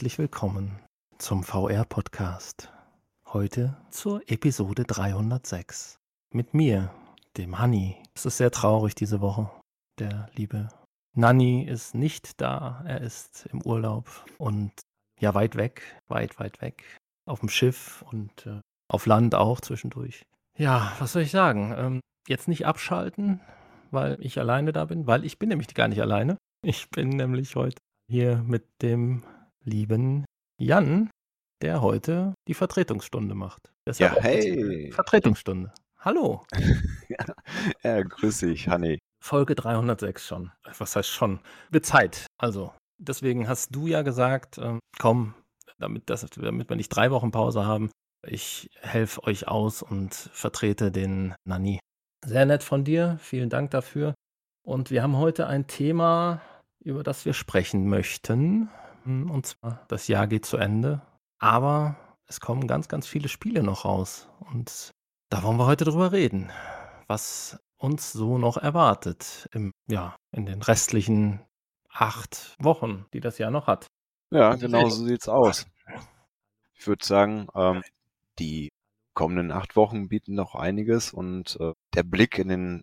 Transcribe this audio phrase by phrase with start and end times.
[0.00, 0.80] herzlich willkommen
[1.18, 2.72] zum VR-Podcast.
[3.34, 5.98] Heute zur Episode 306.
[6.32, 6.90] Mit mir,
[7.36, 8.02] dem Honey.
[8.14, 9.50] Es ist sehr traurig diese Woche.
[9.98, 10.68] Der liebe
[11.14, 12.82] Nanny ist nicht da.
[12.86, 14.72] Er ist im Urlaub und
[15.20, 16.82] ja, weit weg, weit, weit weg.
[17.26, 20.22] Auf dem Schiff und äh, auf Land auch zwischendurch.
[20.56, 21.74] Ja, was soll ich sagen?
[21.76, 23.42] Ähm, jetzt nicht abschalten,
[23.90, 26.38] weil ich alleine da bin, weil ich bin nämlich gar nicht alleine.
[26.64, 27.76] Ich bin nämlich heute
[28.08, 29.24] hier mit dem
[29.64, 30.24] lieben
[30.58, 31.10] Jan,
[31.62, 33.72] der heute die Vertretungsstunde macht.
[33.86, 34.90] Deshalb ja, hey.
[34.92, 35.72] Vertretungsstunde.
[35.98, 36.42] Hallo.
[37.08, 37.24] ja,
[37.82, 38.98] ja, grüß dich, Hanni.
[39.22, 40.50] Folge 306 schon.
[40.78, 41.40] Was heißt schon?
[41.70, 42.26] Wird Zeit.
[42.38, 45.34] Also, deswegen hast du ja gesagt, äh, komm,
[45.78, 47.90] damit, das, damit wir nicht drei Wochen Pause haben,
[48.26, 51.80] ich helfe euch aus und vertrete den Nani.
[52.24, 53.18] Sehr nett von dir.
[53.20, 54.14] Vielen Dank dafür.
[54.62, 56.42] Und wir haben heute ein Thema,
[56.82, 58.68] über das wir sprechen möchten.
[59.04, 61.02] Und zwar, das Jahr geht zu Ende.
[61.38, 64.28] Aber es kommen ganz, ganz viele Spiele noch raus.
[64.38, 64.90] Und
[65.30, 66.50] da wollen wir heute drüber reden,
[67.06, 71.40] was uns so noch erwartet im, ja, in den restlichen
[71.88, 73.86] acht Wochen, die das Jahr noch hat.
[74.30, 75.66] Ja, genau so sieht's aus.
[76.74, 77.82] Ich würde sagen, ähm,
[78.38, 78.70] die
[79.14, 82.82] kommenden acht Wochen bieten noch einiges und äh, der Blick in den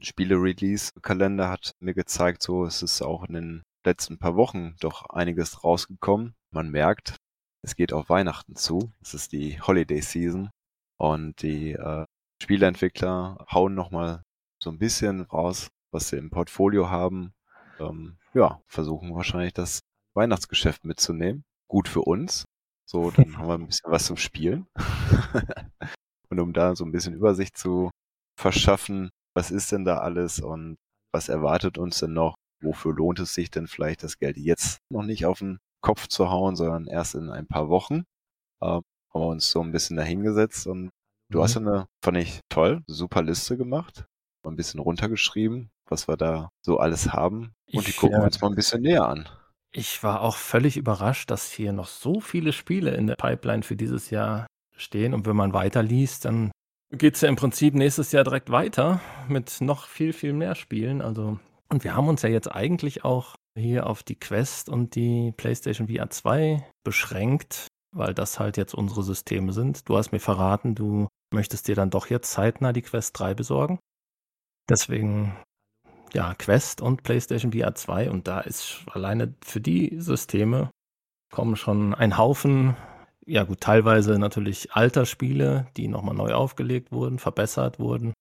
[0.00, 5.64] Spiele-Release-Kalender hat mir gezeigt, so es ist auch in den letzten paar Wochen doch einiges
[5.64, 6.34] rausgekommen.
[6.50, 7.16] Man merkt,
[7.62, 8.92] es geht auf Weihnachten zu.
[9.00, 10.50] Es ist die Holiday Season
[10.98, 12.04] und die äh,
[12.42, 14.22] Spieleentwickler hauen nochmal
[14.62, 17.32] so ein bisschen raus, was sie im Portfolio haben.
[17.78, 19.80] Ähm, ja, versuchen wahrscheinlich das
[20.14, 21.44] Weihnachtsgeschäft mitzunehmen.
[21.68, 22.44] Gut für uns.
[22.86, 24.66] So, dann haben wir ein bisschen was zum Spielen.
[26.30, 27.90] und um da so ein bisschen Übersicht zu
[28.38, 30.76] verschaffen, was ist denn da alles und
[31.12, 32.34] was erwartet uns denn noch?
[32.64, 36.30] Wofür lohnt es sich denn vielleicht das Geld jetzt noch nicht auf den Kopf zu
[36.30, 38.04] hauen, sondern erst in ein paar Wochen.
[38.62, 38.82] Ähm,
[39.14, 40.90] haben wir uns so ein bisschen dahingesetzt und
[41.30, 41.42] du mhm.
[41.42, 44.06] hast eine, fand ich toll, super Liste gemacht,
[44.44, 48.40] ein bisschen runtergeschrieben, was wir da so alles haben und ich, die gucken wir uns
[48.40, 49.28] mal ein bisschen näher an.
[49.72, 53.76] Ich war auch völlig überrascht, dass hier noch so viele Spiele in der Pipeline für
[53.76, 56.50] dieses Jahr stehen und wenn man weiterliest, dann
[56.90, 61.00] geht es ja im Prinzip nächstes Jahr direkt weiter mit noch viel, viel mehr Spielen.
[61.00, 61.38] Also
[61.74, 65.88] und wir haben uns ja jetzt eigentlich auch hier auf die Quest und die PlayStation
[65.88, 69.88] VR 2 beschränkt, weil das halt jetzt unsere Systeme sind.
[69.88, 73.80] Du hast mir verraten, du möchtest dir dann doch jetzt zeitnah die Quest 3 besorgen.
[74.70, 75.36] Deswegen,
[76.12, 80.70] ja, Quest und PlayStation VR 2 und da ist alleine für die Systeme
[81.32, 82.76] kommen schon ein Haufen,
[83.26, 88.12] ja gut, teilweise natürlich alter Spiele, die nochmal neu aufgelegt wurden, verbessert wurden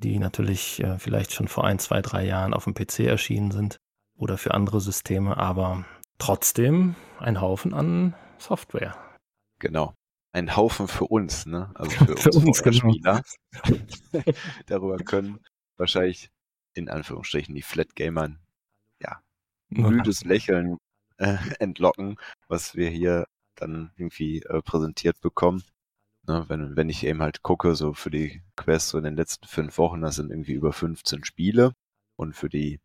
[0.00, 3.78] die natürlich äh, vielleicht schon vor ein, zwei, drei Jahren auf dem PC erschienen sind
[4.16, 5.84] oder für andere Systeme, aber
[6.18, 8.96] trotzdem ein Haufen an Software.
[9.58, 9.94] Genau.
[10.32, 11.70] Ein Haufen für uns, ne?
[11.74, 12.92] Also für, für uns, genau.
[12.92, 13.22] Spieler.
[14.66, 15.40] Darüber können
[15.76, 16.30] wahrscheinlich
[16.74, 18.38] in Anführungsstrichen die Flat Gamern
[19.02, 19.20] ja
[19.68, 20.76] müdes Lächeln
[21.18, 22.16] äh, entlocken,
[22.48, 25.62] was wir hier dann irgendwie äh, präsentiert bekommen.
[26.30, 29.48] Ne, wenn, wenn ich eben halt gucke, so für die Quest so in den letzten
[29.48, 31.72] fünf Wochen, das sind irgendwie über 15 Spiele
[32.14, 32.78] und für die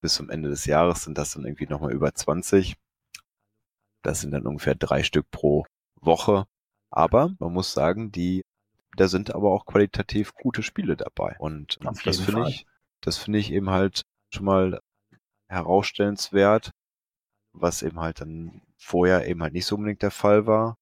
[0.00, 2.76] bis zum Ende des Jahres sind das dann irgendwie nochmal über 20.
[4.00, 5.66] Das sind dann ungefähr drei Stück pro
[6.00, 6.46] Woche.
[6.88, 8.46] Aber man muss sagen, die,
[8.96, 11.36] da sind aber auch qualitativ gute Spiele dabei.
[11.38, 12.64] Und das finde ich,
[13.02, 14.80] das finde ich eben halt schon mal
[15.48, 16.70] herausstellenswert,
[17.52, 20.78] was eben halt dann vorher eben halt nicht so unbedingt der Fall war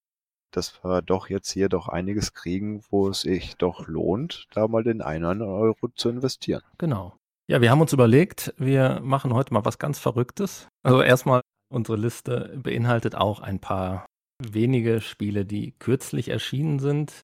[0.51, 4.83] dass wir doch jetzt hier doch einiges kriegen, wo es sich doch lohnt, da mal
[4.83, 6.63] den einen Euro zu investieren.
[6.79, 7.17] Genau.
[7.51, 10.69] Ja, wir haben uns überlegt, wir machen heute mal was ganz Verrücktes.
[10.83, 11.41] Also erstmal,
[11.73, 14.07] unsere Liste beinhaltet auch ein paar
[14.43, 17.23] wenige Spiele, die kürzlich erschienen sind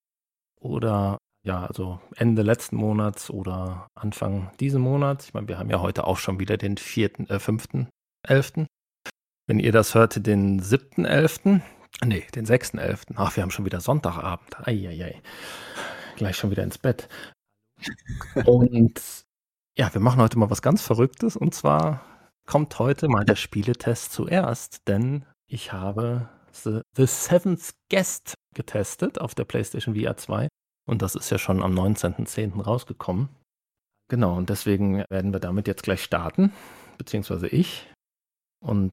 [0.60, 5.26] oder ja, also Ende letzten Monats oder Anfang diesen Monats.
[5.26, 7.88] Ich meine, wir haben ja heute auch schon wieder den vierten, äh, fünften,
[8.26, 8.66] elften.
[9.46, 11.62] Wenn ihr das hört, den siebten, elften.
[12.02, 13.14] Nee, den 6.11.
[13.16, 14.66] Ach, wir haben schon wieder Sonntagabend.
[14.66, 15.22] Eieiei.
[16.16, 17.08] Gleich schon wieder ins Bett.
[18.44, 19.24] Und
[19.76, 21.36] ja, wir machen heute mal was ganz Verrücktes.
[21.36, 22.04] Und zwar
[22.46, 29.34] kommt heute mal der Spieletest zuerst, denn ich habe The, The Seventh Guest getestet auf
[29.34, 30.48] der PlayStation VR 2.
[30.86, 32.62] Und das ist ja schon am 19.10.
[32.62, 33.28] rausgekommen.
[34.08, 36.52] Genau, und deswegen werden wir damit jetzt gleich starten,
[36.98, 37.90] beziehungsweise ich.
[38.62, 38.90] Und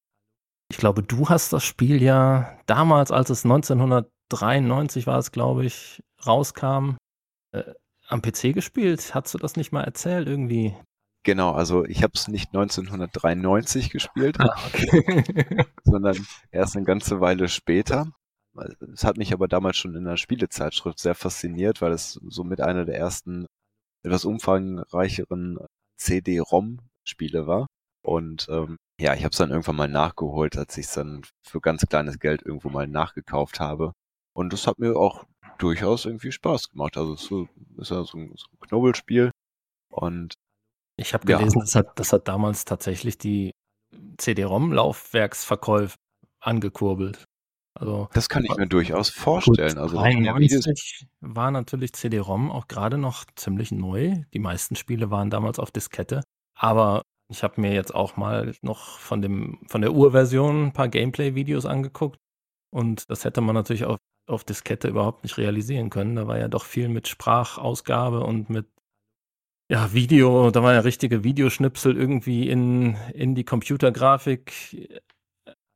[0.71, 6.01] ich glaube, du hast das Spiel ja damals, als es 1993 war es, glaube ich,
[6.25, 6.95] rauskam,
[7.51, 7.73] äh,
[8.07, 9.13] am PC gespielt.
[9.13, 10.73] Hast du das nicht mal erzählt irgendwie?
[11.23, 15.25] Genau, also ich habe es nicht 1993 gespielt, ah, okay.
[15.83, 18.07] sondern erst eine ganze Weile später.
[18.93, 22.85] Es hat mich aber damals schon in der Spielezeitschrift sehr fasziniert, weil es somit einer
[22.85, 23.45] der ersten
[24.03, 25.59] etwas umfangreicheren
[25.97, 27.67] CD-ROM-Spiele war.
[28.03, 31.59] Und ähm, ja, ich habe es dann irgendwann mal nachgeholt, als ich es dann für
[31.59, 33.93] ganz kleines Geld irgendwo mal nachgekauft habe.
[34.33, 35.25] Und das hat mir auch
[35.57, 36.97] durchaus irgendwie Spaß gemacht.
[36.97, 39.31] Also es ist ja so ein, so ein Knobelspiel.
[39.89, 40.35] Und
[40.97, 41.65] ich habe gelesen, ja.
[41.65, 43.51] das, hat, das hat damals tatsächlich die
[44.17, 45.95] CD-ROM-Laufwerksverkäufe
[46.39, 47.25] angekurbelt.
[47.73, 49.77] Also, das kann ich mir durchaus vorstellen.
[49.77, 54.23] Also 93 war natürlich CD-ROM auch gerade noch ziemlich neu.
[54.33, 56.21] Die meisten Spiele waren damals auf Diskette.
[56.53, 57.01] Aber
[57.31, 61.65] ich habe mir jetzt auch mal noch von, dem, von der Urversion ein paar Gameplay-Videos
[61.65, 62.19] angeguckt.
[62.73, 63.97] Und das hätte man natürlich auf,
[64.29, 66.15] auf Diskette überhaupt nicht realisieren können.
[66.15, 68.67] Da war ja doch viel mit Sprachausgabe und mit
[69.71, 74.53] ja, Video, da war ja richtige Videoschnipsel irgendwie in, in die Computergrafik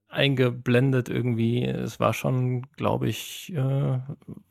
[0.09, 1.63] eingeblendet irgendwie.
[1.63, 3.99] Es war schon, glaube ich, äh,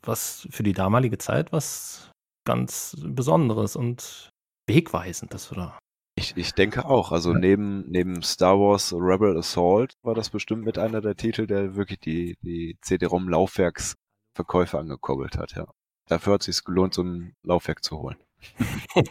[0.01, 2.11] was für die damalige Zeit was
[2.47, 4.29] ganz Besonderes und
[4.67, 5.77] wegweisendes, oder?
[6.15, 7.11] Ich, ich denke auch.
[7.11, 11.75] Also neben, neben Star Wars Rebel Assault war das bestimmt mit einer der Titel, der
[11.75, 15.65] wirklich die, die CD-ROM-Laufwerksverkäufe angekurbelt hat, ja.
[16.07, 18.17] Dafür hat es sich gelohnt, so ein Laufwerk zu holen.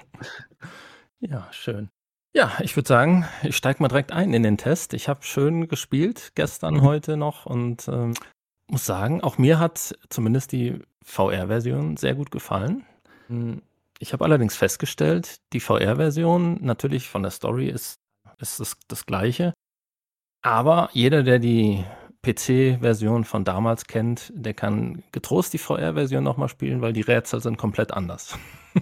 [1.21, 1.91] ja, schön.
[2.33, 4.95] Ja, ich würde sagen, ich steige mal direkt ein in den Test.
[4.95, 8.15] Ich habe schön gespielt, gestern, heute noch und ähm,
[8.67, 12.85] muss sagen, auch mir hat zumindest die VR-Version sehr gut gefallen.
[14.05, 18.01] Ich habe allerdings festgestellt, die VR-Version natürlich von der Story ist,
[18.37, 19.55] ist das, das gleiche.
[20.43, 21.83] Aber jeder, der die
[22.21, 27.57] PC-Version von damals kennt, der kann getrost die VR-Version nochmal spielen, weil die Rätsel sind
[27.57, 28.39] komplett anders.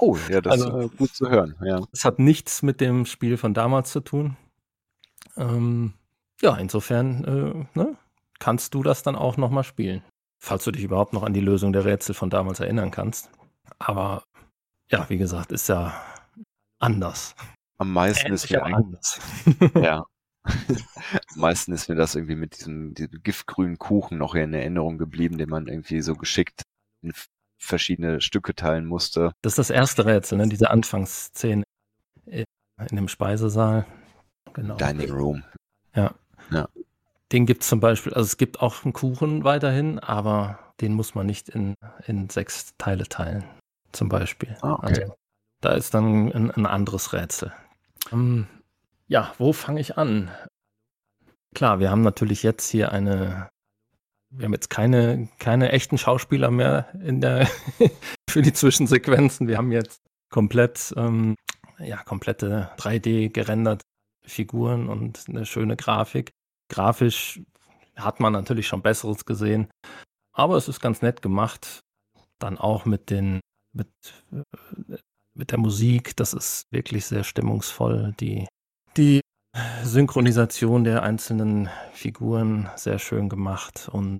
[0.00, 1.54] Oh, ja, das also, ist äh, gut zu hören.
[1.64, 1.80] Ja.
[1.92, 4.36] Es hat nichts mit dem Spiel von damals zu tun.
[5.36, 5.94] Ähm,
[6.42, 7.96] ja, insofern äh, ne,
[8.40, 10.02] kannst du das dann auch nochmal spielen.
[10.40, 13.30] Falls du dich überhaupt noch an die Lösung der Rätsel von damals erinnern kannst.
[13.78, 14.24] Aber
[14.90, 15.94] ja, wie gesagt, ist ja
[16.78, 17.34] anders.
[17.78, 19.20] Am meisten Ähnlich ist mir anders.
[19.74, 20.04] ja.
[20.44, 25.38] Am meisten ist mir das irgendwie mit diesem, diesem giftgrünen Kuchen noch in Erinnerung geblieben,
[25.38, 26.62] den man irgendwie so geschickt
[27.02, 27.12] in
[27.58, 29.32] verschiedene Stücke teilen musste.
[29.42, 30.48] Das ist das erste Rätsel, ne?
[30.48, 31.64] diese Anfangsszene
[32.26, 32.44] in
[32.96, 33.86] dem Speisesaal.
[34.52, 34.76] Genau.
[34.76, 35.44] Dining Room.
[35.94, 36.14] Ja.
[36.50, 36.68] ja.
[37.32, 41.14] Den gibt es zum Beispiel, also es gibt auch einen Kuchen weiterhin, aber den muss
[41.14, 41.74] man nicht in,
[42.06, 43.44] in sechs Teile teilen,
[43.94, 44.56] zum Beispiel.
[44.62, 45.02] Ah, okay.
[45.02, 45.14] Also,
[45.60, 47.52] da ist dann ein, ein anderes Rätsel.
[48.10, 48.46] Um, ähm,
[49.06, 50.30] ja, wo fange ich an?
[51.54, 53.48] Klar, wir haben natürlich jetzt hier eine
[54.36, 57.46] wir haben jetzt keine, keine echten Schauspieler mehr in der
[58.30, 59.46] für die Zwischensequenzen.
[59.48, 60.00] Wir haben jetzt
[60.30, 61.36] komplett, ähm,
[61.78, 63.82] ja, komplette 3D gerendert
[64.26, 66.32] Figuren und eine schöne Grafik.
[66.68, 67.40] Grafisch
[67.96, 69.68] hat man natürlich schon Besseres gesehen,
[70.32, 71.80] aber es ist ganz nett gemacht.
[72.40, 73.40] Dann auch mit den,
[73.74, 73.88] mit,
[75.34, 78.14] mit der Musik, das ist wirklich sehr stimmungsvoll.
[78.20, 78.46] Die,
[78.96, 79.20] die
[79.82, 84.18] Synchronisation der einzelnen Figuren sehr schön gemacht und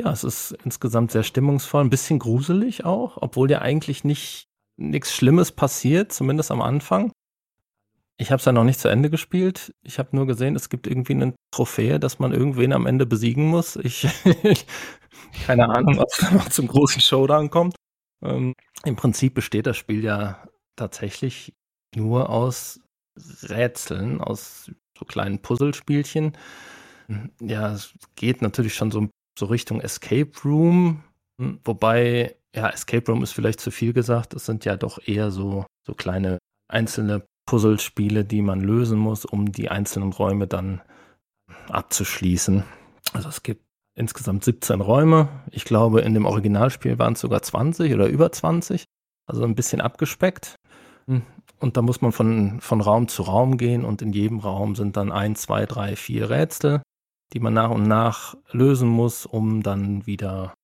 [0.00, 5.12] ja, es ist insgesamt sehr stimmungsvoll, ein bisschen gruselig auch, obwohl ja eigentlich nicht nichts
[5.12, 7.10] Schlimmes passiert, zumindest am Anfang.
[8.16, 9.74] Ich habe es ja noch nicht zu Ende gespielt.
[9.82, 13.46] Ich habe nur gesehen, es gibt irgendwie eine Trophäe, dass man irgendwen am Ende besiegen
[13.46, 13.76] muss.
[13.76, 14.08] Ich
[15.46, 17.76] keine Ahnung, ob es noch zum großen Showdown kommt.
[18.22, 20.46] Ähm, Im Prinzip besteht das Spiel ja
[20.76, 21.54] tatsächlich
[21.94, 22.80] nur aus
[23.42, 26.36] Rätseln, aus so kleinen Puzzlespielchen.
[27.40, 29.08] Ja, es geht natürlich schon so
[29.38, 31.02] so Richtung Escape Room.
[31.40, 34.34] Hm, wobei, ja, Escape Room ist vielleicht zu viel gesagt.
[34.34, 39.52] Es sind ja doch eher so, so kleine einzelne Puzzlespiele, die man lösen muss, um
[39.52, 40.82] die einzelnen Räume dann
[41.68, 42.64] abzuschließen.
[43.14, 43.62] Also es gibt
[43.98, 45.28] insgesamt 17 Räume.
[45.50, 48.84] Ich glaube, in dem Originalspiel waren es sogar 20 oder über 20.
[49.26, 50.56] Also ein bisschen abgespeckt.
[51.06, 51.22] Hm,
[51.58, 54.96] und da muss man von, von Raum zu Raum gehen und in jedem Raum sind
[54.96, 56.82] dann ein, zwei, drei, vier Rätsel
[57.32, 60.54] die man nach und nach lösen muss, um dann wieder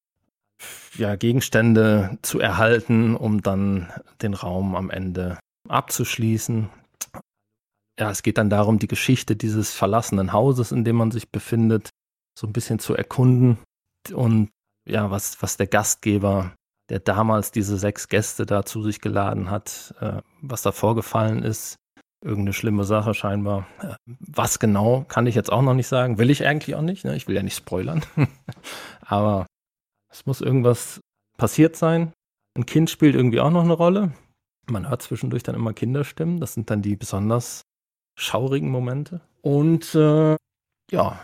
[0.97, 5.39] ja, Gegenstände zu erhalten, um dann den Raum am Ende
[5.69, 6.71] abzuschließen.
[7.99, 11.91] Ja, es geht dann darum, die Geschichte dieses verlassenen Hauses, in dem man sich befindet,
[12.39, 13.59] so ein bisschen zu erkunden
[14.13, 14.51] und
[14.87, 16.53] ja, was, was der Gastgeber,
[16.91, 21.77] der damals diese sechs Gäste da zu sich geladen hat, äh, was da vorgefallen ist,
[22.23, 23.67] irgendeine schlimme Sache scheinbar.
[23.81, 26.19] Äh, was genau, kann ich jetzt auch noch nicht sagen.
[26.19, 27.05] Will ich eigentlich auch nicht.
[27.05, 27.17] Ne?
[27.17, 28.05] Ich will ja nicht spoilern.
[29.01, 29.47] Aber
[30.11, 31.01] es muss irgendwas
[31.39, 32.13] passiert sein.
[32.57, 34.13] Ein Kind spielt irgendwie auch noch eine Rolle.
[34.71, 36.41] Man hört zwischendurch dann immer Kinderstimmen.
[36.41, 37.63] Das sind dann die besonders
[38.19, 39.21] schaurigen Momente.
[39.43, 40.37] Und äh,
[40.91, 41.19] ja,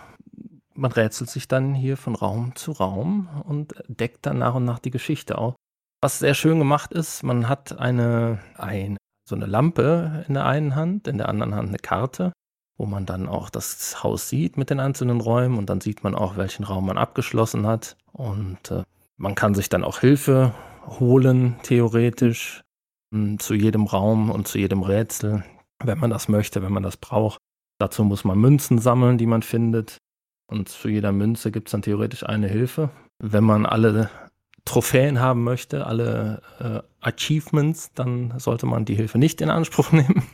[0.80, 4.78] man rätselt sich dann hier von Raum zu Raum und deckt dann nach und nach
[4.78, 5.54] die Geschichte auf.
[6.02, 8.96] Was sehr schön gemacht ist, man hat eine, ein,
[9.28, 12.32] so eine Lampe in der einen Hand, in der anderen Hand eine Karte,
[12.78, 16.14] wo man dann auch das Haus sieht mit den einzelnen Räumen und dann sieht man
[16.14, 17.96] auch, welchen Raum man abgeschlossen hat.
[18.12, 18.82] Und äh,
[19.18, 20.54] man kann sich dann auch Hilfe
[20.86, 22.62] holen, theoretisch,
[23.12, 25.44] hm, zu jedem Raum und zu jedem Rätsel,
[25.84, 27.38] wenn man das möchte, wenn man das braucht.
[27.78, 29.98] Dazu muss man Münzen sammeln, die man findet.
[30.50, 32.90] Und zu jeder Münze gibt es dann theoretisch eine Hilfe.
[33.20, 34.10] Wenn man alle
[34.64, 40.24] Trophäen haben möchte, alle äh, Achievements, dann sollte man die Hilfe nicht in Anspruch nehmen.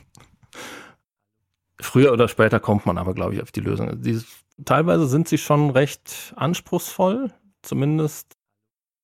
[1.79, 4.01] Früher oder später kommt man aber, glaube ich, auf die Lösung.
[4.01, 4.19] Die,
[4.65, 7.31] teilweise sind sie schon recht anspruchsvoll,
[7.61, 8.37] zumindest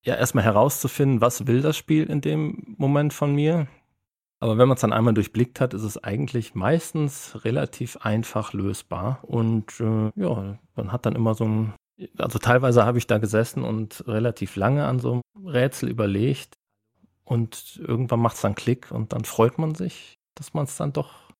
[0.02, 3.68] ja erstmal herauszufinden, was will das Spiel in dem Moment von mir.
[4.44, 9.20] Aber wenn man es dann einmal durchblickt hat, ist es eigentlich meistens relativ einfach lösbar.
[9.22, 11.72] Und äh, ja, man hat dann immer so ein,
[12.18, 16.58] also teilweise habe ich da gesessen und relativ lange an so einem Rätsel überlegt.
[17.24, 20.92] Und irgendwann macht es dann Klick und dann freut man sich, dass man es dann
[20.92, 21.32] doch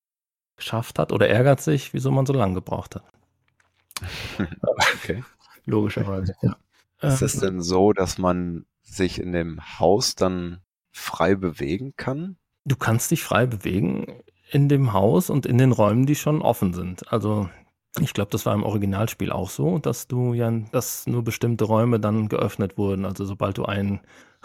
[0.57, 3.05] geschafft hat oder ärgert sich, wieso man so lange gebraucht hat.
[4.95, 5.23] okay.
[5.67, 6.57] Logischerweise, ja.
[7.03, 12.39] Ist es ähm, denn so, dass man sich in dem Haus dann frei bewegen kann?
[12.65, 14.07] Du kannst dich frei bewegen
[14.51, 17.13] in dem Haus und in den Räumen, die schon offen sind.
[17.13, 17.49] Also
[18.01, 22.01] ich glaube, das war im Originalspiel auch so, dass du ja, dass nur bestimmte Räume
[22.01, 23.05] dann geöffnet wurden.
[23.05, 24.01] Also sobald du einen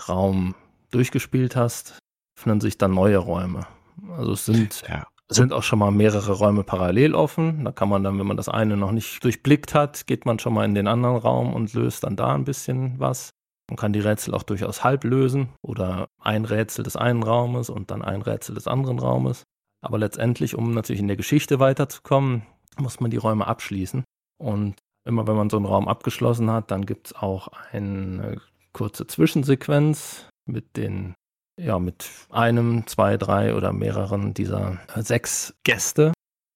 [0.07, 0.55] Raum
[0.91, 1.97] durchgespielt hast,
[2.37, 3.65] öffnen sich dann neue Räume.
[4.11, 5.07] Also es sind, ja.
[5.29, 7.65] sind auch schon mal mehrere Räume parallel offen.
[7.65, 10.53] Da kann man dann, wenn man das eine noch nicht durchblickt hat, geht man schon
[10.53, 13.31] mal in den anderen Raum und löst dann da ein bisschen was.
[13.69, 17.91] Man kann die Rätsel auch durchaus halb lösen oder ein Rätsel des einen Raumes und
[17.91, 19.43] dann ein Rätsel des anderen Raumes.
[19.81, 22.41] Aber letztendlich, um natürlich in der Geschichte weiterzukommen,
[22.77, 24.03] muss man die Räume abschließen.
[24.39, 28.41] Und immer wenn man so einen Raum abgeschlossen hat, dann gibt es auch eine
[28.73, 31.13] kurze Zwischensequenz mit den,
[31.59, 36.11] ja, mit einem, zwei, drei oder mehreren dieser sechs Gäste,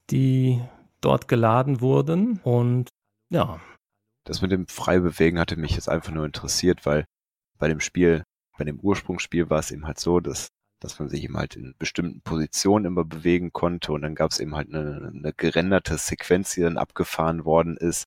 [0.10, 0.62] die
[1.00, 2.40] dort geladen wurden.
[2.44, 2.90] Und
[3.30, 3.60] ja,
[4.26, 7.06] das mit dem Freibewegen hatte mich jetzt einfach nur interessiert, weil
[7.58, 8.24] bei dem Spiel,
[8.58, 10.50] bei dem Ursprungsspiel war es eben halt so, dass,
[10.80, 14.40] dass man sich eben halt in bestimmten Positionen immer bewegen konnte und dann gab es
[14.40, 18.06] eben halt eine, eine gerenderte Sequenz, die dann abgefahren worden ist,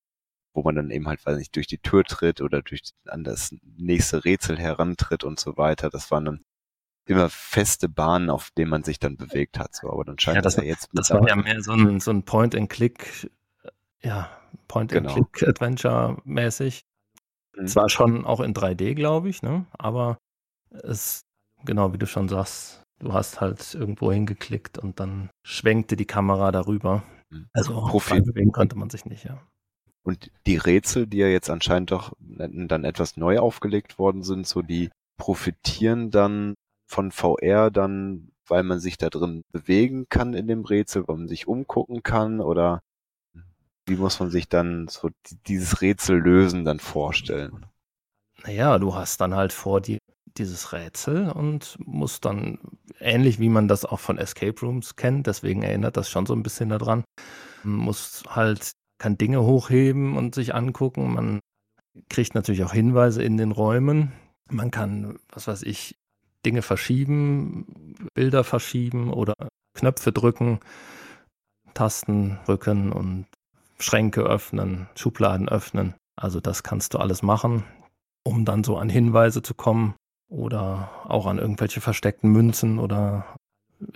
[0.55, 3.55] wo man dann eben halt, weiß nicht, durch die Tür tritt oder durch an das
[3.77, 5.91] nächste Rätsel herantritt und so weiter.
[5.91, 6.45] Das waren dann
[7.05, 9.75] immer feste Bahnen, auf denen man sich dann bewegt hat.
[9.75, 10.89] So, aber dann scheint ja, das, das ja jetzt.
[10.93, 13.31] Das war ja mehr so ein, so ein Point-and-Click,
[14.07, 14.31] ja,
[14.69, 16.85] Point-and-Click-Adventure-mäßig.
[17.57, 17.67] Mhm.
[17.67, 19.67] Zwar schon auch in 3D, glaube ich, ne?
[19.73, 20.19] aber
[20.71, 21.23] es,
[21.65, 26.53] genau wie du schon sagst, du hast halt irgendwo hingeklickt und dann schwenkte die Kamera
[26.53, 27.03] darüber.
[27.31, 27.49] Mhm.
[27.53, 29.43] Also Profil bewegen konnte man sich nicht, ja.
[30.03, 34.63] Und die Rätsel, die ja jetzt anscheinend doch dann etwas neu aufgelegt worden sind, so
[34.63, 36.55] die profitieren dann
[36.89, 41.27] von VR dann, weil man sich da drin bewegen kann in dem Rätsel, weil man
[41.27, 42.83] sich umgucken kann oder
[43.87, 45.11] wie muss man sich dann so
[45.47, 47.67] dieses Rätsel lösen dann vorstellen?
[48.45, 49.99] Naja, du hast dann halt vor dir
[50.37, 52.59] dieses Rätsel und musst dann,
[53.01, 56.43] ähnlich wie man das auch von Escape Rooms kennt, deswegen erinnert das schon so ein
[56.43, 57.05] bisschen daran,
[57.65, 61.15] muss halt, kann Dinge hochheben und sich angucken.
[61.15, 61.41] Man
[62.09, 64.13] kriegt natürlich auch Hinweise in den Räumen.
[64.51, 65.97] Man kann, was weiß ich,
[66.45, 69.35] Dinge verschieben, Bilder verschieben oder
[69.75, 70.61] Knöpfe drücken,
[71.75, 73.27] Tasten drücken und
[73.79, 75.95] Schränke öffnen, Schubladen öffnen.
[76.17, 77.65] Also das kannst du alles machen,
[78.25, 79.95] um dann so an Hinweise zu kommen
[80.29, 83.27] oder auch an irgendwelche versteckten Münzen oder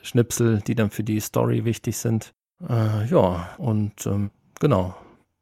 [0.02, 2.32] Schnipsel, die dann für die Story wichtig sind.
[2.68, 4.94] Äh, ja, und ähm, genau,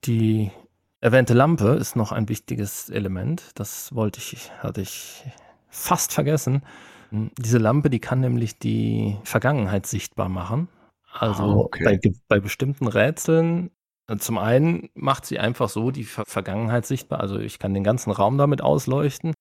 [0.04, 0.52] die
[1.00, 3.50] erwähnte Lampe ist noch ein wichtiges Element.
[3.56, 5.24] Das wollte ich, hatte ich
[5.68, 6.62] fast vergessen.
[7.10, 10.68] Diese Lampe, die kann nämlich die Vergangenheit sichtbar machen.
[11.10, 11.84] Also ah, okay.
[11.84, 13.70] bei, bei bestimmten Rätseln
[14.16, 17.20] zum einen macht sie einfach so die Ver Vergangenheit sichtbar.
[17.20, 19.34] Also ich kann den ganzen Raum damit ausleuchten.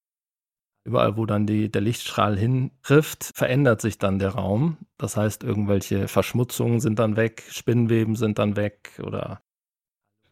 [0.83, 4.77] Überall, wo dann die, der Lichtstrahl hintrifft, verändert sich dann der Raum.
[4.97, 9.41] Das heißt, irgendwelche Verschmutzungen sind dann weg, Spinnweben sind dann weg oder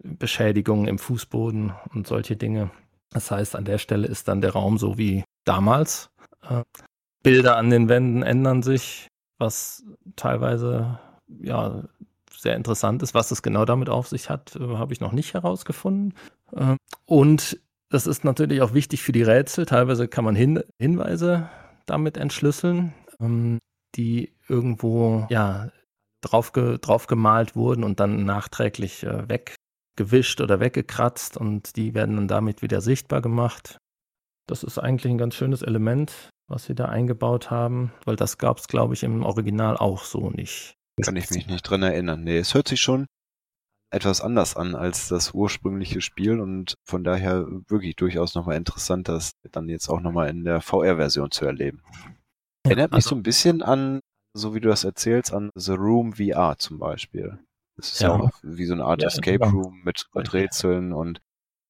[0.04, 2.72] Beschädigungen im Fußboden und solche Dinge.
[3.12, 6.10] Das heißt, an der Stelle ist dann der Raum so wie damals.
[6.42, 6.64] Äh,
[7.24, 9.08] Bilder an den Wänden ändern sich,
[9.40, 9.84] was
[10.16, 11.84] teilweise ja
[12.46, 13.14] sehr interessant ist.
[13.14, 16.14] Was es genau damit auf sich hat, äh, habe ich noch nicht herausgefunden.
[16.54, 16.76] Äh,
[17.06, 17.60] und
[17.90, 19.66] das ist natürlich auch wichtig für die Rätsel.
[19.66, 21.50] Teilweise kann man Hin Hinweise
[21.86, 22.94] damit entschlüsseln.
[23.20, 23.60] Ähm,
[23.96, 25.72] die irgendwo ja
[26.22, 32.28] drauf, drauf gemalt wurden und dann nachträglich äh, weggewischt oder weggekratzt und die werden dann
[32.28, 33.78] damit wieder sichtbar gemacht.
[34.48, 38.58] Das ist eigentlich ein ganz schönes Element, was sie da eingebaut haben, weil das gab
[38.58, 40.76] es, glaube ich, im Original auch so nicht.
[41.02, 42.24] Kann ich mich nicht dran erinnern.
[42.24, 43.08] Nee, es hört sich schon
[43.92, 49.32] etwas anders an als das ursprüngliche Spiel und von daher wirklich durchaus nochmal interessant, das
[49.52, 51.82] dann jetzt auch nochmal in der VR-Version zu erleben.
[52.64, 54.02] Erinnert mich also, so ein bisschen an,
[54.34, 57.40] so wie du das erzählst, an The Room VR zum Beispiel.
[57.78, 59.52] Das ist ja, ja auch wie so eine Art ja, Escape genau.
[59.52, 61.22] Room mit, mit Rätseln und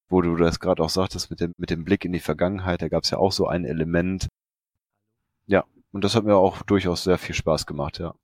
[0.08, 2.88] wo du das gerade auch sagtest mit dem, mit dem Blick in die Vergangenheit, da
[2.88, 4.28] gab es ja auch so ein Element.
[5.46, 8.14] Ja, und das hat mir auch durchaus sehr viel Spaß gemacht, ja.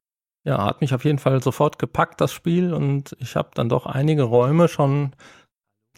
[0.44, 3.86] Ja, hat mich auf jeden Fall sofort gepackt, das Spiel, und ich habe dann doch
[3.86, 5.12] einige Räume schon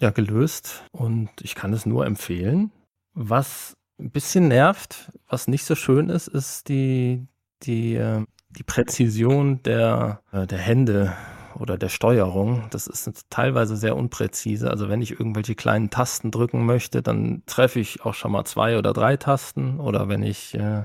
[0.01, 2.71] ja, gelöst und ich kann es nur empfehlen.
[3.15, 7.27] Was ein bisschen nervt, was nicht so schön ist, ist die,
[7.63, 11.15] die, äh, die Präzision der, äh, der Hände
[11.59, 12.65] oder der Steuerung.
[12.71, 14.71] Das ist teilweise sehr unpräzise.
[14.71, 18.77] Also wenn ich irgendwelche kleinen Tasten drücken möchte, dann treffe ich auch schon mal zwei
[18.79, 19.79] oder drei Tasten.
[19.81, 20.83] Oder wenn ich äh,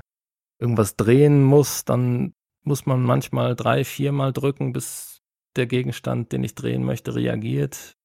[0.60, 5.20] irgendwas drehen muss, dann muss man manchmal drei, viermal drücken, bis
[5.56, 7.96] der Gegenstand, den ich drehen möchte, reagiert.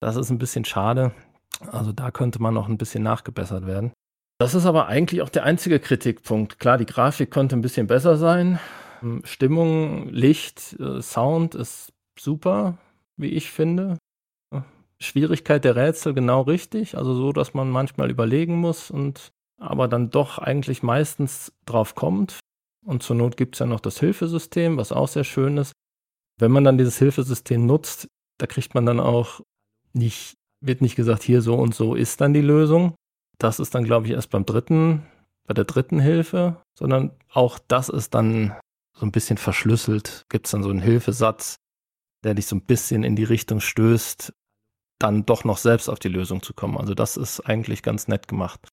[0.00, 1.12] Das ist ein bisschen schade.
[1.66, 3.92] Also da könnte man noch ein bisschen nachgebessert werden.
[4.38, 6.60] Das ist aber eigentlich auch der einzige Kritikpunkt.
[6.60, 8.60] Klar, die Grafik könnte ein bisschen besser sein.
[9.00, 12.78] Hm, Stimmung, Licht, äh, Sound ist super,
[13.16, 13.98] wie ich finde.
[15.00, 20.10] Schwierigkeit der Rätsel genau richtig, also so, dass man manchmal überlegen muss und aber dann
[20.10, 22.40] doch eigentlich meistens drauf kommt.
[22.84, 25.72] Und zur Not gibt es ja noch das Hilfesystem, was auch sehr schön ist.
[26.38, 29.40] Wenn man dann dieses Hilfesystem nutzt, da kriegt man dann auch
[29.92, 32.94] nicht, wird nicht gesagt, hier so und so ist dann die Lösung.
[33.38, 35.06] Das ist dann, glaube ich, erst beim dritten,
[35.46, 38.56] bei der dritten Hilfe, sondern auch das ist dann
[38.94, 40.24] so ein bisschen verschlüsselt.
[40.28, 41.56] Gibt es dann so einen Hilfesatz,
[42.24, 44.32] der dich so ein bisschen in die Richtung stößt,
[44.98, 46.76] dann doch noch selbst auf die Lösung zu kommen.
[46.76, 48.68] Also das ist eigentlich ganz nett gemacht.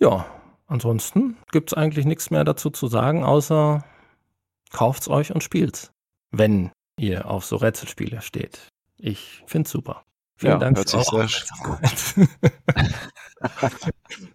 [0.00, 0.26] Ja,
[0.68, 3.84] ansonsten gibt es eigentlich nichts mehr dazu zu sagen, außer
[4.70, 5.90] kauft's euch und spielt's,
[6.30, 8.68] wenn ihr auf so Rätselspiele steht.
[8.96, 10.04] Ich find's super.
[10.36, 11.44] Vielen ja, Dank hört für sich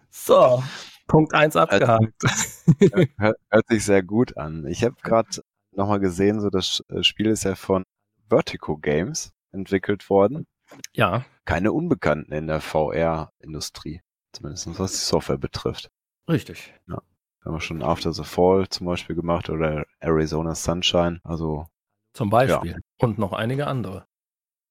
[0.10, 0.62] So,
[1.08, 2.14] Punkt 1 abgehakt.
[3.18, 4.66] Hört, hört, sich sehr gut an.
[4.68, 5.42] Ich habe gerade
[5.72, 7.84] nochmal gesehen, so das äh, Spiel ist ja von
[8.30, 10.46] Vertigo Games entwickelt worden.
[10.94, 11.26] Ja.
[11.46, 14.02] Keine Unbekannten in der VR-Industrie.
[14.32, 15.90] Zumindest was die Software betrifft.
[16.30, 16.74] Richtig.
[16.88, 17.02] Ja.
[17.44, 21.20] Haben wir schon After the Fall zum Beispiel gemacht oder Arizona Sunshine.
[21.24, 21.68] Also.
[22.14, 22.72] Zum Beispiel.
[22.72, 22.78] Ja.
[23.02, 24.06] Und noch einige andere.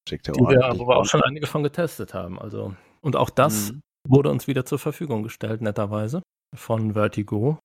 [0.09, 2.38] Schickt ja die wir, wo wir auch schon einige von getestet haben.
[2.38, 2.75] Also.
[3.01, 3.83] Und auch das mhm.
[4.09, 6.23] wurde uns wieder zur Verfügung gestellt, netterweise,
[6.55, 7.59] von Vertigo.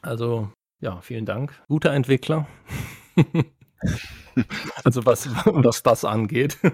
[0.00, 1.62] Also, ja, vielen Dank.
[1.68, 2.46] Guter Entwickler.
[4.84, 6.58] also was, was das angeht.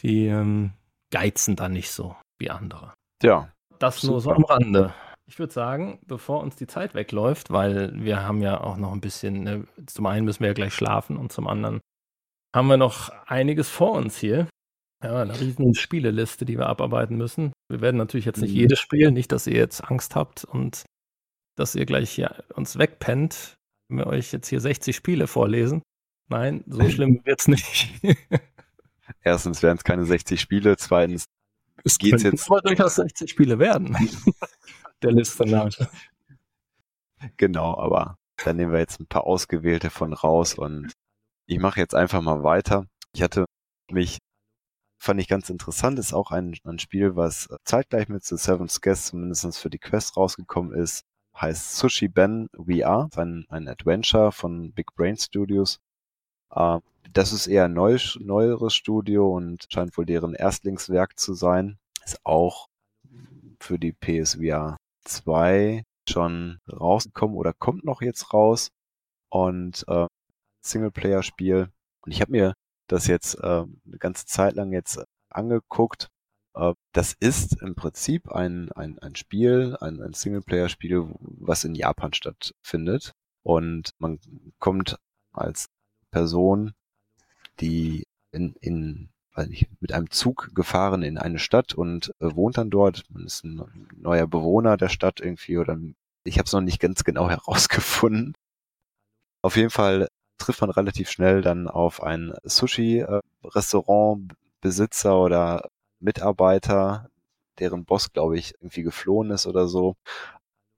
[0.00, 0.72] Die ähm,
[1.10, 2.92] geizen da nicht so wie andere.
[3.22, 3.53] Ja.
[3.86, 4.12] Das super.
[4.12, 4.94] nur so am Rande.
[5.26, 9.00] Ich würde sagen, bevor uns die Zeit wegläuft, weil wir haben ja auch noch ein
[9.00, 11.80] bisschen, ne, zum einen müssen wir ja gleich schlafen und zum anderen
[12.54, 14.48] haben wir noch einiges vor uns hier.
[15.02, 17.52] Ja, eine riesen Spieleliste, die wir abarbeiten müssen.
[17.70, 18.60] Wir werden natürlich jetzt nicht mhm.
[18.60, 20.84] jedes Spiel, nicht, dass ihr jetzt Angst habt und
[21.56, 23.56] dass ihr gleich hier uns wegpennt
[23.88, 25.82] wenn wir euch jetzt hier 60 Spiele vorlesen.
[26.28, 27.90] Nein, so schlimm wird's nicht.
[29.20, 31.24] Erstens wären es keine 60 Spiele, zweitens
[31.84, 33.96] es geht jetzt durchaus 60 Spiele werden.
[35.02, 35.70] Der Liste nach.
[37.36, 40.92] Genau, aber dann nehmen wir jetzt ein paar ausgewählte von raus und
[41.46, 42.86] ich mache jetzt einfach mal weiter.
[43.12, 43.44] Ich hatte
[43.90, 44.18] mich,
[44.98, 49.06] fand ich ganz interessant, ist auch ein, ein Spiel, was zeitgleich mit The Seventh Guest
[49.06, 51.04] zumindest für die Quest rausgekommen ist
[51.40, 55.80] heißt Sushi Ben VR, ein, ein Adventure von Big Brain Studios.
[56.50, 56.78] Äh,
[57.12, 61.78] das ist eher ein neu, neueres Studio und scheint wohl deren Erstlingswerk zu sein.
[62.04, 62.68] Ist auch
[63.60, 68.70] für die PSVR 2 schon rausgekommen oder kommt noch jetzt raus.
[69.30, 70.06] Und äh,
[70.62, 71.68] Singleplayer-Spiel.
[72.02, 72.54] Und ich habe mir
[72.88, 76.08] das jetzt äh, eine ganze Zeit lang jetzt angeguckt
[76.54, 82.12] äh, das ist im Prinzip ein, ein, ein Spiel, ein, ein Singleplayer-Spiel, was in Japan
[82.12, 83.12] stattfindet.
[83.42, 84.18] Und man
[84.58, 84.96] kommt
[85.32, 85.66] als
[86.10, 86.72] Person,
[87.60, 92.56] die in, in weiß nicht, mit einem Zug gefahren in eine Stadt und äh, wohnt
[92.58, 93.04] dann dort.
[93.10, 95.78] Man ist ein neuer Bewohner der Stadt irgendwie oder
[96.24, 98.34] ich habe es noch nicht ganz genau herausgefunden.
[99.42, 105.68] Auf jeden Fall trifft man relativ schnell dann auf ein Sushi-Restaurant-Besitzer oder
[106.00, 107.08] Mitarbeiter,
[107.58, 109.94] deren Boss, glaube ich, irgendwie geflohen ist oder so.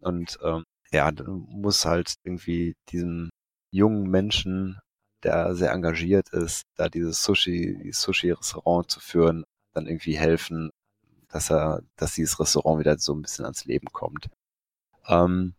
[0.01, 3.31] Und ähm, ja, muss halt irgendwie diesem
[3.71, 4.79] jungen Menschen,
[5.23, 10.71] der sehr engagiert ist, da dieses Sushi, Sushi-Restaurant zu führen, dann irgendwie helfen,
[11.29, 14.29] dass er, dass dieses Restaurant wieder so ein bisschen ans Leben kommt.
[15.09, 15.55] Ähm,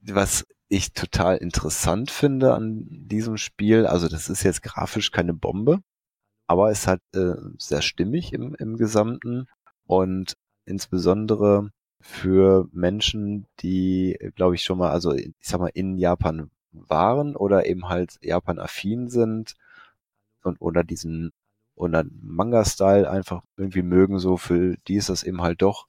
[0.00, 5.80] was ich total interessant finde an diesem Spiel, also das ist jetzt grafisch keine Bombe,
[6.46, 9.46] aber es hat äh, sehr stimmig im, im Gesamten
[9.86, 10.34] und
[10.66, 17.36] insbesondere für Menschen, die, glaube ich, schon mal, also ich sag mal, in Japan waren
[17.36, 19.54] oder eben halt Japan-affin sind
[20.42, 21.32] und oder diesen
[21.76, 25.86] oder Manga-Style einfach irgendwie mögen, so für die ist das eben halt doch,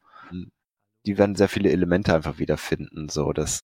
[1.06, 3.62] die werden sehr viele Elemente einfach wiederfinden, so das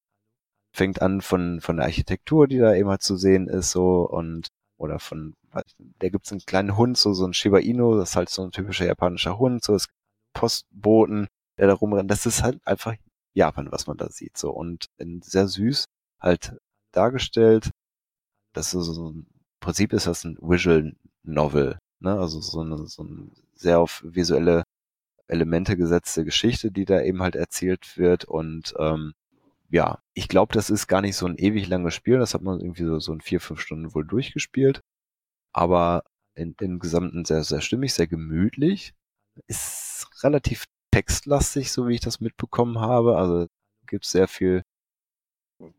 [0.74, 4.48] fängt an von von der Architektur, die da eben halt zu sehen ist, so und
[4.78, 5.34] oder von
[6.00, 8.52] da gibt's einen kleinen Hund, so so ein Shiba Inu, das ist halt so ein
[8.52, 9.88] typischer japanischer Hund, so es
[10.34, 12.10] Postboten, der da rumrennt.
[12.10, 12.96] Das ist halt einfach
[13.34, 14.38] Japan, was man da sieht.
[14.38, 14.88] So und
[15.24, 15.86] sehr süß
[16.20, 16.58] halt
[16.92, 17.72] dargestellt.
[18.54, 19.28] Das ist so ein
[19.60, 22.18] Prinzip ist das ein Visual Novel, ne?
[22.20, 24.64] Also so eine, so ein sehr auf visuelle
[25.28, 29.14] Elemente gesetzte Geschichte, die da eben halt erzählt wird und ähm,
[29.72, 32.20] ja, ich glaube, das ist gar nicht so ein ewig langes Spiel.
[32.20, 34.82] Das hat man irgendwie so, so in vier, fünf Stunden wohl durchgespielt.
[35.54, 36.04] Aber
[36.36, 38.94] in, im Gesamten sehr, sehr stimmig, sehr gemütlich.
[39.48, 43.18] Ist relativ textlastig, so wie ich das mitbekommen habe.
[43.18, 43.48] Also
[43.88, 44.64] gibt sehr viel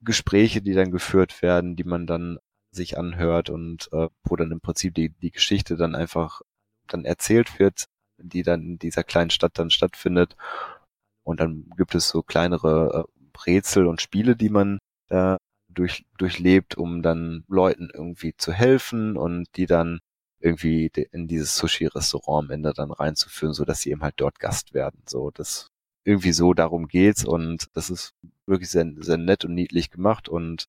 [0.03, 2.39] Gespräche, die dann geführt werden, die man dann
[2.71, 6.41] sich anhört und äh, wo dann im Prinzip die, die Geschichte dann einfach
[6.87, 7.87] dann erzählt wird,
[8.19, 10.37] die dann in dieser kleinen Stadt dann stattfindet.
[11.23, 15.37] Und dann gibt es so kleinere äh, Rätsel und Spiele, die man da
[15.69, 20.01] durch, durchlebt, um dann Leuten irgendwie zu helfen und die dann
[20.41, 24.75] irgendwie in dieses Sushi-Restaurant am Ende dann reinzuführen, so dass sie eben halt dort Gast
[24.75, 25.03] werden.
[25.07, 25.69] So, das
[26.05, 28.15] irgendwie so darum geht's und das ist
[28.47, 30.67] wirklich sehr, sehr nett und niedlich gemacht und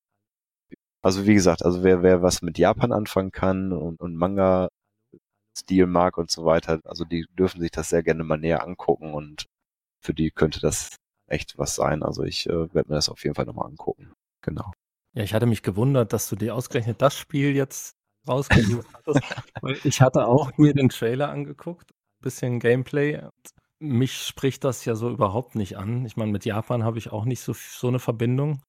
[1.02, 4.70] also wie gesagt, also wer, wer was mit Japan anfangen kann und, und Manga
[5.56, 9.14] Stil mag und so weiter, also die dürfen sich das sehr gerne mal näher angucken
[9.14, 9.46] und
[10.02, 12.04] für die könnte das echt was sein.
[12.04, 14.14] Also ich äh, werde mir das auf jeden Fall nochmal angucken.
[14.42, 14.72] Genau.
[15.14, 17.96] Ja, ich hatte mich gewundert, dass du dir ausgerechnet das Spiel jetzt
[18.28, 19.22] rausgesucht hattest.
[19.62, 21.92] Weil ich hatte auch mir den Trailer angeguckt,
[22.22, 23.22] bisschen Gameplay.
[23.84, 26.06] Mich spricht das ja so überhaupt nicht an.
[26.06, 28.62] Ich meine, mit Japan habe ich auch nicht so, so eine Verbindung.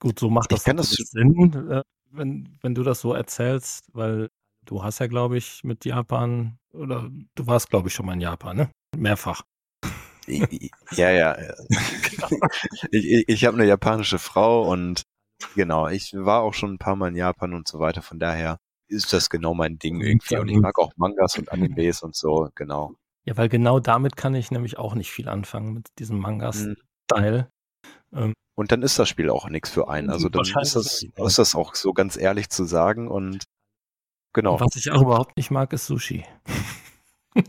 [0.00, 4.28] Gut, so macht das, das Sinn, äh, wenn, wenn du das so erzählst, weil
[4.64, 8.20] du hast ja, glaube ich, mit Japan, oder du warst, glaube ich, schon mal in
[8.20, 8.70] Japan, ne?
[8.96, 9.42] Mehrfach.
[10.26, 11.36] Ja, ja.
[12.92, 15.02] Ich ich, ich habe eine japanische Frau und
[15.54, 18.58] Genau, ich war auch schon ein paar Mal in Japan und so weiter, von daher
[18.88, 20.36] ist das genau mein Ding irgendwie.
[20.36, 22.94] Und ich mag auch Mangas und Animes und so, genau.
[23.24, 27.48] Ja, weil genau damit kann ich nämlich auch nicht viel anfangen, mit diesem Mangas-Style.
[28.10, 28.18] Mhm.
[28.18, 30.10] Ähm, und dann ist das Spiel auch nichts für einen.
[30.10, 33.44] Also dann ist das, ist das auch so ganz ehrlich zu sagen und
[34.34, 34.54] genau.
[34.54, 36.24] Und was ich auch überhaupt nicht mag, ist Sushi.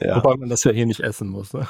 [0.00, 0.16] ja.
[0.16, 1.52] Wobei man das ja hier nicht essen muss.
[1.52, 1.68] Ne?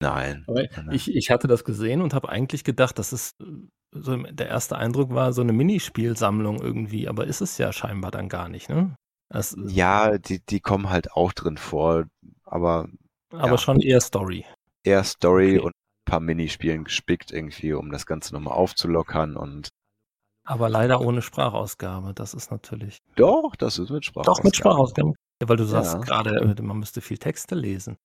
[0.00, 0.46] Nein.
[0.92, 3.44] Ich, ich hatte das gesehen und habe eigentlich gedacht, dass es äh,
[3.92, 8.28] so der erste Eindruck war, so eine Minispielsammlung irgendwie, aber ist es ja scheinbar dann
[8.28, 8.96] gar nicht, ne?
[9.34, 12.04] Das, ja, die, die kommen halt auch drin vor,
[12.44, 12.88] aber.
[13.32, 13.58] Aber ja.
[13.58, 14.46] schon eher Story.
[14.84, 15.58] Eher Story okay.
[15.58, 19.70] und ein paar Minispielen gespickt irgendwie, um das Ganze nochmal aufzulockern und.
[20.46, 22.98] Aber leider ohne Sprachausgabe, das ist natürlich.
[23.16, 24.36] Doch, das ist mit Sprachausgabe.
[24.36, 25.14] Doch, mit Sprachausgabe.
[25.42, 25.98] Ja, weil du sagst ja.
[25.98, 27.96] gerade, äh, man müsste viel Texte lesen.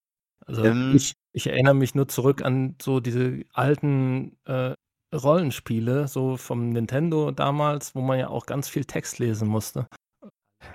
[0.47, 4.73] Also ähm, ich, ich erinnere mich nur zurück an so diese alten äh,
[5.13, 9.87] Rollenspiele, so vom Nintendo damals, wo man ja auch ganz viel Text lesen musste.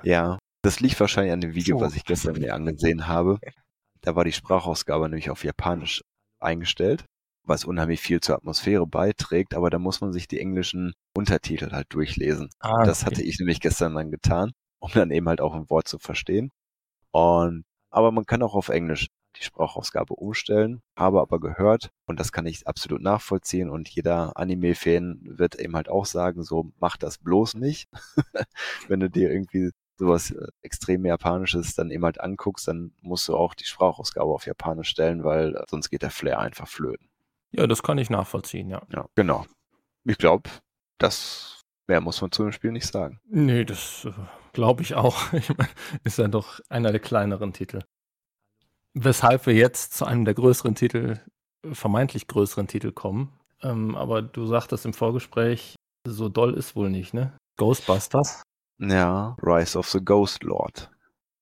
[0.05, 1.85] Ja, das liegt wahrscheinlich an dem Video, so.
[1.85, 3.39] was ich gestern mir angesehen habe.
[4.01, 6.03] Da war die Sprachausgabe nämlich auf Japanisch
[6.41, 7.05] eingestellt,
[7.43, 11.87] was unheimlich viel zur Atmosphäre beiträgt, aber da muss man sich die englischen Untertitel halt
[11.91, 12.49] durchlesen.
[12.61, 13.11] Ah, das okay.
[13.11, 16.51] hatte ich nämlich gestern dann getan, um dann eben halt auch ein Wort zu verstehen.
[17.11, 22.33] Und aber man kann auch auf Englisch die Sprachausgabe umstellen, habe aber gehört, und das
[22.33, 27.19] kann ich absolut nachvollziehen, und jeder Anime-Fan wird eben halt auch sagen, so mach das
[27.19, 27.89] bloß nicht.
[28.89, 33.37] Wenn du dir irgendwie sowas äh, extrem Japanisches dann eben halt anguckst, dann musst du
[33.37, 37.09] auch die Sprachausgabe auf Japanisch stellen, weil äh, sonst geht der Flair einfach flöten.
[37.53, 38.83] Ja, das kann ich nachvollziehen, ja.
[38.93, 39.47] Ja, genau.
[40.05, 40.51] Ich glaube,
[40.99, 43.21] das mehr muss man zu dem Spiel nicht sagen.
[43.27, 44.13] Nee, das äh,
[44.53, 45.33] glaube ich auch.
[45.33, 45.69] Ich mein,
[46.03, 47.83] ist ja doch einer der kleineren Titel.
[48.95, 51.19] Weshalb wir jetzt zu einem der größeren Titel,
[51.73, 53.33] vermeintlich größeren Titel kommen.
[53.63, 55.75] Ähm, aber du sagtest im Vorgespräch,
[56.07, 57.37] so doll ist wohl nicht, ne?
[57.57, 58.43] Ghostbusters.
[58.91, 60.91] Ja, Rise of the Ghost Lord.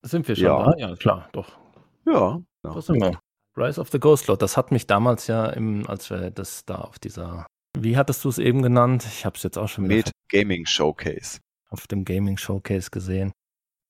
[0.03, 0.71] Sind wir schon ja.
[0.71, 0.77] da?
[0.77, 1.57] Ja, klar, doch.
[2.05, 2.41] Ja.
[2.63, 3.19] Das sind wir.
[3.55, 6.75] Rise of the Ghost Lord, das hat mich damals ja, im, als wir das da
[6.75, 7.45] auf dieser,
[7.77, 9.05] wie hattest du es eben genannt?
[9.07, 9.95] Ich habe es jetzt auch schon wieder.
[9.95, 11.39] Mit Gaming Showcase.
[11.69, 13.31] Auf dem Gaming Showcase gesehen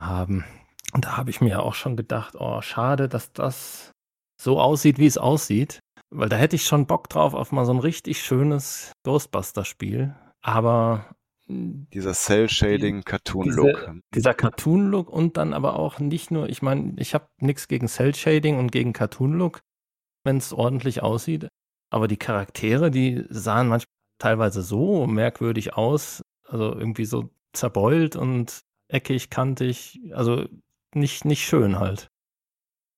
[0.01, 0.43] haben.
[0.93, 3.91] Und da habe ich mir auch schon gedacht, oh, schade, dass das
[4.39, 5.79] so aussieht, wie es aussieht.
[6.09, 10.15] Weil da hätte ich schon Bock drauf auf mal so ein richtig schönes Ghostbuster-Spiel.
[10.41, 11.05] Aber
[11.93, 13.79] dieser Cell-Shading-Cartoon-Look.
[13.79, 17.87] Diese, dieser Cartoon-Look und dann aber auch nicht nur, ich meine, ich habe nichts gegen
[17.87, 19.61] Cell-Shading und gegen Cartoon-Look,
[20.23, 21.47] wenn es ordentlich aussieht.
[21.89, 28.61] Aber die Charaktere, die sahen manchmal teilweise so merkwürdig aus, also irgendwie so zerbeult und
[28.87, 30.45] eckig, kantig, also
[30.95, 32.07] nicht, nicht schön halt.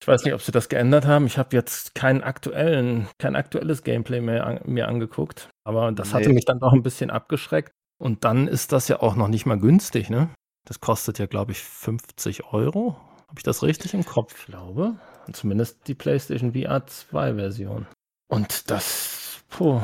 [0.01, 1.25] Ich weiß nicht, ob sie das geändert haben.
[1.25, 5.49] Ich habe jetzt keinen aktuellen, kein aktuelles Gameplay mehr an, mir angeguckt.
[5.63, 6.13] Aber das nee.
[6.15, 7.71] hatte mich dann doch ein bisschen abgeschreckt.
[7.97, 10.29] Und dann ist das ja auch noch nicht mal günstig, ne?
[10.65, 12.97] Das kostet ja, glaube ich, 50 Euro.
[13.27, 14.35] Habe ich das richtig im Kopf?
[14.39, 14.95] Ich glaube.
[15.31, 17.87] Zumindest die PlayStation VR 2 Version.
[18.27, 19.81] Und das, puh.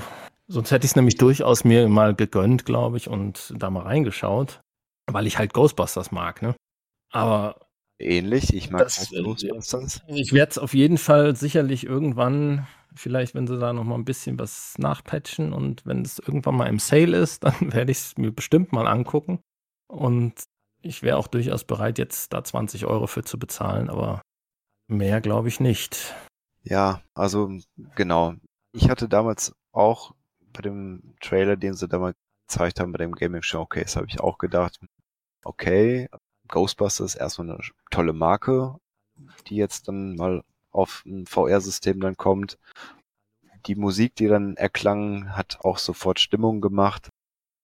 [0.48, 4.60] Sonst hätte ich es nämlich durchaus mir mal gegönnt, glaube ich, und da mal reingeschaut,
[5.10, 6.56] weil ich halt Ghostbusters mag, ne?
[7.12, 7.68] Aber
[8.00, 8.54] ähnlich.
[8.54, 10.02] Ich mag das, äh, Ghostbusters.
[10.08, 14.06] Ich werde es auf jeden Fall sicherlich irgendwann, vielleicht wenn sie da noch mal ein
[14.06, 18.18] bisschen was nachpatchen und wenn es irgendwann mal im Sale ist, dann werde ich es
[18.18, 19.40] mir bestimmt mal angucken.
[19.88, 20.46] Und
[20.82, 24.22] ich wäre auch durchaus bereit, jetzt da 20 Euro für zu bezahlen, aber
[24.88, 26.16] mehr glaube ich nicht.
[26.64, 27.52] Ja, also
[27.96, 28.36] genau.
[28.74, 30.14] Ich hatte damals auch
[30.54, 32.16] bei dem Trailer, den sie damals
[32.48, 34.80] gezeigt haben, bei dem Gaming Showcase, habe ich auch gedacht,
[35.44, 36.08] okay,
[36.48, 38.76] Ghostbusters erstmal eine tolle Marke,
[39.48, 42.58] die jetzt dann mal auf ein VR-System dann kommt.
[43.66, 47.10] Die Musik, die dann erklang, hat auch sofort Stimmung gemacht.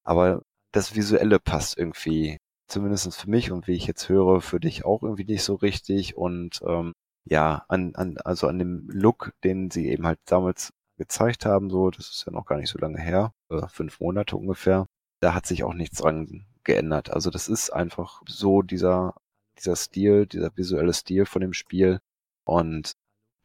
[0.04, 0.42] Aber
[0.72, 5.04] das Visuelle passt irgendwie, zumindest für mich und wie ich jetzt höre, für dich auch
[5.04, 6.16] irgendwie nicht so richtig.
[6.16, 6.94] Und ähm,
[7.26, 11.92] ja, an, an, also an dem Look, den sie eben halt damals gezeigt haben, so,
[11.92, 14.88] das ist ja noch gar nicht so lange her, äh, fünf Monate ungefähr,
[15.22, 17.10] da hat sich auch nichts dran geändert.
[17.12, 19.16] Also das ist einfach so dieser,
[19.58, 22.00] dieser Stil, dieser visuelle Stil von dem Spiel.
[22.48, 22.94] Und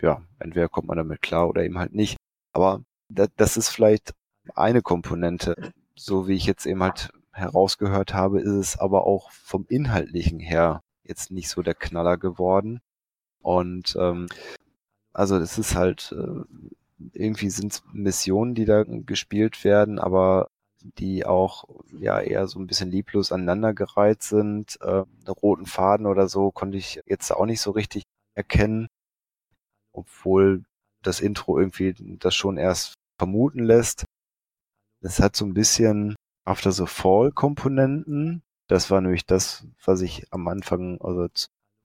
[0.01, 2.17] ja, entweder kommt man damit klar oder eben halt nicht.
[2.53, 4.15] Aber das, ist vielleicht
[4.55, 5.73] eine Komponente.
[5.97, 10.83] So wie ich jetzt eben halt herausgehört habe, ist es aber auch vom Inhaltlichen her
[11.03, 12.81] jetzt nicht so der Knaller geworden.
[13.41, 14.29] Und ähm,
[15.13, 16.45] also es ist halt, äh,
[17.13, 20.49] irgendwie sind Missionen, die da gespielt werden, aber
[20.81, 21.65] die auch
[21.99, 24.81] ja eher so ein bisschen lieblos aneinandergereiht sind.
[24.81, 28.05] Äh, roten Faden oder so konnte ich jetzt auch nicht so richtig
[28.35, 28.89] erkennen,
[29.93, 30.65] obwohl
[31.03, 34.05] das Intro irgendwie das schon erst vermuten lässt.
[35.01, 36.15] Es hat so ein bisschen
[36.45, 38.43] After the Fall-Komponenten.
[38.69, 41.29] Das war nämlich das, was ich am Anfang, also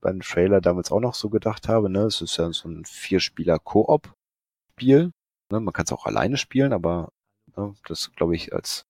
[0.00, 1.90] beim Trailer damals auch noch so gedacht habe.
[1.90, 2.02] Ne?
[2.02, 5.10] Es ist ja so ein Vierspieler-Koop-Spiel.
[5.50, 5.60] Ne?
[5.60, 7.12] Man kann es auch alleine spielen, aber
[7.56, 8.84] ne, das glaube ich als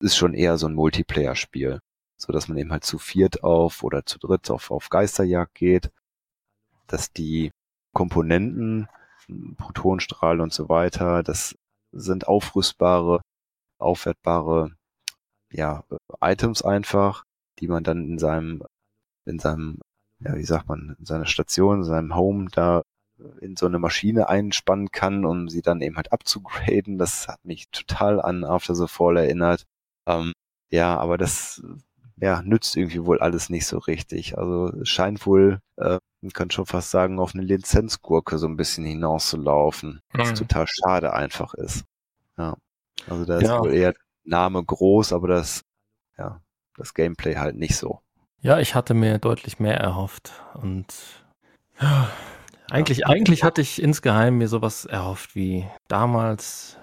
[0.00, 1.80] ist schon eher so ein Multiplayer-Spiel,
[2.16, 5.90] so dass man eben halt zu viert auf oder zu dritt auf, auf Geisterjagd geht,
[6.88, 7.50] dass die
[7.94, 8.88] Komponenten,
[9.56, 11.56] Protonstrahl und so weiter, das
[11.92, 13.20] sind aufrüstbare,
[13.78, 14.72] aufwertbare,
[15.50, 15.84] ja,
[16.20, 17.24] Items einfach,
[17.58, 18.62] die man dann in seinem,
[19.26, 19.80] in seinem,
[20.20, 22.82] ja, wie sagt man, in seiner Station, in seinem Home da
[23.40, 26.98] in so eine Maschine einspannen kann, um sie dann eben halt abzugraden.
[26.98, 29.64] Das hat mich total an After the Fall erinnert.
[30.06, 30.32] Ähm,
[30.70, 31.62] ja, aber das
[32.20, 34.38] ja, nützt irgendwie wohl alles nicht so richtig.
[34.38, 38.56] Also es scheint wohl, äh, man kann schon fast sagen, auf eine Lizenzgurke so ein
[38.56, 40.00] bisschen hinauszulaufen.
[40.12, 40.18] Mhm.
[40.18, 41.84] Was total schade einfach ist.
[42.36, 42.56] Ja.
[43.08, 43.60] Also da ist ja.
[43.60, 45.62] wohl eher Name groß, aber das,
[46.16, 46.40] ja,
[46.76, 48.00] das Gameplay halt nicht so.
[48.40, 50.86] Ja, ich hatte mir deutlich mehr erhofft und
[51.80, 52.08] ja,
[52.70, 53.06] eigentlich, ja.
[53.08, 56.78] eigentlich hatte ich insgeheim mir sowas erhofft wie damals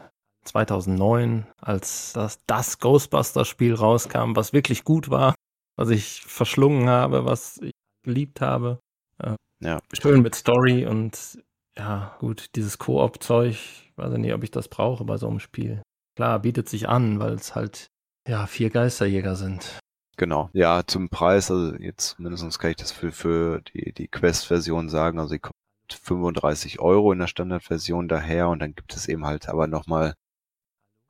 [0.46, 5.36] 2009, als das, das Ghostbusters-Spiel rauskam, was wirklich gut war,
[5.76, 7.72] was ich verschlungen habe, was ich
[8.04, 8.80] geliebt habe.
[9.22, 9.80] Äh, ja.
[9.94, 11.40] Schön mit Story und
[11.78, 13.58] ja, gut, dieses Koop-Zeug,
[13.96, 15.82] weiß ich nicht, ob ich das brauche bei so einem Spiel.
[16.16, 17.88] Klar, bietet sich an, weil es halt,
[18.28, 19.80] ja, vier Geisterjäger sind.
[20.18, 24.88] Genau, ja, zum Preis, also jetzt mindestens kann ich das für, für die, die Quest-Version
[24.88, 25.54] sagen, also die kommt
[25.92, 30.14] 35 Euro in der Standardversion daher und dann gibt es eben halt aber nochmal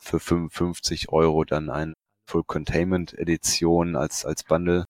[0.05, 1.93] für 55 Euro dann ein
[2.27, 4.85] Full Containment Edition als, als Bundle.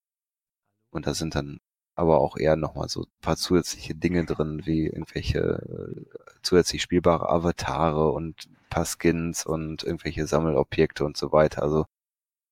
[0.92, 1.60] Und da sind dann
[1.96, 7.30] aber auch eher nochmal so ein paar zusätzliche Dinge drin, wie irgendwelche äh, zusätzlich spielbare
[7.30, 11.64] Avatare und ein paar Skins und irgendwelche Sammelobjekte und so weiter.
[11.64, 11.86] Also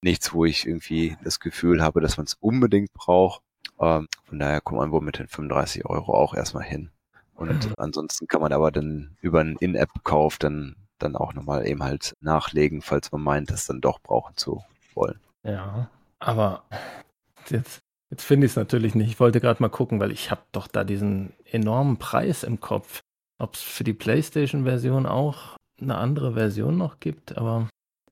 [0.02, 3.42] nichts, wo ich irgendwie das Gefühl habe, dass man es unbedingt braucht.
[3.80, 6.92] Ähm, von daher kommt man wohl mit den 35 Euro auch erstmal hin.
[7.36, 12.14] Und ansonsten kann man aber dann über einen In-App-Kauf dann, dann auch nochmal eben halt
[12.22, 15.20] nachlegen, falls man meint, das dann doch brauchen zu wollen.
[15.44, 16.64] Ja, aber
[17.50, 17.80] jetzt,
[18.10, 19.10] jetzt finde ich es natürlich nicht.
[19.10, 23.02] Ich wollte gerade mal gucken, weil ich habe doch da diesen enormen Preis im Kopf.
[23.40, 27.68] Ob es für die PlayStation-Version auch eine andere Version noch gibt, aber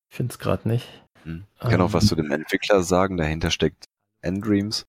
[0.10, 0.88] ich finde es gerade nicht.
[1.24, 1.46] Hm.
[1.56, 3.18] Ich kann ähm, auch was zu dem Entwickler sagen.
[3.18, 3.86] Dahinter steckt
[4.22, 4.86] Endreams.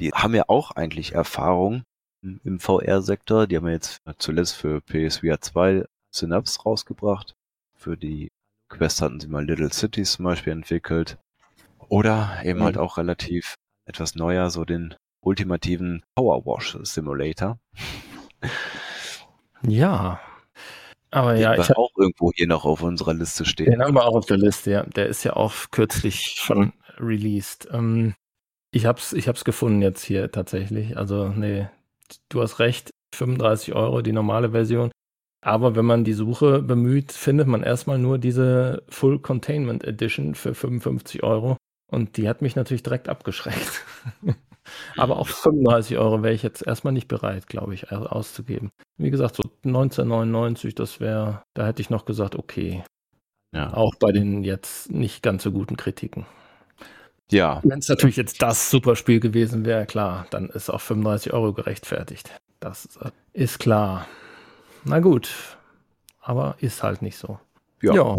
[0.00, 1.84] Die haben ja auch eigentlich Erfahrung
[2.22, 3.46] im VR-Sektor.
[3.46, 7.34] Die haben ja jetzt zuletzt für PSVR 2 Synapse rausgebracht.
[7.74, 8.28] Für die
[8.68, 11.18] Quest hatten sie mal Little Cities zum Beispiel entwickelt.
[11.88, 12.64] Oder eben mhm.
[12.64, 13.54] halt auch relativ
[13.86, 17.58] etwas neuer, so den ultimativen Power Wash Simulator.
[19.66, 20.20] Ja.
[21.10, 23.70] Aber ja, ich habe auch irgendwo hier noch auf unserer Liste stehen.
[23.70, 24.82] Den haben wir auch auf der Liste, ja.
[24.84, 27.68] Der ist ja auch kürzlich schon released.
[27.70, 28.14] Ähm,
[28.70, 30.96] ich hab's, ich hab's gefunden jetzt hier tatsächlich.
[30.96, 31.68] Also, nee,
[32.30, 32.90] du hast recht.
[33.14, 34.90] 35 Euro die normale Version.
[35.42, 40.54] Aber wenn man die Suche bemüht, findet man erstmal nur diese Full Containment Edition für
[40.54, 41.56] 55 Euro.
[41.90, 43.84] Und die hat mich natürlich direkt abgeschreckt.
[44.96, 48.70] Aber auch 35 Euro wäre ich jetzt erstmal nicht bereit, glaube ich, auszugeben.
[48.96, 52.84] Wie gesagt, so 1999, das wäre, da hätte ich noch gesagt, okay.
[53.52, 53.74] Ja.
[53.74, 56.24] Auch bei den jetzt nicht ganz so guten Kritiken.
[57.30, 57.60] Ja.
[57.64, 62.30] Wenn es natürlich jetzt das Superspiel gewesen wäre, klar, dann ist auch 35 Euro gerechtfertigt.
[62.60, 62.88] Das
[63.32, 64.06] ist klar.
[64.84, 65.58] Na gut.
[66.20, 67.38] Aber ist halt nicht so.
[67.82, 67.94] Ja.
[67.94, 68.16] ja.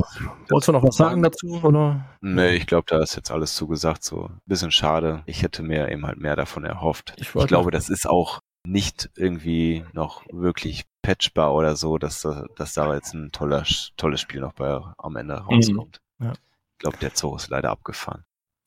[0.50, 1.62] Wolltest du noch was sagen dazu?
[1.64, 2.06] Oder?
[2.22, 4.04] Nee, ich glaube, da ist jetzt alles zugesagt.
[4.04, 5.24] So ein bisschen schade.
[5.26, 7.14] Ich hätte mir eben halt mehr davon erhofft.
[7.18, 12.74] Ich, ich glaube, das ist auch nicht irgendwie noch wirklich patchbar oder so, dass, dass
[12.74, 13.64] da jetzt ein toller,
[13.98, 15.48] tolles Spiel noch bei, am Ende mhm.
[15.48, 16.02] rauskommt.
[16.20, 16.26] Mhm.
[16.28, 16.34] Ja.
[16.34, 18.24] Ich glaube, der Zoo ist leider abgefahren.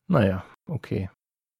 [0.07, 1.09] Naja, okay.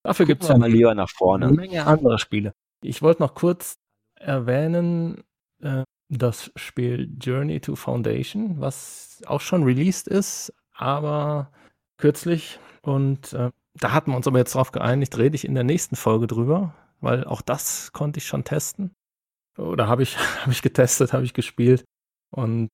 [0.04, 1.48] Dafür gibt es ja mal lieber nach vorne.
[1.48, 2.54] eine Menge andere Spiele.
[2.82, 3.78] Ich wollte noch kurz
[4.16, 5.24] erwähnen,
[5.62, 11.52] äh, das Spiel Journey to Foundation, was auch schon released ist, aber
[11.98, 12.60] kürzlich.
[12.82, 15.96] Und äh, da hatten wir uns aber jetzt drauf geeinigt, rede ich in der nächsten
[15.96, 18.92] Folge drüber, weil auch das konnte ich schon testen.
[19.58, 21.84] Oder habe ich, hab ich getestet, habe ich gespielt.
[22.32, 22.70] Und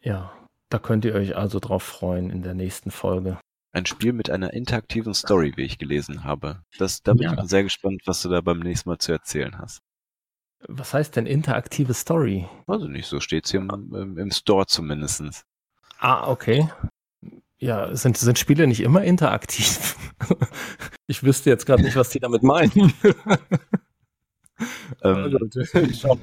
[0.00, 0.32] ja,
[0.68, 3.38] da könnt ihr euch also drauf freuen in der nächsten Folge.
[3.72, 6.62] Ein Spiel mit einer interaktiven Story, wie ich gelesen habe.
[6.78, 7.42] Das, da bin ja.
[7.42, 9.80] ich sehr gespannt, was du da beim nächsten Mal zu erzählen hast.
[10.66, 12.48] Was heißt denn interaktive Story?
[12.66, 15.44] Also nicht, so steht es hier im, im, Store zumindest.
[15.98, 16.68] Ah, okay.
[17.58, 19.96] Ja, sind, sind Spiele nicht immer interaktiv?
[21.06, 22.92] ich wüsste jetzt gerade nicht, was die damit meinen.
[25.02, 25.38] ähm,
[25.72, 26.18] also,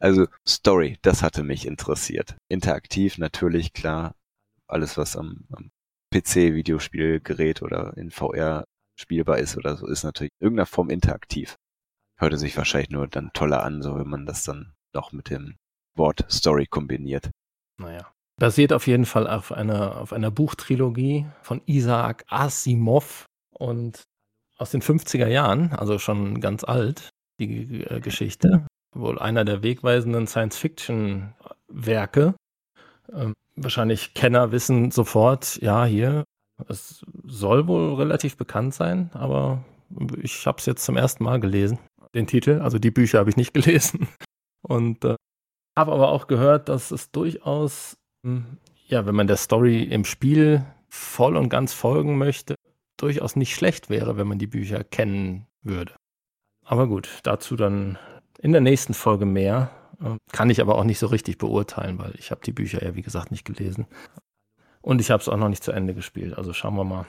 [0.00, 2.36] also, Story, das hatte mich interessiert.
[2.48, 4.16] Interaktiv natürlich, klar.
[4.66, 5.70] Alles, was am, am
[6.12, 8.64] PC-Videospielgerät oder in VR
[8.96, 11.56] spielbar ist oder so, ist natürlich in irgendeiner Form interaktiv
[12.18, 15.56] hörte sich wahrscheinlich nur dann toller an, so wenn man das dann doch mit dem
[15.96, 17.30] Wort Story kombiniert.
[17.78, 18.10] Naja.
[18.36, 24.02] Basiert auf jeden Fall auf einer, auf einer Buchtrilogie von Isaac Asimov und
[24.56, 28.66] aus den 50er Jahren, also schon ganz alt, die äh, Geschichte.
[28.94, 32.34] Wohl einer der wegweisenden Science-Fiction-Werke.
[33.12, 36.24] Ähm, wahrscheinlich Kenner wissen sofort, ja, hier,
[36.68, 39.64] es soll wohl relativ bekannt sein, aber
[40.22, 41.78] ich habe es jetzt zum ersten Mal gelesen
[42.14, 42.60] den Titel.
[42.60, 44.08] Also die Bücher habe ich nicht gelesen.
[44.62, 45.16] Und äh,
[45.76, 50.64] habe aber auch gehört, dass es durchaus, hm, ja, wenn man der Story im Spiel
[50.88, 52.54] voll und ganz folgen möchte,
[52.96, 55.94] durchaus nicht schlecht wäre, wenn man die Bücher kennen würde.
[56.64, 57.98] Aber gut, dazu dann
[58.38, 59.70] in der nächsten Folge mehr.
[60.00, 62.94] Äh, kann ich aber auch nicht so richtig beurteilen, weil ich habe die Bücher ja,
[62.94, 63.86] wie gesagt, nicht gelesen.
[64.80, 66.36] Und ich habe es auch noch nicht zu Ende gespielt.
[66.36, 67.06] Also schauen wir mal,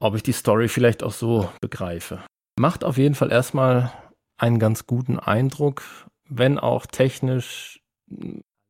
[0.00, 2.22] ob ich die Story vielleicht auch so begreife.
[2.58, 3.92] Macht auf jeden Fall erstmal
[4.40, 5.82] einen ganz guten Eindruck,
[6.28, 7.80] wenn auch technisch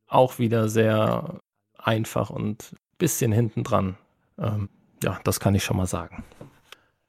[0.09, 1.39] auch wieder sehr
[1.79, 3.97] einfach und bisschen hinten dran.
[4.39, 4.69] Ähm,
[5.03, 6.25] ja, das kann ich schon mal sagen.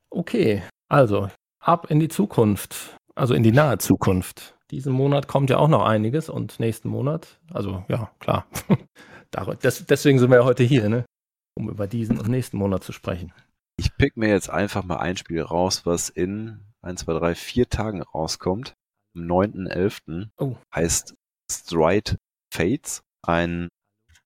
[0.09, 4.55] Okay, also ab in die Zukunft, also in die nahe Zukunft.
[4.69, 8.45] Diesen Monat kommt ja auch noch einiges und nächsten Monat, also ja, klar.
[9.63, 11.05] deswegen sind wir ja heute hier, ne?
[11.55, 13.33] um über diesen und nächsten Monat zu sprechen.
[13.81, 17.67] Ich pick mir jetzt einfach mal ein Spiel raus, was in 1, 2, 3, 4
[17.67, 18.75] Tagen rauskommt.
[19.15, 20.29] Am 9.11.
[20.37, 20.55] Oh.
[20.75, 21.15] heißt
[21.51, 22.17] Stride
[22.53, 23.01] Fates.
[23.23, 23.69] Ein,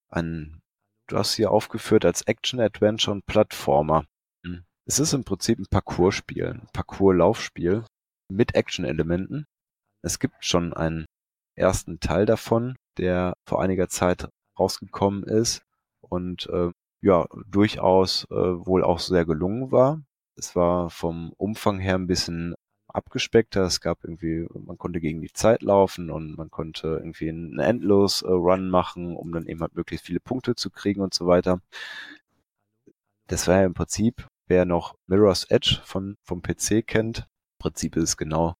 [0.10, 0.60] ein,
[1.08, 4.03] du hast hier aufgeführt als Action-Adventure und Plattformer.
[4.45, 4.66] Hm.
[4.86, 7.86] Es ist im Prinzip ein Parcours-Spiel, ein Parcours-Laufspiel
[8.28, 9.45] mit Action-Elementen.
[10.01, 11.06] Es gibt schon einen
[11.58, 14.28] ersten Teil davon, der vor einiger Zeit
[14.60, 15.62] rausgekommen ist
[16.01, 16.72] und äh,
[17.02, 20.02] ja, durchaus äh, wohl auch sehr gelungen war.
[20.36, 22.56] Es war vom Umfang her ein bisschen
[22.88, 23.64] abgespeckter.
[23.64, 28.70] Es gab irgendwie, man konnte gegen die Zeit laufen und man konnte irgendwie einen Endlos-Run
[28.70, 31.62] machen, um dann eben halt möglichst viele Punkte zu kriegen und so weiter.
[33.28, 37.96] Das war ja im Prinzip, wer noch Mirror's Edge von, vom PC kennt, im Prinzip
[37.96, 38.56] ist es genau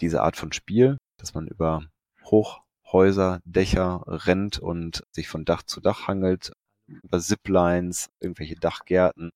[0.00, 1.82] diese Art von Spiel, dass man über
[2.24, 6.52] Hochhäuser, Dächer rennt und sich von Dach zu Dach hangelt,
[6.86, 9.30] über Ziplines, irgendwelche Dachgärten,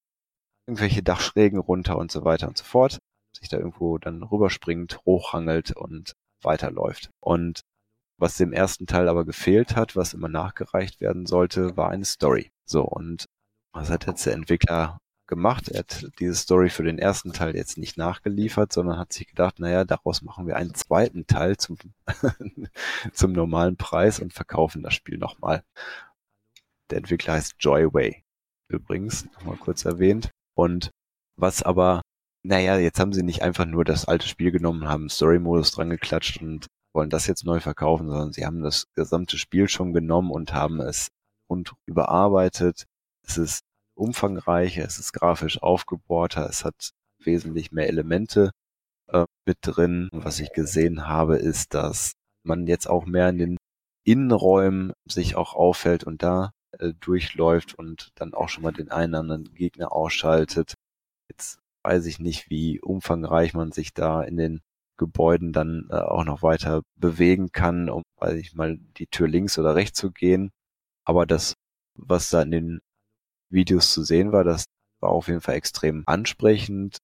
[0.66, 2.98] irgendwelche Dachschrägen runter und so weiter und so fort,
[3.36, 7.10] sich da irgendwo dann rüberspringt, hochhangelt und weiterläuft.
[7.20, 7.62] Und
[8.18, 12.50] was dem ersten Teil aber gefehlt hat, was immer nachgereicht werden sollte, war eine Story.
[12.64, 13.26] So, und
[13.72, 15.68] was hat jetzt der Entwickler gemacht?
[15.68, 19.60] Er hat diese Story für den ersten Teil jetzt nicht nachgeliefert, sondern hat sich gedacht,
[19.60, 21.76] naja, daraus machen wir einen zweiten Teil zum,
[23.12, 25.62] zum normalen Preis und verkaufen das Spiel nochmal.
[26.90, 28.22] Der Entwickler heißt Joyway.
[28.68, 30.30] Übrigens, nochmal kurz erwähnt.
[30.54, 30.90] Und
[31.36, 32.02] was aber,
[32.42, 36.42] naja, jetzt haben sie nicht einfach nur das alte Spiel genommen, haben Story-Modus dran geklatscht
[36.42, 40.52] und wollen das jetzt neu verkaufen, sondern sie haben das gesamte Spiel schon genommen und
[40.52, 41.08] haben es
[41.48, 42.86] und überarbeitet.
[43.26, 43.60] Es ist
[43.94, 46.90] umfangreicher, es ist grafisch aufgebohrter, es hat
[47.22, 48.50] wesentlich mehr Elemente
[49.08, 50.08] äh, mit drin.
[50.12, 52.12] Was ich gesehen habe, ist, dass
[52.44, 53.56] man jetzt auch mehr in den
[54.04, 59.12] Innenräumen sich auch auffällt und da äh, durchläuft und dann auch schon mal den einen
[59.12, 60.74] oder anderen Gegner ausschaltet.
[61.28, 64.60] Jetzt weiß ich nicht, wie umfangreich man sich da in den
[64.96, 69.58] Gebäuden dann äh, auch noch weiter bewegen kann, um, weiß ich mal, die Tür links
[69.58, 70.50] oder rechts zu gehen.
[71.04, 71.54] Aber das,
[71.94, 72.80] was da in den
[73.50, 74.64] Videos zu sehen war, das
[75.00, 76.98] war auf jeden Fall extrem ansprechend,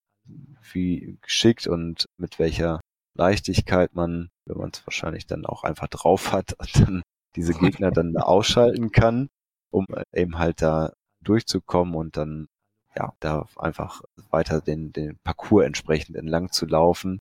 [0.73, 2.81] wie geschickt und mit welcher
[3.17, 7.03] Leichtigkeit man, wenn man es wahrscheinlich dann auch einfach drauf hat, dann
[7.37, 9.29] diese Gegner dann ausschalten kann
[9.75, 12.49] um eben halt da durchzukommen und dann
[12.97, 17.19] ja, da einfach weiter den, den Parcours entsprechend entlang zu laufen.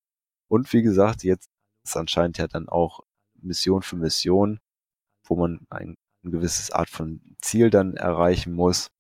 [0.48, 1.50] Und wie gesagt, jetzt
[1.84, 3.00] ist anscheinend ja dann auch
[3.42, 4.60] Mission für Mission,
[5.26, 8.92] wo man ein, ein gewisses Art von Ziel dann erreichen muss,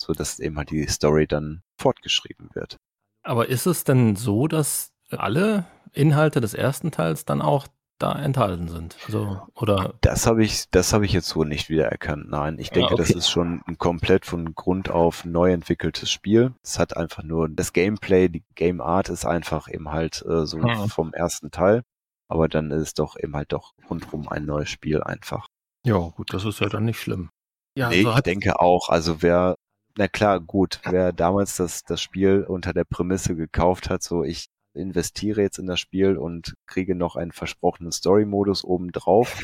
[0.00, 2.76] so dass eben halt die Story dann fortgeschrieben wird.
[3.24, 7.66] Aber ist es denn so, dass alle Inhalte des ersten Teils dann auch
[8.04, 8.96] da enthalten sind.
[9.06, 9.94] Also, oder?
[10.02, 12.28] Das habe ich, das habe ich jetzt so nicht wiedererkannt.
[12.28, 13.02] Nein, ich denke, ah, okay.
[13.02, 16.52] das ist schon ein komplett von Grund auf neu entwickeltes Spiel.
[16.62, 20.62] Es hat einfach nur das Gameplay, die Game Art ist einfach eben halt äh, so
[20.62, 20.88] hm.
[20.90, 21.82] vom ersten Teil.
[22.28, 25.48] Aber dann ist es doch eben halt doch rundrum ein neues Spiel einfach.
[25.84, 27.30] Ja, gut, das ist ja dann nicht schlimm.
[27.76, 29.56] Ja, nee, also ich denke auch, also wer,
[29.96, 34.48] na klar, gut, wer damals das, das Spiel unter der Prämisse gekauft hat, so ich
[34.74, 39.40] investiere jetzt in das Spiel und kriege noch einen versprochenen Story-Modus obendrauf,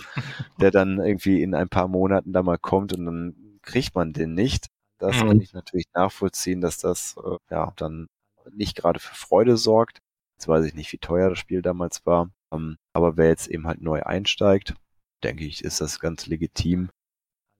[0.60, 4.34] der dann irgendwie in ein paar Monaten da mal kommt und dann kriegt man den
[4.34, 4.66] nicht.
[4.98, 5.28] Das mhm.
[5.28, 8.08] kann ich natürlich nachvollziehen, dass das äh, ja dann
[8.52, 9.98] nicht gerade für Freude sorgt.
[10.36, 12.30] Jetzt weiß ich nicht, wie teuer das Spiel damals war.
[12.52, 14.74] Ähm, aber wer jetzt eben halt neu einsteigt,
[15.22, 16.90] denke ich, ist das ganz legitim,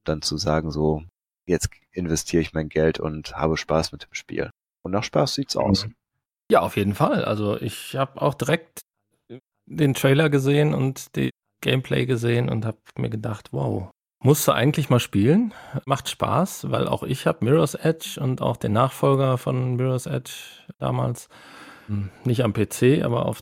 [0.05, 1.05] dann zu sagen, so,
[1.47, 4.51] jetzt investiere ich mein Geld und habe Spaß mit dem Spiel.
[4.83, 5.87] Und nach Spaß sieht's aus.
[5.87, 5.95] Mhm.
[6.51, 7.25] Ja, auf jeden Fall.
[7.25, 8.81] Also ich habe auch direkt
[9.67, 11.31] den Trailer gesehen und die
[11.63, 13.91] Gameplay gesehen und habe mir gedacht, wow,
[14.23, 15.55] musst du eigentlich mal spielen.
[15.87, 20.33] Macht Spaß, weil auch ich habe Mirror's Edge und auch den Nachfolger von Mirror's Edge
[20.79, 21.29] damals,
[21.87, 23.41] hm, nicht am PC, aber auf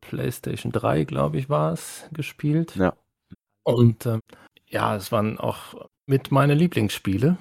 [0.00, 2.74] PlayStation 3, glaube ich, war es, gespielt.
[2.76, 2.94] Ja.
[3.64, 4.20] Und äh,
[4.68, 7.36] ja, es waren auch mit meine Lieblingsspiele.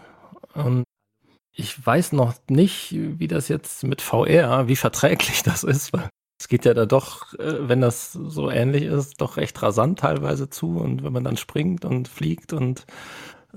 [0.54, 0.85] Und
[1.56, 6.50] ich weiß noch nicht, wie das jetzt mit VR, wie verträglich das ist, weil es
[6.50, 10.78] geht ja da doch, äh, wenn das so ähnlich ist, doch recht rasant teilweise zu
[10.78, 12.86] und wenn man dann springt und fliegt und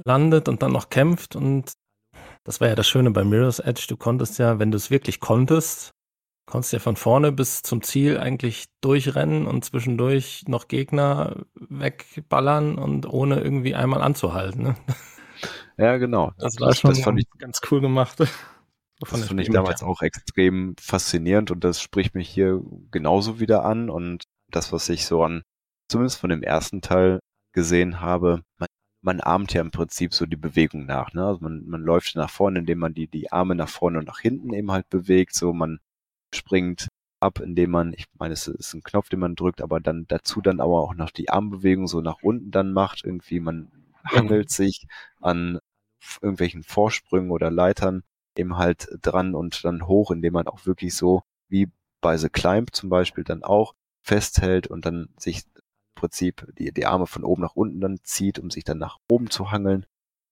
[0.04, 1.72] landet und dann noch kämpft und
[2.44, 5.18] das war ja das Schöne bei Mirror's Edge, du konntest ja, wenn du es wirklich
[5.18, 5.90] konntest,
[6.46, 13.06] konntest ja von vorne bis zum Ziel eigentlich durchrennen und zwischendurch noch Gegner wegballern und
[13.06, 14.62] ohne irgendwie einmal anzuhalten.
[14.62, 14.76] Ne?
[15.78, 16.32] Ja, genau.
[16.38, 18.18] Das war schon das fand ich, ganz cool gemacht.
[18.18, 22.60] Das fand ich damals auch extrem faszinierend und das spricht mich hier
[22.90, 25.42] genauso wieder an und das, was ich so an,
[25.88, 27.20] zumindest von dem ersten Teil
[27.52, 28.68] gesehen habe, man,
[29.02, 31.24] man ahmt ja im Prinzip so die Bewegung nach, ne?
[31.24, 34.18] Also man, man läuft nach vorne, indem man die, die Arme nach vorne und nach
[34.18, 35.78] hinten eben halt bewegt, so man
[36.34, 36.88] springt
[37.20, 40.40] ab, indem man, ich meine, es ist ein Knopf, den man drückt, aber dann dazu
[40.40, 43.70] dann aber auch noch die Armbewegung so nach unten dann macht, irgendwie man
[44.04, 44.86] hangelt sich
[45.20, 45.58] an
[46.20, 48.02] irgendwelchen Vorsprüngen oder Leitern
[48.36, 52.74] eben halt dran und dann hoch, indem man auch wirklich so wie bei The Climb
[52.74, 55.62] zum Beispiel dann auch festhält und dann sich im
[55.94, 59.30] Prinzip die, die Arme von oben nach unten dann zieht, um sich dann nach oben
[59.30, 59.86] zu hangeln.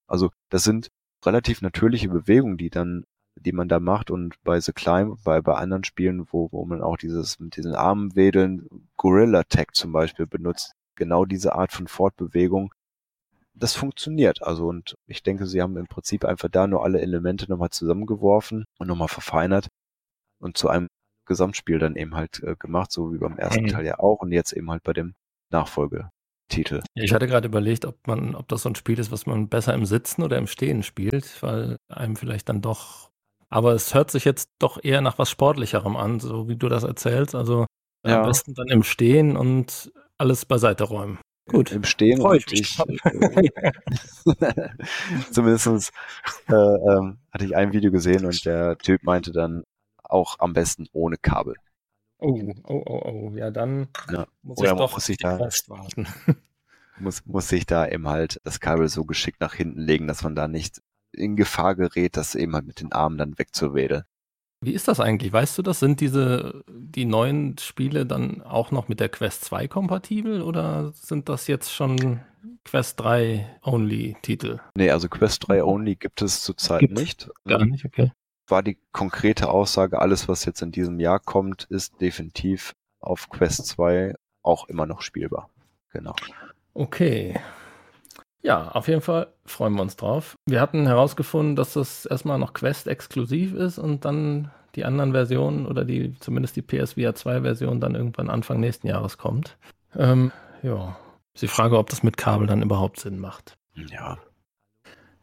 [0.07, 0.89] Also das sind
[1.25, 3.03] relativ natürliche Bewegungen, die dann
[3.39, 6.81] die man da macht und bei The Climb, bei, bei anderen Spielen, wo, wo man
[6.81, 8.67] auch dieses mit diesen Armen wedeln,
[8.97, 12.73] Gorilla Tag zum Beispiel benutzt, genau diese Art von Fortbewegung,
[13.59, 14.43] das funktioniert.
[14.43, 18.65] Also und ich denke, sie haben im Prinzip einfach da nur alle Elemente nochmal zusammengeworfen
[18.79, 19.67] und nochmal verfeinert
[20.39, 20.87] und zu einem
[21.25, 23.69] Gesamtspiel dann eben halt äh, gemacht, so wie beim ersten mhm.
[23.69, 25.15] Teil ja auch und jetzt eben halt bei dem
[25.51, 26.81] Nachfolgetitel.
[26.95, 29.73] Ich hatte gerade überlegt, ob man, ob das so ein Spiel ist, was man besser
[29.73, 33.09] im Sitzen oder im Stehen spielt, weil einem vielleicht dann doch.
[33.49, 36.83] Aber es hört sich jetzt doch eher nach was Sportlicherem an, so wie du das
[36.83, 37.35] erzählst.
[37.35, 37.65] Also
[38.05, 38.21] ja.
[38.21, 41.19] am besten dann im Stehen und alles beiseite räumen.
[41.47, 41.71] Gut.
[41.71, 42.61] Im Stehen Freu ich mich.
[42.61, 42.77] Ich,
[45.31, 45.93] zumindest
[46.49, 49.63] äh, ähm, hatte ich ein Video gesehen und der Typ meinte dann
[50.03, 51.55] auch am besten ohne Kabel.
[52.19, 53.31] Oh, oh, oh, oh.
[53.35, 54.25] Ja, dann ja.
[54.41, 56.07] muss Oder ich doch muss ich da, warten.
[56.99, 60.35] muss, muss sich da eben halt das Kabel so geschickt nach hinten legen, dass man
[60.35, 60.81] da nicht
[61.11, 64.03] in Gefahr gerät, das eben halt mit den Armen dann wegzuwedeln.
[64.61, 65.31] Wie ist das eigentlich?
[65.31, 65.79] Weißt du das?
[65.79, 71.29] Sind diese, die neuen Spiele dann auch noch mit der Quest 2 kompatibel oder sind
[71.29, 72.21] das jetzt schon
[72.65, 74.59] Quest 3 Only Titel?
[74.75, 77.29] Nee, also Quest 3 Only gibt es zurzeit Gibt's nicht.
[77.45, 78.11] Gar nicht, okay
[78.49, 83.65] war die konkrete Aussage, alles, was jetzt in diesem Jahr kommt, ist definitiv auf Quest
[83.67, 85.49] 2 auch immer noch spielbar.
[85.91, 86.15] Genau.
[86.73, 87.39] Okay.
[88.43, 90.35] Ja, auf jeden Fall freuen wir uns drauf.
[90.45, 95.83] Wir hatten herausgefunden, dass das erstmal noch Quest-exklusiv ist und dann die anderen Versionen oder
[95.83, 99.57] die zumindest die PSVR 2-Version dann irgendwann Anfang nächsten Jahres kommt.
[99.95, 100.31] Ähm,
[100.61, 100.95] ja,
[101.33, 103.57] ist die Frage, ob das mit Kabel dann überhaupt Sinn macht.
[103.73, 104.17] Ja.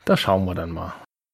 [0.05, 0.93] Da schauen wir dann mal.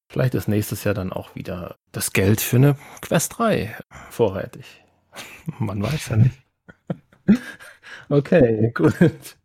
[0.09, 3.75] Vielleicht ist nächstes Jahr dann auch wieder das Geld für eine Quest 3
[4.09, 4.83] vorrätig.
[5.59, 6.37] Man weiß ja nicht.
[8.09, 9.37] okay, gut.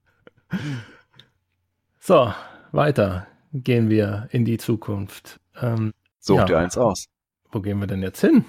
[2.07, 2.33] So,
[2.71, 5.41] weiter gehen wir in die Zukunft.
[5.61, 6.45] Ähm, Such ja.
[6.45, 7.07] dir eins aus.
[7.51, 8.45] Wo gehen wir denn jetzt hin?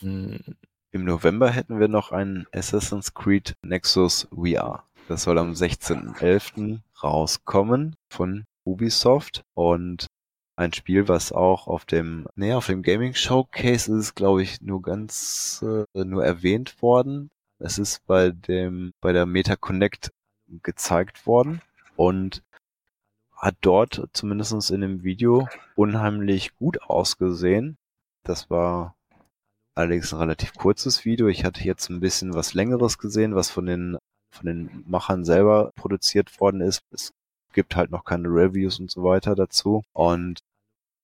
[0.00, 0.56] Hm.
[0.92, 4.84] Im November hätten wir noch einen Assassin's Creed Nexus VR.
[5.06, 6.80] Das soll am 16.11.
[7.02, 10.06] rauskommen von Ubisoft und
[10.56, 14.80] ein Spiel, was auch auf dem, nee, auf dem Gaming Showcase ist, glaube ich, nur
[14.80, 17.28] ganz, äh, nur erwähnt worden.
[17.58, 20.10] Es ist bei dem, bei der Meta Connect
[20.62, 21.60] gezeigt worden
[21.96, 22.42] und
[23.38, 27.78] hat dort zumindest in dem Video unheimlich gut ausgesehen.
[28.24, 28.96] Das war
[29.74, 31.28] allerdings ein relativ kurzes Video.
[31.28, 33.96] Ich hatte jetzt ein bisschen was längeres gesehen, was von den,
[34.34, 36.82] von den Machern selber produziert worden ist.
[36.90, 37.12] Es
[37.52, 39.84] gibt halt noch keine Reviews und so weiter dazu.
[39.92, 40.40] Und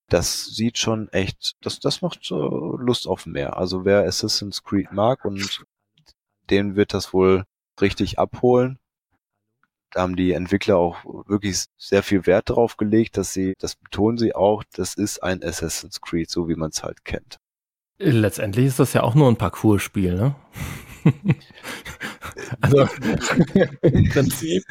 [0.09, 3.57] das sieht schon echt, das, das macht Lust auf mehr.
[3.57, 5.64] Also wer Assassin's Creed mag und
[6.51, 7.45] den wird das wohl
[7.80, 8.78] richtig abholen.
[9.95, 14.18] Da haben die Entwickler auch wirklich sehr viel Wert darauf gelegt, dass sie, das betonen
[14.18, 17.38] sie auch, das ist ein Assassin's Creed, so wie man es halt kennt.
[17.99, 20.34] Letztendlich ist das ja auch nur ein Parcours-Spiel, ne?
[22.61, 22.88] also
[23.82, 24.64] im Prinzip,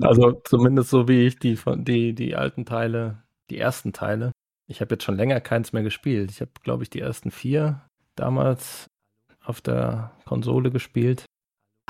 [0.00, 4.32] also zumindest so wie ich die von die die alten Teile, die ersten Teile
[4.66, 6.30] ich habe jetzt schon länger keins mehr gespielt.
[6.30, 8.86] Ich habe, glaube ich, die ersten vier damals
[9.42, 11.26] auf der Konsole gespielt.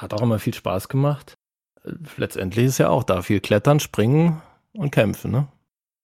[0.01, 1.35] Hat auch immer viel Spaß gemacht.
[2.17, 4.41] Letztendlich ist ja auch da viel Klettern, Springen
[4.73, 5.49] und Kämpfen, ne?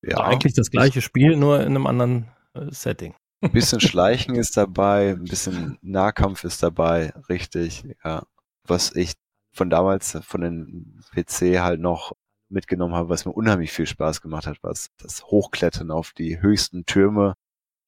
[0.02, 0.18] Ja.
[0.18, 3.14] Also eigentlich das gleiche Spiel, nur in einem anderen äh, Setting.
[3.42, 8.24] Ein bisschen Schleichen ist dabei, ein bisschen Nahkampf ist dabei, richtig, ja.
[8.66, 9.14] Was ich
[9.52, 12.12] von damals, von den PC halt noch
[12.50, 16.84] mitgenommen habe, was mir unheimlich viel Spaß gemacht hat, was das Hochklettern auf die höchsten
[16.84, 17.34] Türme,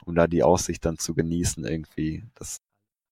[0.05, 2.25] um da die Aussicht dann zu genießen irgendwie.
[2.35, 2.57] Das,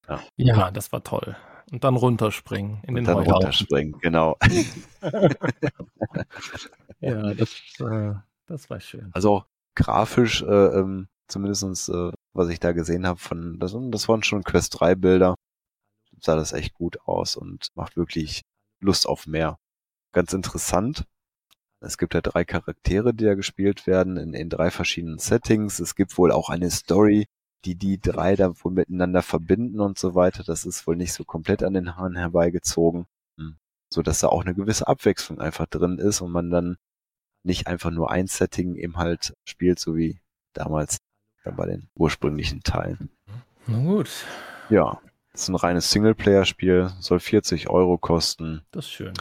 [0.07, 0.21] ja.
[0.37, 1.35] ja das war toll.
[1.71, 4.37] Und dann runterspringen in Und den dann runterspringen, genau.
[6.99, 8.13] ja, das, äh,
[8.45, 9.09] das war schön.
[9.13, 9.45] Also
[9.75, 14.43] grafisch, äh, ähm, zumindest äh, was ich da gesehen habe, von das, das waren schon
[14.43, 15.35] Quest 3 Bilder,
[16.19, 18.41] sah das echt gut aus und macht wirklich
[18.81, 19.57] Lust auf mehr.
[20.11, 21.05] Ganz interessant,
[21.81, 25.79] es gibt ja drei Charaktere, die da gespielt werden in, in drei verschiedenen Settings.
[25.79, 27.27] Es gibt wohl auch eine Story,
[27.65, 30.43] die die drei da wohl miteinander verbinden und so weiter.
[30.43, 33.05] Das ist wohl nicht so komplett an den Haaren herbeigezogen,
[33.37, 33.57] hm.
[33.89, 36.77] so dass da auch eine gewisse Abwechslung einfach drin ist und man dann
[37.43, 40.19] nicht einfach nur ein Setting eben halt spielt, so wie
[40.53, 40.97] damals
[41.43, 43.09] dann bei den ursprünglichen Teilen.
[43.67, 44.09] Na gut.
[44.69, 44.99] Ja,
[45.31, 48.63] das ist ein reines Singleplayer-Spiel, soll 40 Euro kosten.
[48.71, 49.13] Das ist schön.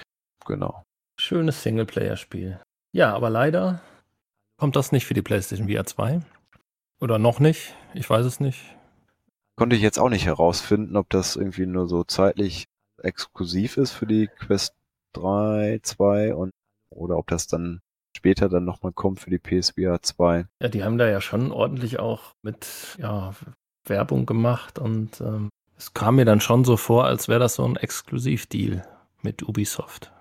[0.46, 0.82] Genau.
[1.18, 2.60] Schönes Singleplayer-Spiel.
[2.92, 3.80] Ja, aber leider
[4.56, 6.20] kommt das nicht für die PlayStation VR 2.
[7.00, 7.74] Oder noch nicht.
[7.94, 8.60] Ich weiß es nicht.
[9.56, 12.66] Konnte ich jetzt auch nicht herausfinden, ob das irgendwie nur so zeitlich
[13.02, 14.74] exklusiv ist für die Quest
[15.14, 16.50] 3, 2 und
[16.90, 17.80] oder ob das dann
[18.16, 20.46] später dann nochmal kommt für die PSVR 2.
[20.60, 23.32] Ja, die haben da ja schon ordentlich auch mit ja,
[23.86, 27.64] Werbung gemacht und ähm, es kam mir dann schon so vor, als wäre das so
[27.64, 28.86] ein Exklusivdeal
[29.22, 30.12] mit Ubisoft.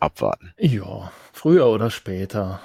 [0.00, 0.52] Abwarten.
[0.58, 2.60] Ja, früher oder später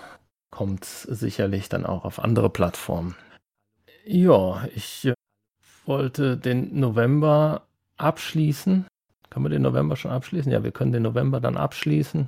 [0.54, 3.16] kommt sicherlich dann auch auf andere Plattformen.
[4.06, 5.16] Ja, ich äh,
[5.88, 7.64] wollte den November
[7.98, 8.86] abschließen.
[9.32, 10.52] Können wir den November schon abschließen?
[10.52, 12.28] Ja, wir können den November dann abschließen.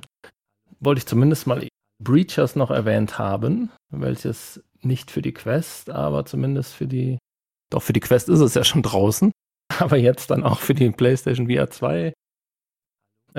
[0.80, 1.68] Wollte ich zumindest mal
[2.02, 7.18] Breachers noch erwähnt haben, welches nicht für die Quest, aber zumindest für die,
[7.70, 9.30] doch für die Quest ist es ja schon draußen,
[9.78, 12.12] aber jetzt dann auch für die PlayStation VR 2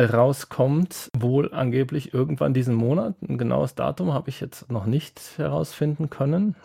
[0.06, 3.16] rauskommt, wohl angeblich irgendwann diesen Monat.
[3.28, 6.56] Ein genaues Datum habe ich jetzt noch nicht herausfinden können.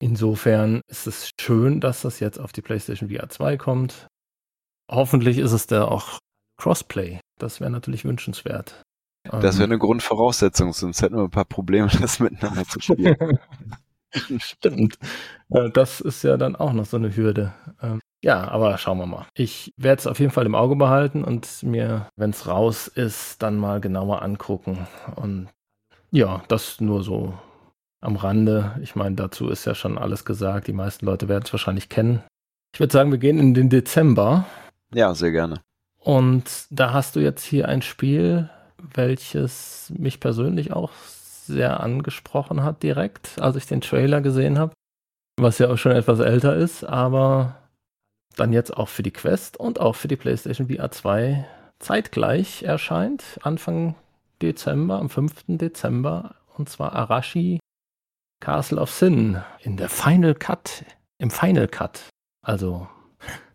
[0.01, 4.07] Insofern ist es schön, dass das jetzt auf die PlayStation VR 2 kommt.
[4.91, 6.19] Hoffentlich ist es da auch
[6.61, 7.21] Crossplay.
[7.39, 8.83] Das wäre natürlich wünschenswert.
[9.25, 13.39] Das wäre ähm, eine Grundvoraussetzung, sonst hätten wir ein paar Probleme, das miteinander zu spielen.
[14.39, 14.99] Stimmt.
[15.51, 17.53] Äh, das ist ja dann auch noch so eine Hürde.
[17.83, 19.27] Ähm, ja, aber schauen wir mal.
[19.35, 23.43] Ich werde es auf jeden Fall im Auge behalten und mir, wenn es raus ist,
[23.43, 24.87] dann mal genauer angucken.
[25.17, 25.49] Und
[26.11, 27.35] ja, das nur so
[28.01, 28.79] am Rande.
[28.83, 30.69] Ich meine, dazu ist ja schon alles gesagt.
[30.69, 32.23] Die meisten Leute werden es wahrscheinlich kennen.
[32.73, 34.47] Ich würde sagen, wir gehen in den Dezember.
[34.93, 35.61] Ja, sehr gerne.
[35.99, 38.51] Und da hast du jetzt hier ein Spiel,
[38.93, 40.93] welches mich persönlich auch
[41.47, 44.73] sehr angesprochen hat direkt, als ich den Trailer gesehen habe,
[45.39, 47.57] was ja auch schon etwas älter ist, aber
[48.37, 51.47] dann jetzt auch für die Quest und auch für die PlayStation VR 2
[51.79, 53.95] zeitgleich erscheint, Anfang
[54.43, 55.45] Dezember, am 5.
[55.49, 57.61] Dezember, und zwar Arashi
[58.41, 60.85] Castle of Sin in der Final Cut,
[61.19, 62.09] im Final Cut.
[62.45, 62.89] Also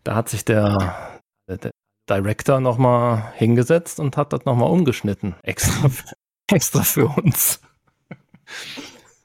[0.03, 1.71] da hat sich der, der
[2.10, 5.36] Director nochmal hingesetzt und hat das nochmal umgeschnitten.
[5.43, 5.89] Extra,
[6.51, 7.62] extra für uns.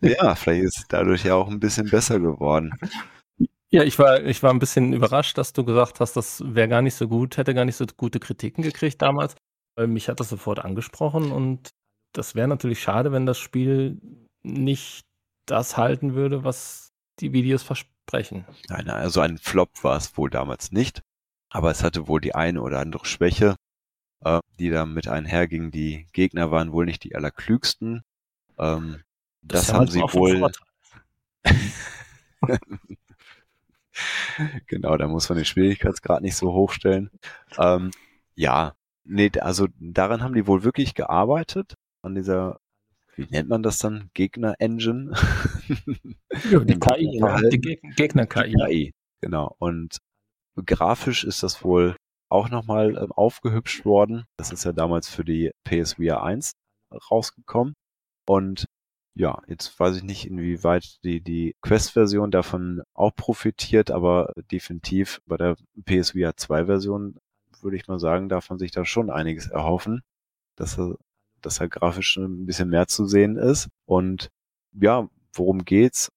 [0.00, 2.72] Ja, vielleicht ist es dadurch ja auch ein bisschen besser geworden.
[3.70, 6.82] Ja, ich war, ich war ein bisschen überrascht, dass du gesagt hast, das wäre gar
[6.82, 9.34] nicht so gut, hätte gar nicht so gute Kritiken gekriegt damals,
[9.76, 11.70] weil mich hat das sofort angesprochen und
[12.12, 14.00] das wäre natürlich schade, wenn das Spiel
[14.44, 15.04] nicht
[15.46, 18.44] das halten würde, was die Videos versprechen.
[18.68, 21.02] Nein, also ein Flop war es wohl damals nicht,
[21.54, 23.54] aber es hatte wohl die eine oder andere Schwäche,
[24.24, 25.70] äh, die da mit einherging.
[25.70, 28.02] Die Gegner waren wohl nicht die allerklügsten.
[28.58, 29.02] Ähm,
[29.40, 30.50] das, das haben sie wohl.
[34.66, 37.12] genau, da muss man den Schwierigkeitsgrad nicht so hochstellen.
[37.56, 37.92] Ähm,
[38.34, 38.74] ja,
[39.04, 42.58] nee, also daran haben die wohl wirklich gearbeitet, an dieser,
[43.14, 44.10] wie nennt man das dann?
[44.14, 45.12] Gegner-Engine?
[46.50, 47.48] ja, die KI, ne?
[47.52, 48.54] die Gegner-KI.
[48.54, 49.54] KI, genau.
[49.60, 50.00] Und
[50.64, 51.96] grafisch ist das wohl
[52.28, 54.24] auch nochmal ähm, aufgehübscht worden.
[54.36, 56.52] Das ist ja damals für die PSVR 1
[57.10, 57.74] rausgekommen.
[58.26, 58.66] Und
[59.14, 65.36] ja, jetzt weiß ich nicht, inwieweit die, die Quest-Version davon auch profitiert, aber definitiv bei
[65.36, 67.18] der PSVR 2-Version
[67.62, 70.02] würde ich mal sagen, darf man sich da schon einiges erhoffen,
[70.56, 70.96] dass er,
[71.40, 73.68] dass er grafisch ein bisschen mehr zu sehen ist.
[73.86, 74.30] Und
[74.72, 76.10] ja, worum geht's?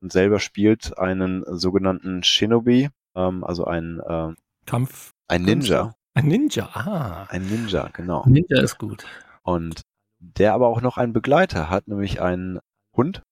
[0.00, 4.32] Man selber spielt einen sogenannten Shinobi, ähm, also ein äh,
[4.64, 5.10] Kampf.
[5.26, 5.94] Ein Ninja.
[6.14, 7.26] Ein Ninja, ah.
[7.28, 8.24] Ein Ninja, genau.
[8.26, 9.04] Ninja ist gut.
[9.42, 9.82] Und
[10.20, 12.60] der aber auch noch einen Begleiter hat, nämlich einen
[12.96, 13.22] Hund,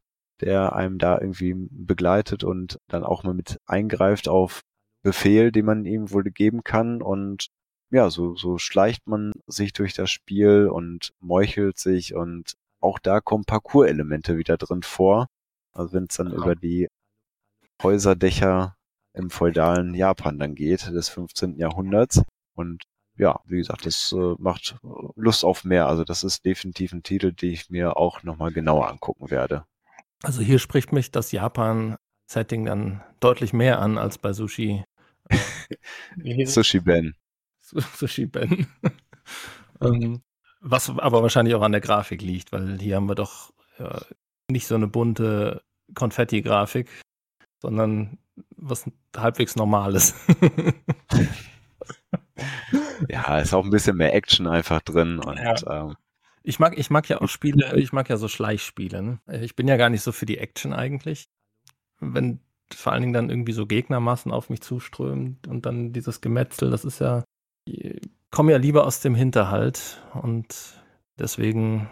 [0.40, 4.60] der einem da irgendwie begleitet und dann auch mal mit eingreift auf
[5.02, 7.48] Befehl, den man ihm wohl geben kann und
[7.90, 13.20] ja, so, so schleicht man sich durch das Spiel und meuchelt sich und auch da
[13.20, 15.28] kommen Parcours-Elemente wieder drin vor.
[15.72, 16.42] Also wenn es dann genau.
[16.42, 16.88] über die
[17.82, 18.75] Häuserdächer
[19.16, 21.56] im feudalen Japan dann geht, des 15.
[21.56, 22.22] Jahrhunderts.
[22.54, 22.84] Und
[23.16, 24.76] ja, wie gesagt, das äh, macht
[25.16, 25.86] Lust auf mehr.
[25.88, 29.64] Also das ist definitiv ein Titel, den ich mir auch nochmal genauer angucken werde.
[30.22, 34.84] Also hier spricht mich das Japan-Setting dann deutlich mehr an als bei Sushi.
[36.44, 37.14] Sushi Ben.
[37.62, 38.66] Sushi Ben.
[39.80, 40.22] ähm,
[40.60, 44.02] was aber wahrscheinlich auch an der Grafik liegt, weil hier haben wir doch ja,
[44.50, 45.62] nicht so eine bunte
[45.94, 46.90] Konfetti-Grafik,
[47.60, 48.18] sondern
[48.56, 50.14] was halbwegs Normales.
[53.08, 55.84] ja, ist auch ein bisschen mehr Action einfach drin und ja.
[55.84, 55.96] ähm,
[56.46, 59.02] ich mag, ich mag ja auch Spiele, ich mag ja so Schleichspiele.
[59.02, 59.18] Ne?
[59.42, 61.28] Ich bin ja gar nicht so für die Action eigentlich.
[61.98, 62.38] Wenn
[62.72, 66.84] vor allen Dingen dann irgendwie so Gegnermassen auf mich zuströmen und dann dieses Gemetzel, das
[66.84, 67.24] ist ja,
[67.64, 68.00] ich
[68.30, 70.80] komme ja lieber aus dem Hinterhalt und
[71.18, 71.88] deswegen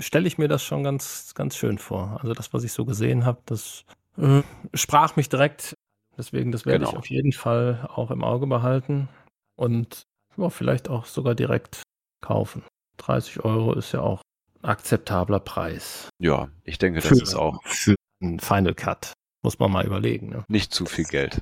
[0.00, 2.18] stelle ich mir das schon ganz, ganz schön vor.
[2.22, 3.84] Also das, was ich so gesehen habe, das
[4.16, 4.40] äh,
[4.72, 5.76] sprach mich direkt.
[6.18, 6.90] Deswegen, das werde genau.
[6.90, 9.08] ich auf jeden Fall auch im Auge behalten
[9.56, 10.02] und
[10.36, 11.82] ja, vielleicht auch sogar direkt
[12.20, 12.62] kaufen.
[12.98, 14.22] 30 Euro ist ja auch
[14.60, 16.08] ein akzeptabler Preis.
[16.20, 17.62] Ja, ich denke, das für, ist auch.
[17.62, 19.12] Für einen Final Cut.
[19.42, 20.30] Muss man mal überlegen.
[20.30, 20.44] Ne?
[20.48, 21.40] Nicht zu viel Geld.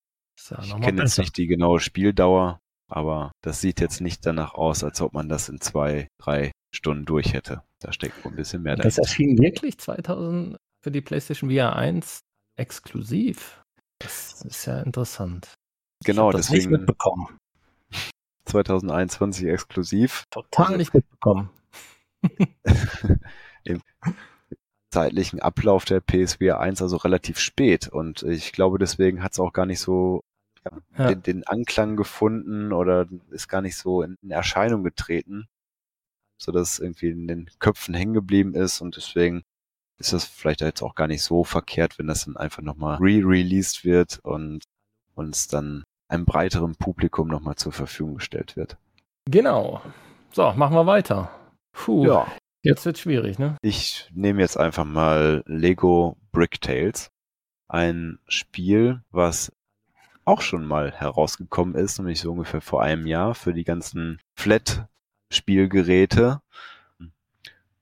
[0.51, 4.85] Ja ich kenne jetzt nicht die genaue Spieldauer, aber das sieht jetzt nicht danach aus,
[4.85, 7.63] als ob man das in zwei, drei Stunden durch hätte.
[7.81, 9.01] Da steckt wohl ein bisschen mehr dahinter.
[9.01, 12.21] Das erschien wirklich 2000 für die PlayStation VR 1
[12.57, 13.63] exklusiv.
[13.99, 15.55] Das ist ja interessant.
[16.05, 16.71] Genau, ich deswegen.
[16.71, 17.39] Nicht mitbekommen.
[18.45, 20.25] 2021 exklusiv.
[20.31, 21.51] Total nicht mitbekommen.
[23.65, 23.83] Im
[24.91, 29.53] zeitlichen Ablauf der PSVR 1 also relativ spät und ich glaube, deswegen hat es auch
[29.53, 30.23] gar nicht so
[30.99, 31.09] ja.
[31.09, 35.49] Den, den, Anklang gefunden oder ist gar nicht so in, in Erscheinung getreten,
[36.39, 39.45] so dass irgendwie in den Köpfen hängen geblieben ist und deswegen
[39.99, 43.85] ist das vielleicht jetzt auch gar nicht so verkehrt, wenn das dann einfach nochmal re-released
[43.85, 44.65] wird und
[45.15, 48.77] uns dann einem breiteren Publikum nochmal zur Verfügung gestellt wird.
[49.29, 49.83] Genau.
[50.33, 51.31] So, machen wir weiter.
[51.73, 52.27] Puh, ja.
[52.63, 53.57] jetzt wird schwierig, ne?
[53.63, 57.11] Ich nehme jetzt einfach mal Lego Brick Tales.
[57.69, 59.53] Ein Spiel, was
[60.25, 66.41] auch schon mal herausgekommen ist, nämlich so ungefähr vor einem Jahr für die ganzen Flat-Spielgeräte.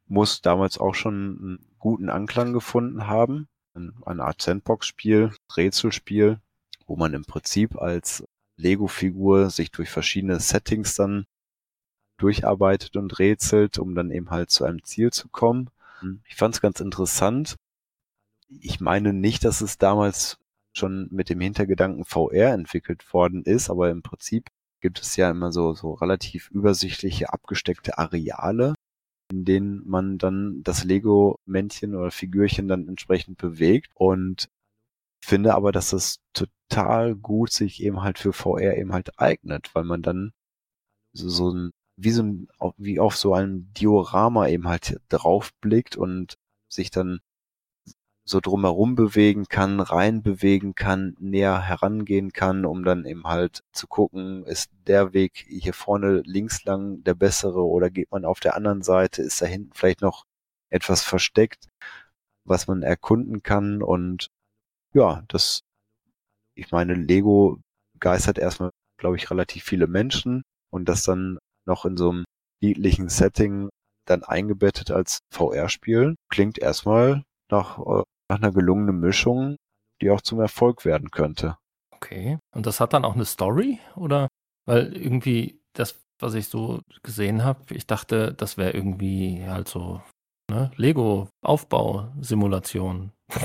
[0.07, 3.47] Muss damals auch schon guten Anklang gefunden haben.
[3.75, 6.41] Eine Art Sandbox-Spiel, Rätselspiel,
[6.87, 8.25] wo man im Prinzip als
[8.57, 11.27] Lego-Figur sich durch verschiedene Settings dann
[12.17, 15.69] durcharbeitet und rätselt, um dann eben halt zu einem Ziel zu kommen.
[16.01, 16.23] Hm.
[16.27, 17.57] Ich fand es ganz interessant.
[18.49, 20.39] Ich meine nicht, dass es damals
[20.73, 24.49] schon mit dem Hintergedanken VR entwickelt worden ist, aber im Prinzip
[24.81, 28.73] gibt es ja immer so, so relativ übersichtliche, abgesteckte Areale,
[29.31, 33.91] in denen man dann das Lego-Männchen oder Figürchen dann entsprechend bewegt.
[33.95, 34.49] Und
[35.25, 39.85] finde aber, dass das total gut sich eben halt für VR eben halt eignet, weil
[39.85, 40.33] man dann
[41.13, 46.35] so, so ein, wie so ein, wie auf so ein Diorama eben halt draufblickt und
[46.69, 47.21] sich dann
[48.27, 53.87] so drumherum bewegen kann, rein bewegen kann, näher herangehen kann, um dann eben halt zu
[53.87, 58.57] gucken, ist der Weg hier vorne links lang der bessere oder geht man auf der
[58.57, 60.25] anderen Seite, ist da hinten vielleicht noch
[60.71, 61.69] etwas versteckt,
[62.45, 63.83] was man erkunden kann.
[63.83, 64.29] Und
[64.95, 65.61] ja, das,
[66.55, 67.61] ich meine, Lego
[68.01, 72.25] geistert erstmal, glaube ich, relativ viele Menschen und das dann noch in so einem
[72.63, 73.69] niedlichen Setting
[74.07, 79.57] dann eingebettet als VR-Spiel, klingt erstmal nach, äh, nach einer gelungenen Mischung,
[80.01, 81.57] die auch zum Erfolg werden könnte.
[81.91, 82.39] Okay.
[82.55, 83.79] Und das hat dann auch eine Story?
[83.97, 84.29] Oder?
[84.67, 90.03] Weil irgendwie das, was ich so gesehen habe, ich dachte, das wäre irgendwie halt so
[90.51, 90.71] ne?
[90.77, 93.13] Lego-Aufbausimulation.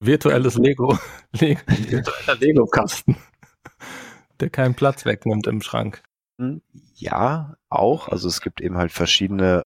[0.00, 0.98] Virtuelles Lego.
[1.32, 3.16] Virtueller Lego-Kasten.
[4.40, 6.02] Der keinen Platz wegnimmt im Schrank.
[6.40, 6.62] Hm,
[6.94, 8.08] ja, auch.
[8.08, 9.62] Also es gibt eben halt verschiedene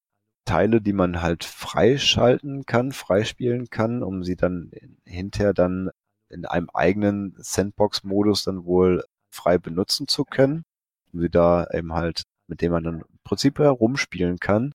[0.46, 4.70] Teile, die man halt freischalten kann, freispielen kann, um sie dann
[5.04, 5.90] hinterher dann
[6.30, 10.64] in einem eigenen Sandbox-Modus dann wohl frei benutzen zu können.
[11.12, 14.72] Um sie da eben halt, mit dem man dann im Prinzip herumspielen kann.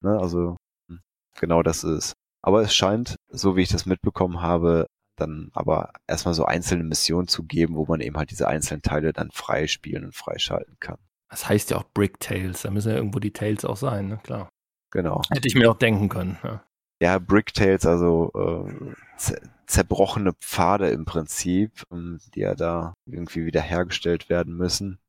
[0.00, 0.56] Ne, also
[0.88, 1.00] hm,
[1.38, 2.14] genau das ist.
[2.42, 7.28] Aber es scheint, so wie ich das mitbekommen habe, dann aber erstmal so einzelne Missionen
[7.28, 10.98] zu geben, wo man eben halt diese einzelnen Teile dann freispielen und freischalten kann.
[11.30, 14.20] Das heißt ja auch Brick Tales, da müssen ja irgendwo die Tales auch sein, ne?
[14.22, 14.48] Klar.
[14.94, 15.22] Genau.
[15.30, 16.38] Hätte ich mir auch denken können.
[16.44, 16.62] Ja,
[17.02, 19.34] ja Brick Tales, also äh,
[19.66, 25.00] zerbrochene Pfade im Prinzip, ähm, die ja da irgendwie wieder hergestellt werden müssen.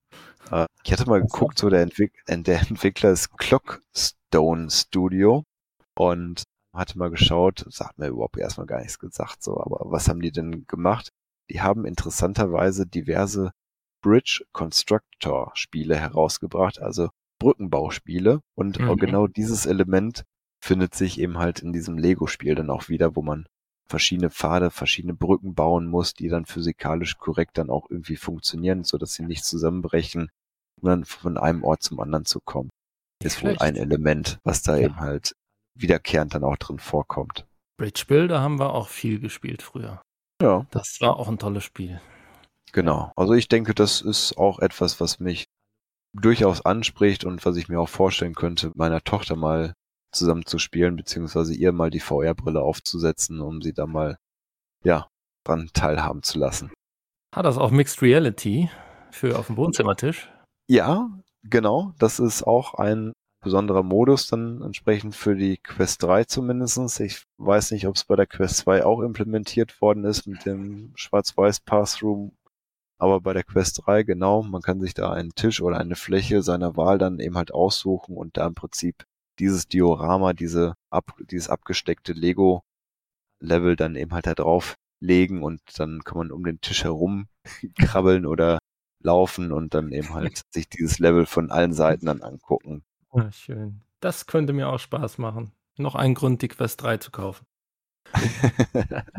[0.51, 5.43] Äh, ich hatte mal geguckt, so der, Entwick der Entwickler ist Clockstone Studio
[5.95, 10.19] und hatte mal geschaut, sagt mir überhaupt erstmal gar nichts gesagt, so, aber was haben
[10.19, 11.09] die denn gemacht?
[11.51, 13.51] Die haben interessanterweise diverse
[14.01, 17.09] Bridge Constructor Spiele herausgebracht, also
[17.39, 18.95] Brückenbauspiele und mhm.
[18.97, 20.23] genau dieses Element
[20.59, 23.45] findet sich eben halt in diesem Lego-Spiel dann auch wieder, wo man
[23.87, 28.97] verschiedene Pfade, verschiedene Brücken bauen muss, die dann physikalisch korrekt dann auch irgendwie funktionieren, so
[28.97, 30.31] dass sie nicht zusammenbrechen,
[30.81, 32.69] um dann von einem Ort zum anderen zu kommen.
[33.23, 34.85] Ist wohl ein Element, was da ja.
[34.85, 35.35] eben halt
[35.75, 37.45] wiederkehrend dann auch drin vorkommt.
[37.77, 40.01] Bridge Builder haben wir auch viel gespielt früher.
[40.41, 40.65] Ja.
[40.71, 42.01] Das war auch ein tolles Spiel.
[42.71, 43.11] Genau.
[43.15, 45.45] Also ich denke, das ist auch etwas, was mich
[46.21, 49.73] durchaus anspricht und was ich mir auch vorstellen könnte, meiner Tochter mal
[50.11, 54.17] zusammen zu spielen, beziehungsweise ihr mal die VR-Brille aufzusetzen, um sie da mal,
[54.83, 55.07] ja,
[55.43, 56.71] dran teilhaben zu lassen.
[57.35, 58.69] Hat das auch Mixed Reality
[59.11, 60.31] für auf dem Wohnzimmertisch?
[60.69, 61.09] Ja,
[61.43, 61.93] genau.
[61.99, 63.11] Das ist auch ein
[63.43, 66.99] besonderer Modus dann entsprechend für die Quest 3 zumindestens.
[66.99, 70.93] Ich weiß nicht, ob es bei der Quest 2 auch implementiert worden ist mit dem
[70.95, 72.31] schwarz-weiß Pass-Through,
[72.97, 76.41] aber bei der Quest 3 genau, man kann sich da einen Tisch oder eine Fläche
[76.41, 79.05] seiner Wahl dann eben halt aussuchen und da im Prinzip
[79.39, 86.03] dieses Diorama, diese ab, dieses abgesteckte Lego-Level dann eben halt da drauf legen und dann
[86.03, 87.27] kann man um den Tisch herum
[87.77, 88.59] krabbeln oder
[89.03, 92.83] laufen und dann eben halt sich dieses Level von allen Seiten dann angucken.
[93.11, 93.81] Ah, schön.
[93.99, 95.51] Das könnte mir auch Spaß machen.
[95.77, 97.45] Noch ein Grund, die Quest 3 zu kaufen.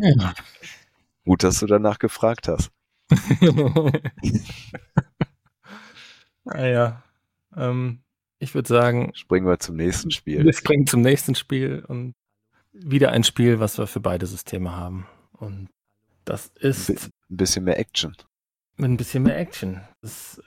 [0.01, 0.35] ja.
[1.25, 2.71] Gut, dass du danach gefragt hast.
[6.45, 7.03] naja,
[7.57, 8.03] ähm,
[8.39, 9.13] ich würde sagen.
[9.15, 10.45] Springen wir zum nächsten Spiel.
[10.45, 12.15] Wir springen zum nächsten Spiel und
[12.73, 15.07] wieder ein Spiel, was wir für beide Systeme haben.
[15.33, 15.69] Und
[16.25, 16.91] das ist.
[16.91, 18.15] Ein bisschen mehr Action.
[18.77, 19.81] Mit ein bisschen mehr Action.
[20.03, 20.43] Das ist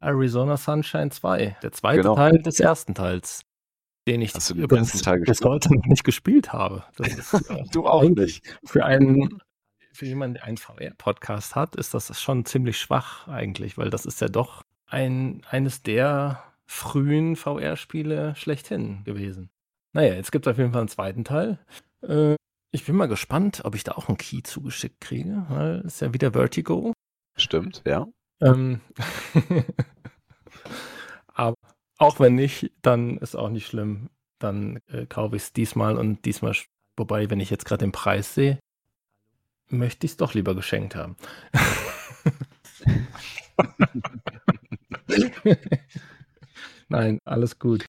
[0.00, 1.56] Arizona Sunshine 2.
[1.62, 2.16] Der zweite genau.
[2.16, 3.42] Teil des ersten Teils.
[4.06, 6.84] Den ich übrigens Teil bis heute noch nicht gespielt habe.
[6.98, 8.58] Ist, äh, du auch nicht.
[8.64, 9.40] Für einen,
[9.98, 14.20] für jemanden, der einen VR-Podcast hat, ist das schon ziemlich schwach eigentlich, weil das ist
[14.20, 19.50] ja doch ein, eines der frühen VR-Spiele schlechthin gewesen.
[19.92, 21.58] Naja, jetzt gibt es auf jeden Fall einen zweiten Teil.
[22.02, 22.36] Äh,
[22.70, 26.00] ich bin mal gespannt, ob ich da auch einen Key zugeschickt kriege, weil es ist
[26.00, 26.92] ja wieder Vertigo.
[27.36, 28.06] Stimmt, ja.
[28.40, 28.80] Ähm,
[31.26, 31.56] aber
[31.96, 34.10] auch wenn nicht, dann ist auch nicht schlimm.
[34.38, 36.54] Dann äh, kaufe ich es diesmal und diesmal,
[36.96, 38.60] wobei, wenn ich jetzt gerade den Preis sehe,
[39.70, 41.16] möchte ich es doch lieber geschenkt haben.
[46.88, 47.84] Nein, alles gut.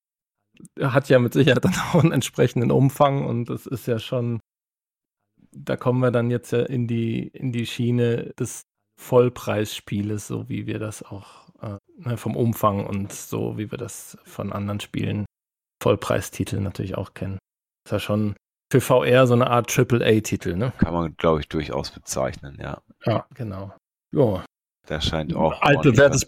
[0.80, 4.40] Hat ja mit Sicherheit dann auch einen entsprechenden Umfang und das ist ja schon,
[5.52, 8.64] da kommen wir dann jetzt ja in die, in die Schiene des
[9.00, 14.18] Vollpreisspieles, so wie wir das auch äh, ne, vom Umfang und so wie wir das
[14.26, 15.26] von anderen Spielen,
[15.82, 17.40] Vollpreistiteln natürlich auch kennen.
[17.84, 18.36] Das ist ja schon
[18.72, 20.74] für VR so eine Art AAA-Titel, ne?
[20.78, 22.82] Kann man, glaube ich, durchaus bezeichnen, ja.
[23.06, 23.74] Ja, genau.
[24.12, 24.44] Ja,
[24.90, 26.26] da scheint auch altbewährtes.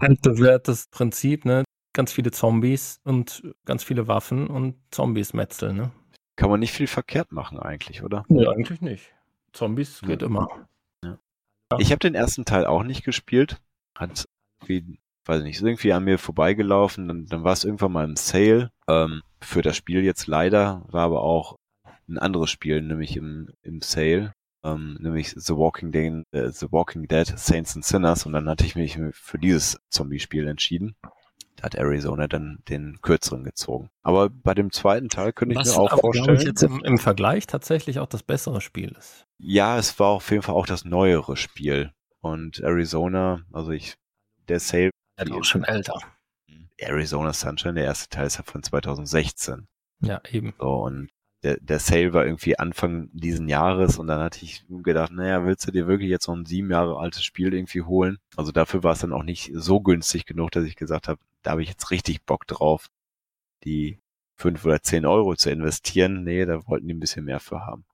[0.00, 1.64] Altbewährtes Prinzip, ne?
[1.92, 5.90] Ganz viele Zombies und ganz viele Waffen und Zombies metzeln, ne?
[6.36, 8.24] Kann man nicht viel verkehrt machen eigentlich, oder?
[8.28, 9.12] Nee, eigentlich nicht.
[9.52, 10.28] Zombies geht ja.
[10.28, 10.48] immer.
[11.04, 11.18] Ja.
[11.78, 13.60] Ich habe den ersten Teil auch nicht gespielt.
[13.98, 14.24] Hat
[14.64, 17.06] wie, weiß nicht, ist irgendwie an mir vorbeigelaufen.
[17.06, 18.70] Dann, dann war es irgendwann mal im Sale.
[18.88, 21.56] Ähm, für das Spiel jetzt leider, war aber auch
[22.08, 24.32] ein anderes Spiel, nämlich im, im Sale
[24.64, 28.64] ähm, nämlich The Walking, Dead, äh, The Walking Dead Saints and Sinners und dann hatte
[28.64, 30.96] ich mich für dieses Zombie-Spiel entschieden.
[31.56, 33.90] Da hat Arizona dann den kürzeren gezogen.
[34.02, 36.36] Aber bei dem zweiten Teil könnte ich Was mir auch aber, vorstellen.
[36.36, 39.26] Was jetzt im, im Vergleich tatsächlich auch das bessere Spiel ist.
[39.38, 41.92] Ja, es war auf jeden Fall auch das neuere Spiel.
[42.20, 43.94] Und Arizona, also ich,
[44.48, 44.90] der Sale.
[45.18, 46.00] Ja, auch schon älter.
[46.78, 49.68] Arizona Sunshine, der erste Teil ist ja von 2016.
[50.00, 50.54] Ja, eben.
[50.58, 51.08] So, und
[51.42, 55.66] der, der Sale war irgendwie Anfang diesen Jahres und dann hatte ich gedacht, naja, willst
[55.66, 58.18] du dir wirklich jetzt noch ein sieben Jahre altes Spiel irgendwie holen?
[58.36, 61.52] Also dafür war es dann auch nicht so günstig genug, dass ich gesagt habe, da
[61.52, 62.88] habe ich jetzt richtig Bock drauf,
[63.64, 64.00] die
[64.36, 66.24] fünf oder zehn Euro zu investieren.
[66.24, 67.84] Nee, da wollten die ein bisschen mehr für haben.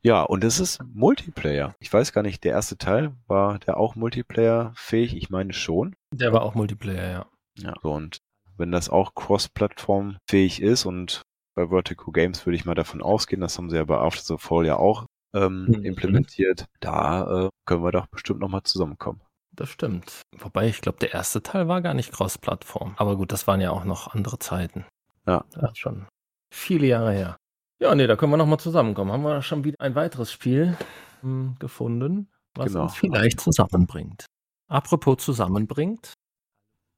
[0.00, 1.74] Ja, und es ist Multiplayer.
[1.80, 5.16] Ich weiß gar nicht, der erste Teil, war der auch Multiplayer-fähig?
[5.16, 5.96] Ich meine schon.
[6.12, 7.26] Der war auch Multiplayer, ja.
[7.58, 8.18] Ja, so und
[8.56, 11.22] wenn das auch Cross-Plattform fähig ist und
[11.54, 14.38] bei Vertical Games würde ich mal davon ausgehen, das haben sie ja bei After the
[14.38, 15.84] Fall ja auch ähm, mhm.
[15.84, 16.66] implementiert.
[16.80, 19.20] Da äh, können wir doch bestimmt nochmal zusammenkommen.
[19.52, 20.22] Das stimmt.
[20.38, 22.94] Wobei, ich glaube, der erste Teil war gar nicht Cross-Plattform.
[22.96, 24.84] Aber gut, das waren ja auch noch andere Zeiten.
[25.26, 25.44] Ja.
[25.50, 26.06] Das ist schon
[26.54, 27.36] viele Jahre her.
[27.80, 29.12] Ja, nee, da können wir nochmal zusammenkommen.
[29.12, 30.76] Haben wir schon wieder ein weiteres Spiel
[31.20, 32.84] hm, gefunden, was genau.
[32.84, 34.26] uns vielleicht zusammenbringt.
[34.68, 36.14] Apropos zusammenbringt,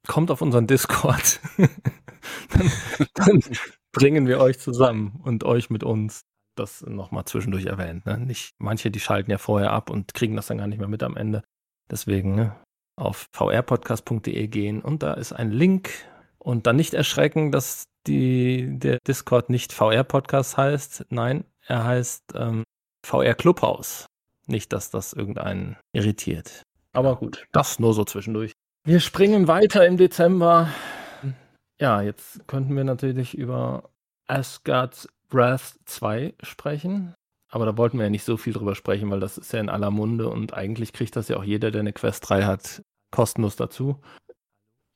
[0.07, 1.41] kommt auf unseren Discord.
[1.59, 2.71] dann,
[3.15, 3.41] dann,
[3.93, 6.23] bringen wir euch zusammen und euch mit uns.
[6.57, 8.05] Das nochmal zwischendurch erwähnt.
[8.07, 8.19] Ne?
[8.19, 11.03] Nicht, manche, die schalten ja vorher ab und kriegen das dann gar nicht mehr mit
[11.03, 11.43] am Ende.
[11.91, 12.57] Deswegen ne,
[12.97, 15.91] auf vrpodcast.de gehen und da ist ein Link
[16.39, 21.07] und dann nicht erschrecken, dass die, der Discord nicht VR-Podcast heißt.
[21.11, 22.65] Nein, er heißt ähm,
[23.07, 24.07] VR Clubhaus.
[24.47, 26.63] Nicht, dass das irgendeinen irritiert.
[26.93, 28.53] Aber gut, das nur so zwischendurch.
[28.85, 30.69] Wir springen weiter im Dezember
[31.81, 33.91] ja, jetzt könnten wir natürlich über
[34.27, 37.15] Asgard's Breath 2 sprechen.
[37.51, 39.71] Aber da wollten wir ja nicht so viel drüber sprechen, weil das ist ja in
[39.71, 43.57] aller Munde und eigentlich kriegt das ja auch jeder, der eine Quest 3 hat, kostenlos
[43.57, 43.99] dazu.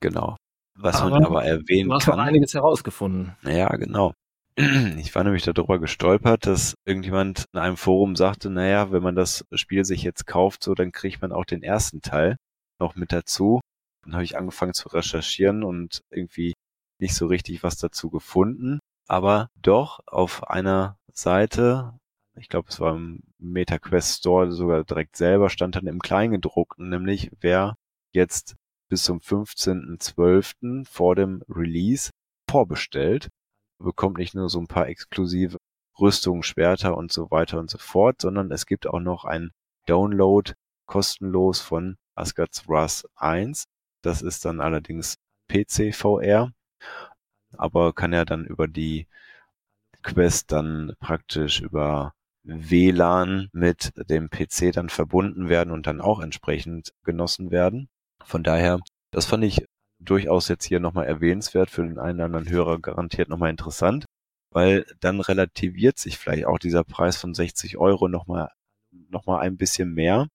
[0.01, 0.37] Genau.
[0.79, 2.21] Was aber man aber erwähnen du hast kann.
[2.21, 3.35] einiges herausgefunden.
[3.43, 4.13] Ja, genau.
[4.99, 9.45] Ich war nämlich darüber gestolpert, dass irgendjemand in einem Forum sagte, naja, wenn man das
[9.55, 12.37] Spiel sich jetzt kauft, so, dann kriegt man auch den ersten Teil
[12.79, 13.61] noch mit dazu.
[14.05, 16.55] Dann habe ich angefangen zu recherchieren und irgendwie
[17.01, 18.79] nicht so richtig was dazu gefunden.
[19.07, 21.99] Aber doch auf einer Seite,
[22.37, 27.31] ich glaube, es war im MetaQuest Store sogar direkt selber, stand dann im Kleingedruckten, nämlich
[27.41, 27.77] wer
[28.13, 28.55] jetzt
[28.89, 30.87] bis zum 15.12.
[30.87, 32.11] vor dem Release
[32.51, 33.29] vorbestellt,
[33.79, 35.59] bekommt nicht nur so ein paar exklusive
[36.01, 39.51] Rüstungen, Schwerter und so weiter und so fort, sondern es gibt auch noch ein
[39.87, 40.53] Download
[40.87, 43.65] kostenlos von Asgard's Wrath 1.
[44.05, 45.17] Das ist dann allerdings
[45.49, 46.53] PC VR,
[47.57, 49.07] aber kann ja dann über die
[50.03, 56.93] Quest dann praktisch über WLAN mit dem PC dann verbunden werden und dann auch entsprechend
[57.03, 57.89] genossen werden.
[58.23, 58.81] Von daher,
[59.11, 59.65] das fand ich
[59.99, 64.05] durchaus jetzt hier nochmal erwähnenswert, für den einen oder anderen Hörer garantiert nochmal interessant,
[64.51, 68.51] weil dann relativiert sich vielleicht auch dieser Preis von 60 Euro nochmal
[69.09, 70.29] noch mal ein bisschen mehr.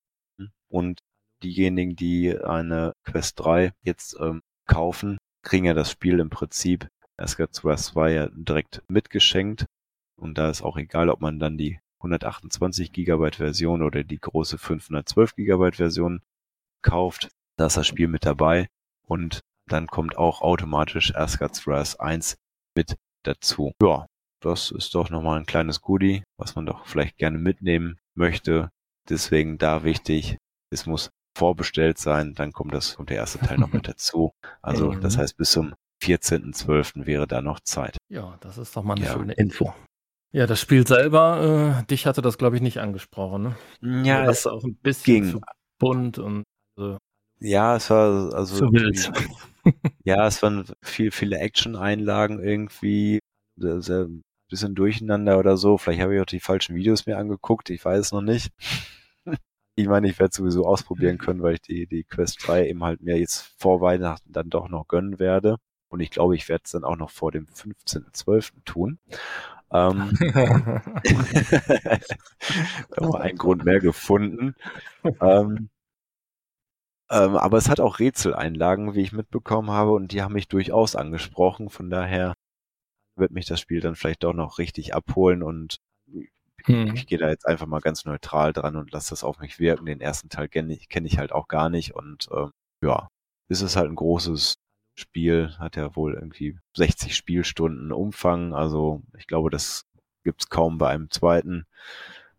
[0.68, 1.00] Und
[1.42, 7.54] diejenigen, die eine Quest 3 jetzt ähm, kaufen, kriegen ja das Spiel im Prinzip Asgard
[7.54, 9.66] 2 ja direkt mitgeschenkt.
[10.16, 14.58] Und da ist auch egal, ob man dann die 128 Gigabyte Version oder die große
[14.58, 16.22] 512 Gigabyte Version
[16.82, 17.28] kauft.
[17.56, 18.68] Da ist das Spiel mit dabei.
[19.06, 22.36] Und dann kommt auch automatisch Asgard's Wrath 1
[22.74, 23.72] mit dazu.
[23.82, 24.06] Ja,
[24.42, 28.70] das ist doch nochmal ein kleines Goodie, was man doch vielleicht gerne mitnehmen möchte.
[29.08, 30.38] Deswegen da wichtig,
[30.70, 34.32] es muss vorbestellt sein, dann kommt das, kommt der erste Teil noch mit dazu.
[34.62, 37.06] Also das heißt, bis zum 14.12.
[37.06, 37.98] wäre da noch Zeit.
[38.08, 39.12] Ja, das ist doch mal eine ja.
[39.12, 39.74] schöne Info.
[40.32, 43.56] Ja, das Spiel selber, äh, dich hatte das, glaube ich, nicht angesprochen.
[43.80, 44.06] Ne?
[44.06, 45.30] Ja, das ist auch ein bisschen ging.
[45.32, 45.40] zu
[45.78, 46.44] bunt und
[46.78, 46.96] äh,
[47.40, 49.10] ja, es war also zu wild.
[50.04, 53.18] ja, es waren viel, viele Action-Einlagen irgendwie,
[53.56, 54.08] sehr, sehr
[54.50, 55.78] bisschen durcheinander oder so.
[55.78, 58.52] Vielleicht habe ich auch die falschen Videos mir angeguckt, ich weiß es noch nicht.
[59.80, 63.02] Ich meine, ich werde sowieso ausprobieren können, weil ich die, die Quest 3 eben halt
[63.02, 65.56] mir jetzt vor Weihnachten dann doch noch gönnen werde.
[65.88, 68.64] Und ich glaube, ich werde es dann auch noch vor dem 15.12.
[68.64, 68.98] tun.
[69.72, 70.10] Ähm,
[72.90, 74.54] da war ein Grund mehr gefunden.
[75.20, 75.68] Ähm,
[77.10, 80.94] ähm, aber es hat auch Rätseleinlagen, wie ich mitbekommen habe, und die haben mich durchaus
[80.94, 81.68] angesprochen.
[81.68, 82.34] Von daher
[83.16, 85.78] wird mich das Spiel dann vielleicht doch noch richtig abholen und
[86.64, 86.94] hm.
[86.94, 89.86] ich gehe da jetzt einfach mal ganz neutral dran und lasse das auf mich wirken.
[89.86, 92.50] Den ersten Teil kenne ich, kenn ich halt auch gar nicht und ähm,
[92.82, 93.08] ja,
[93.48, 94.56] ist es halt ein großes
[94.94, 99.84] Spiel, hat ja wohl irgendwie 60 Spielstunden Umfang, also ich glaube, das
[100.24, 101.66] gibt's kaum bei einem zweiten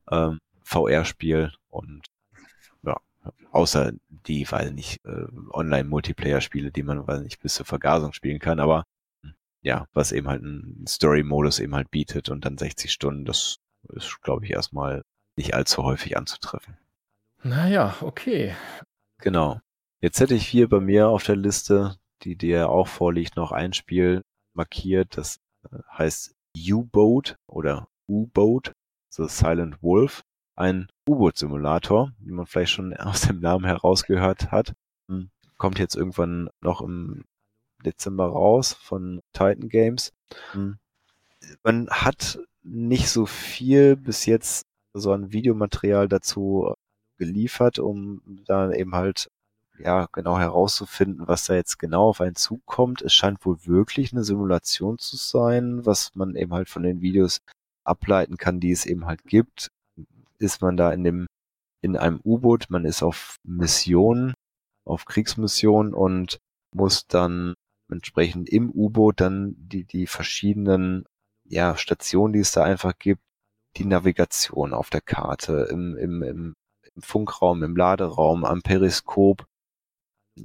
[0.09, 2.07] ähm, VR-Spiel und
[3.51, 8.59] Außer die, weil nicht, äh, Online-Multiplayer-Spiele, die man, weil nicht, bis zur Vergasung spielen kann,
[8.59, 8.86] aber
[9.61, 13.57] ja, was eben halt ein Story-Modus eben halt bietet und dann 60 Stunden, das
[13.91, 15.03] ist, glaube ich, erstmal
[15.35, 16.77] nicht allzu häufig anzutreffen.
[17.43, 18.55] Naja, okay.
[19.19, 19.59] Genau.
[19.99, 23.73] Jetzt hätte ich hier bei mir auf der Liste, die dir auch vorliegt, noch ein
[23.73, 24.21] Spiel
[24.53, 25.39] markiert, das
[25.71, 28.73] äh, heißt U-Boat oder U-Boat,
[29.09, 30.23] The Silent Wolf
[30.55, 34.73] ein U-Boot-Simulator, wie man vielleicht schon aus dem Namen herausgehört hat.
[35.07, 37.25] Hm, kommt jetzt irgendwann noch im
[37.83, 40.13] Dezember raus von Titan Games.
[40.51, 40.77] Hm,
[41.63, 46.74] man hat nicht so viel bis jetzt so ein Videomaterial dazu
[47.18, 49.30] geliefert, um da eben halt
[49.80, 53.01] ja genau herauszufinden, was da jetzt genau auf einen zukommt.
[53.01, 57.39] Es scheint wohl wirklich eine Simulation zu sein, was man eben halt von den Videos
[57.84, 59.72] ableiten kann, die es eben halt gibt
[60.41, 61.28] ist man da in dem,
[61.82, 64.34] in einem U-Boot, man ist auf Mission,
[64.86, 66.39] auf Kriegsmission und
[66.74, 67.53] muss dann
[67.89, 71.05] entsprechend im U-Boot dann die, die verschiedenen,
[71.51, 73.21] ja, Stationen, die es da einfach gibt,
[73.77, 76.55] die Navigation auf der Karte, im, im, im,
[76.95, 79.45] im Funkraum, im Laderaum, am Periskop,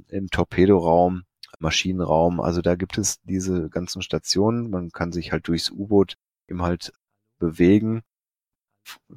[0.09, 1.23] im Torpedoraum,
[1.59, 2.39] Maschinenraum.
[2.39, 4.69] Also da gibt es diese ganzen Stationen.
[4.69, 6.15] Man kann sich halt durchs U-Boot
[6.47, 6.93] eben halt
[7.39, 8.03] bewegen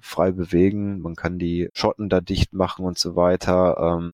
[0.00, 3.76] frei bewegen, man kann die Schotten da dicht machen und so weiter.
[3.78, 4.12] Ähm,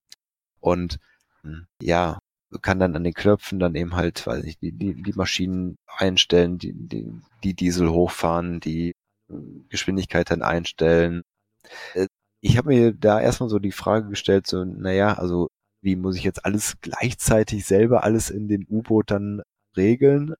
[0.60, 0.98] und
[1.42, 2.18] hm, ja,
[2.58, 6.58] kann dann an den Knöpfen dann eben halt, weiß ich, die, die, die Maschinen einstellen,
[6.58, 7.12] die, die,
[7.44, 8.94] die Diesel hochfahren, die
[9.28, 11.22] hm, Geschwindigkeit dann einstellen.
[11.94, 12.08] Äh,
[12.40, 15.48] ich habe mir da erstmal so die Frage gestellt, so, naja, also
[15.82, 19.42] wie muss ich jetzt alles gleichzeitig selber alles in dem U-Boot dann
[19.76, 20.34] regeln?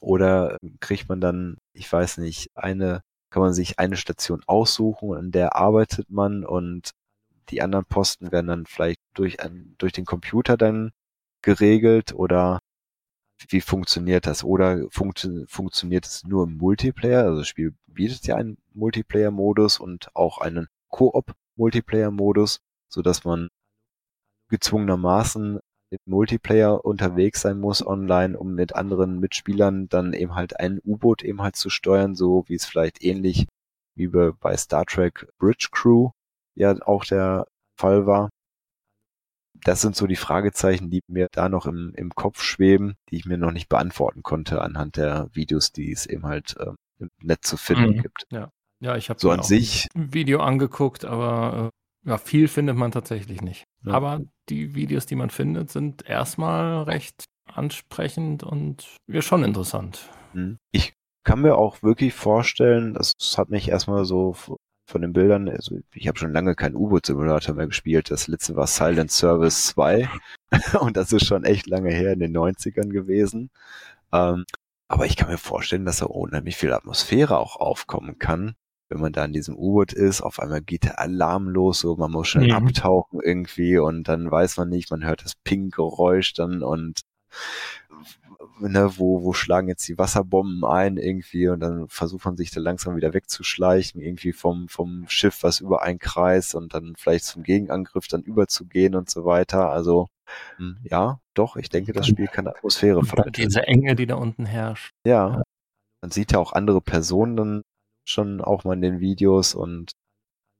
[0.00, 5.30] Oder kriegt man dann, ich weiß nicht, eine kann man sich eine Station aussuchen, an
[5.30, 6.92] der arbeitet man und
[7.50, 10.92] die anderen Posten werden dann vielleicht durch, ein, durch den Computer dann
[11.42, 12.58] geregelt oder
[13.48, 14.44] wie funktioniert das?
[14.44, 17.24] Oder funktio funktioniert es nur im Multiplayer?
[17.24, 23.48] Also das Spiel bietet ja einen Multiplayer-Modus und auch einen Koop-Multiplayer-Modus, so dass man
[24.48, 25.60] gezwungenermaßen
[25.90, 31.22] im Multiplayer unterwegs sein muss online, um mit anderen Mitspielern dann eben halt ein U-Boot
[31.22, 33.46] eben halt zu steuern, so wie es vielleicht ähnlich
[33.94, 36.10] wie bei Star Trek Bridge Crew
[36.54, 37.46] ja auch der
[37.78, 38.30] Fall war.
[39.64, 43.26] Das sind so die Fragezeichen, die mir da noch im, im Kopf schweben, die ich
[43.26, 47.48] mir noch nicht beantworten konnte anhand der Videos, die es eben halt äh, im Netz
[47.48, 48.02] zu finden mhm.
[48.02, 48.26] gibt.
[48.30, 48.50] Ja,
[48.80, 51.72] ja ich habe so an sich ein Video angeguckt, aber
[52.04, 53.64] äh, ja, viel findet man tatsächlich nicht.
[53.84, 53.92] Ja.
[53.92, 60.08] Aber die Videos, die man findet, sind erstmal recht ansprechend und ja, schon interessant.
[60.32, 60.58] Mhm.
[60.72, 60.94] Ich
[61.24, 64.36] kann mir auch wirklich vorstellen, das hat mich erstmal so
[64.86, 68.10] von den Bildern, also ich habe schon lange keinen U-Boot-Simulator mehr gespielt.
[68.10, 70.08] Das letzte war Silent Service 2
[70.80, 73.50] und das ist schon echt lange her in den 90ern gewesen.
[74.12, 74.44] Ähm,
[74.88, 78.54] aber ich kann mir vorstellen, dass da unheimlich viel Atmosphäre auch aufkommen kann,
[78.88, 80.20] wenn man da in diesem U-Boot ist.
[80.20, 82.54] Auf einmal geht der Alarm los, so man muss schnell mhm.
[82.54, 87.00] abtauchen irgendwie und dann weiß man nicht, man hört das Ping-Geräusch dann und
[88.60, 92.60] ne, wo, wo schlagen jetzt die Wasserbomben ein irgendwie und dann versucht man sich da
[92.60, 97.42] langsam wieder wegzuschleichen, irgendwie vom, vom Schiff, was über einen Kreis und dann vielleicht zum
[97.42, 99.70] Gegenangriff dann überzugehen und so weiter.
[99.70, 100.08] Also
[100.56, 103.46] hm, ja, doch, ich denke, das Spiel kann Atmosphäre vermitteln.
[103.46, 104.92] Diese Enge, die da unten herrscht.
[105.06, 105.42] Ja.
[106.02, 107.62] Man sieht ja auch andere Personen dann
[108.06, 109.92] schon auch mal in den Videos und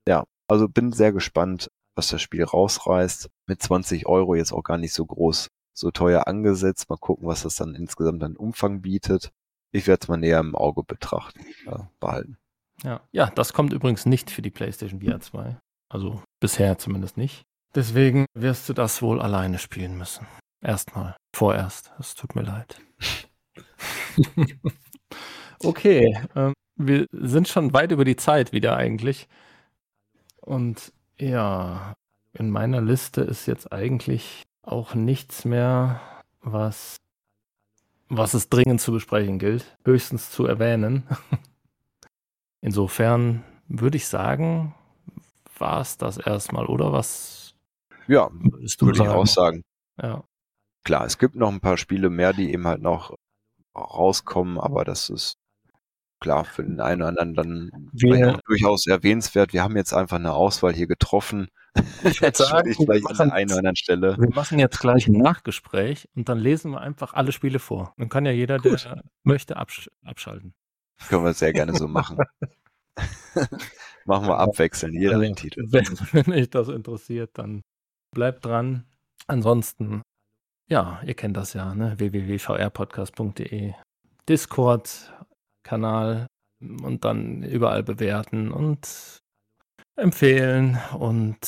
[0.08, 3.28] ja, also bin sehr gespannt, was das Spiel rausreißt.
[3.48, 6.88] Mit 20 Euro jetzt auch gar nicht so groß so teuer angesetzt.
[6.88, 9.32] Mal gucken, was das dann insgesamt an Umfang bietet.
[9.72, 12.38] Ich werde es mal näher im Auge betrachten, äh, behalten.
[12.82, 13.00] Ja.
[13.10, 15.56] ja, das kommt übrigens nicht für die PlayStation VR 2.
[15.88, 17.44] Also bisher zumindest nicht.
[17.74, 20.26] Deswegen wirst du das wohl alleine spielen müssen.
[20.62, 21.16] Erstmal.
[21.34, 21.92] Vorerst.
[21.98, 22.80] Es tut mir leid.
[25.62, 26.18] okay.
[26.34, 29.28] Ähm, wir sind schon weit über die Zeit wieder eigentlich.
[30.40, 31.94] Und ja,
[32.32, 36.00] in meiner Liste ist jetzt eigentlich auch nichts mehr,
[36.42, 36.96] was,
[38.08, 41.04] was es dringend zu besprechen gilt, höchstens zu erwähnen.
[42.60, 44.74] Insofern würde ich sagen,
[45.58, 47.54] war es das erstmal, oder was?
[48.08, 49.62] Ja, würde ich auch sagen.
[50.00, 50.24] Ja.
[50.84, 53.16] Klar, es gibt noch ein paar Spiele mehr, die eben halt noch
[53.74, 55.36] rauskommen, aber das ist
[56.20, 59.52] klar für den einen oder anderen dann wir, durchaus erwähnenswert.
[59.52, 61.48] Wir haben jetzt einfach eine Auswahl hier getroffen.
[62.04, 64.16] Ich würde sagen, ich wir, machen, an oder anderen Stelle.
[64.18, 67.94] wir machen jetzt gleich ein Nachgespräch und dann lesen wir einfach alle Spiele vor.
[67.96, 68.84] Dann kann ja jeder, Gut.
[68.84, 70.54] der möchte, absch abschalten.
[71.08, 72.18] Können wir sehr gerne so machen.
[74.06, 75.64] machen wir abwechselnd, jeder also, Titel.
[75.68, 77.62] Wenn, wenn euch das interessiert, dann
[78.14, 78.84] bleibt dran.
[79.26, 80.02] Ansonsten,
[80.68, 81.98] ja, ihr kennt das ja, ne?
[81.98, 83.74] www.vrpodcast.de.
[84.28, 85.12] Discord,
[85.62, 86.26] Kanal
[86.60, 89.20] und dann überall bewerten und
[89.96, 91.38] empfehlen und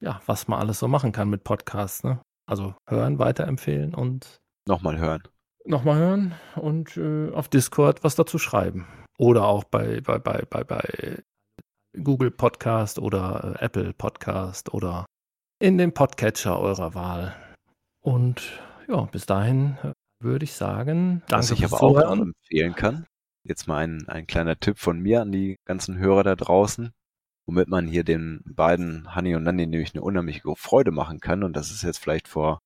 [0.00, 2.04] ja, was man alles so machen kann mit Podcasts.
[2.04, 2.20] Ne?
[2.48, 5.22] Also hören, weiterempfehlen und nochmal hören.
[5.64, 8.86] Nochmal hören und äh, auf Discord was dazu schreiben.
[9.18, 11.22] Oder auch bei, bei, bei, bei, bei
[12.02, 15.06] Google Podcast oder äh, Apple Podcast oder
[15.58, 17.34] in dem Podcatcher eurer Wahl.
[18.00, 19.92] Und ja, bis dahin äh,
[20.22, 23.06] würde ich sagen, danke Was ich aber auch empfehlen kann,
[23.48, 26.90] Jetzt mal ein, ein kleiner Tipp von mir an die ganzen Hörer da draußen,
[27.46, 31.42] womit man hier den beiden, Hanni und Nanni, nämlich eine unheimliche Freude machen kann.
[31.42, 32.60] Und das ist jetzt vielleicht vor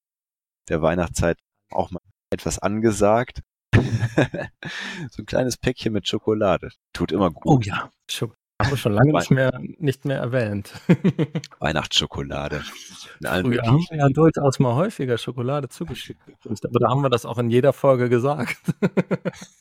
[0.68, 1.38] der Weihnachtszeit
[1.70, 2.00] auch mal
[2.30, 3.42] etwas angesagt.
[3.74, 6.70] so ein kleines Päckchen mit Schokolade.
[6.92, 7.44] Tut immer gut.
[7.46, 10.72] Oh ja, Schok haben wir schon lange nicht mehr, nicht mehr erwähnt.
[11.60, 12.60] Weihnachtsschokolade.
[12.60, 16.20] Früher haben wir ja durchaus mal häufiger Schokolade zugeschickt.
[16.44, 18.58] Aber da haben wir das auch in jeder Folge gesagt.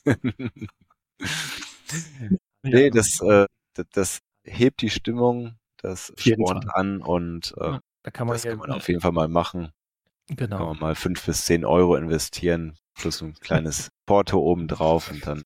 [2.64, 8.11] nee, das, äh, das, das, hebt die Stimmung, das spornt an und äh, ja, da
[8.11, 9.72] kann man das kann man auf jeden Fall mal machen.
[10.28, 10.57] Genau.
[10.57, 15.44] Kann man mal fünf bis zehn Euro investieren, plus ein kleines Porto obendrauf und dann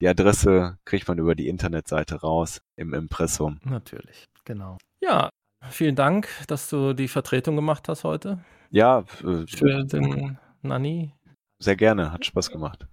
[0.00, 3.60] die Adresse kriegt man über die Internetseite raus im Impressum.
[3.64, 4.78] Natürlich, genau.
[5.00, 5.30] Ja,
[5.70, 8.44] vielen Dank, dass du die Vertretung gemacht hast heute.
[8.70, 11.12] Ja, äh, für den Nani.
[11.58, 12.86] Sehr gerne, hat Spaß gemacht.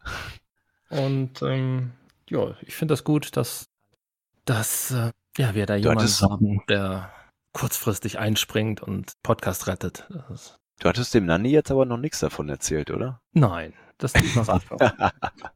[0.90, 1.91] Und ähm,
[2.30, 3.65] ja, ich finde das gut, dass,
[4.45, 7.12] dass äh, ja, wir da jemanden haben, der
[7.53, 10.08] kurzfristig einspringt und Podcast rettet.
[10.80, 13.22] Du hattest dem Nanni jetzt aber noch nichts davon erzählt, oder?
[13.34, 14.64] Nein, das liegt noch ab.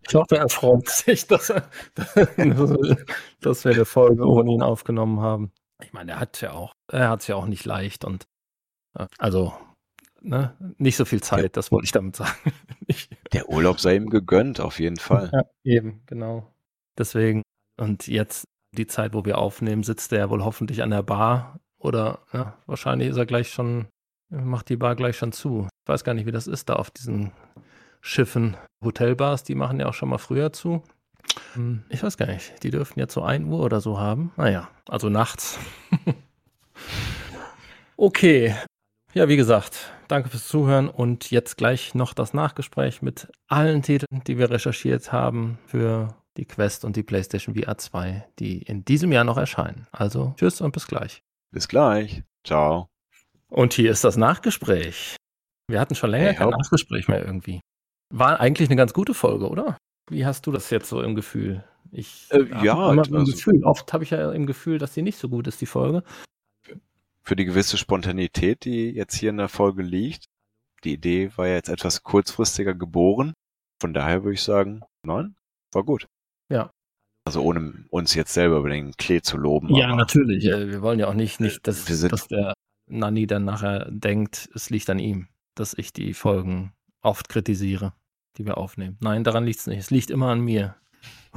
[0.07, 1.68] ich hoffe, er freut sich, dass, er,
[3.41, 5.52] dass wir eine Folge ohne ihn aufgenommen haben.
[5.84, 8.26] Ich meine, er hat ja auch, er hat es ja auch nicht leicht und
[8.97, 9.53] äh, also
[10.22, 12.53] ne, nicht so viel Zeit, das wollte ich damit sagen.
[13.34, 15.31] Der Urlaub sei ihm gegönnt, auf jeden Fall.
[15.34, 16.53] Ja, eben, genau.
[16.97, 17.41] Deswegen,
[17.77, 18.45] und jetzt
[18.76, 23.10] die Zeit, wo wir aufnehmen, sitzt er wohl hoffentlich an der Bar oder ja, wahrscheinlich
[23.10, 23.88] ist er gleich schon,
[24.30, 25.68] macht die Bar gleich schon zu.
[25.84, 27.31] Ich weiß gar nicht, wie das ist da auf diesen
[28.02, 28.57] Schiffen.
[28.84, 30.84] Hotelbars, die machen ja auch schon mal früher zu.
[31.53, 34.31] Hm, ich weiß gar nicht, die dürften jetzt so 1 Uhr oder so haben.
[34.38, 35.57] Naja, also nachts.
[37.97, 38.56] okay,
[39.14, 44.23] ja, wie gesagt, danke fürs Zuhören und jetzt gleich noch das Nachgespräch mit allen Titeln,
[44.27, 49.11] die wir recherchiert haben für die Quest und die PlayStation VR 2, die in diesem
[49.11, 49.87] Jahr noch erscheinen.
[49.91, 51.21] Also tschüss und bis gleich.
[51.51, 52.23] Bis gleich.
[52.43, 52.87] Ciao.
[53.49, 55.15] Und hier ist das Nachgespräch.
[55.67, 57.61] Wir hatten schon länger hey, kein Nachgespräch mehr irgendwie.
[58.13, 59.77] War eigentlich eine ganz gute Folge, oder?
[60.09, 61.63] Wie hast du das jetzt so im Gefühl?
[61.91, 63.63] Ich äh, ja, immer also, im Gefühl.
[63.63, 66.03] Oft habe ich ja im Gefühl, dass sie nicht so gut ist, die Folge
[67.25, 70.25] für die gewisse Spontanität, die jetzt hier in der Folge liegt.
[70.83, 73.33] Die Idee war ja jetzt etwas kurzfristiger geboren.
[73.81, 75.35] Von daher würde ich sagen, nein,
[75.73, 76.07] war gut.
[76.49, 76.72] Ja.
[77.26, 79.73] Also ohne uns jetzt selber über den Klee zu loben.
[79.73, 80.45] Ja, natürlich.
[80.45, 82.53] Äh, wir wollen ja auch nicht, nicht dass, dass der
[82.88, 87.93] Nanny dann nachher denkt, es liegt an ihm, dass ich die Folgen oft kritisiere,
[88.38, 88.97] die wir aufnehmen.
[89.01, 89.80] Nein, daran liegt es nicht.
[89.80, 90.76] Es liegt immer an mir.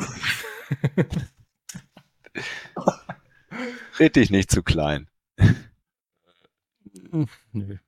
[3.98, 5.09] Red dich nicht zu klein.
[7.10, 7.78] Hm, nö.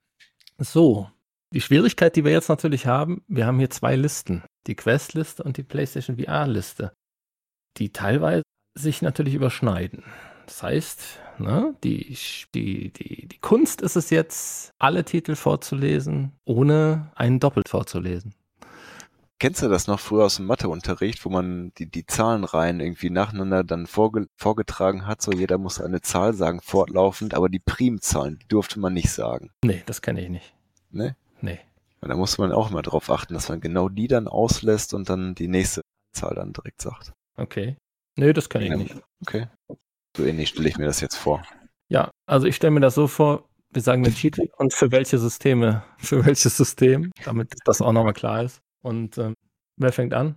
[0.58, 1.10] So,
[1.52, 4.42] die Schwierigkeit, die wir jetzt natürlich haben, wir haben hier zwei Listen.
[4.66, 6.92] Die Quest-Liste und die PlayStation VR-Liste,
[7.76, 8.42] die teilweise
[8.74, 10.04] sich natürlich überschneiden.
[10.46, 11.02] Das heißt,
[11.38, 12.16] ne, die,
[12.54, 18.34] die, die, die Kunst ist es jetzt, alle Titel vorzulesen, ohne einen doppelt vorzulesen.
[19.38, 23.64] Kennst du das noch früher aus dem Matheunterricht, wo man die, die Zahlenreihen irgendwie nacheinander
[23.64, 25.22] dann vorge vorgetragen hat?
[25.22, 29.50] So jeder muss eine Zahl sagen, fortlaufend, aber die Primzahlen die durfte man nicht sagen.
[29.64, 30.54] Nee, das kenne ich nicht.
[30.90, 31.16] Ne?
[31.40, 31.58] Nee.
[32.02, 35.08] Und da muss man auch immer drauf achten, dass man genau die dann auslässt und
[35.08, 35.80] dann die nächste
[36.12, 37.14] Zahl dann direkt sagt.
[37.40, 37.76] Okay.
[38.16, 38.96] Nee, das kenne ich nicht.
[39.22, 39.46] Okay.
[40.16, 41.42] So ähnlich stelle ich mir das jetzt vor.
[41.88, 45.18] Ja, also ich stelle mir das so vor, wir sagen den Titel und für welche
[45.18, 48.60] Systeme, für welches System, damit das auch nochmal klar ist.
[48.82, 49.34] Und ähm,
[49.76, 50.36] wer fängt an?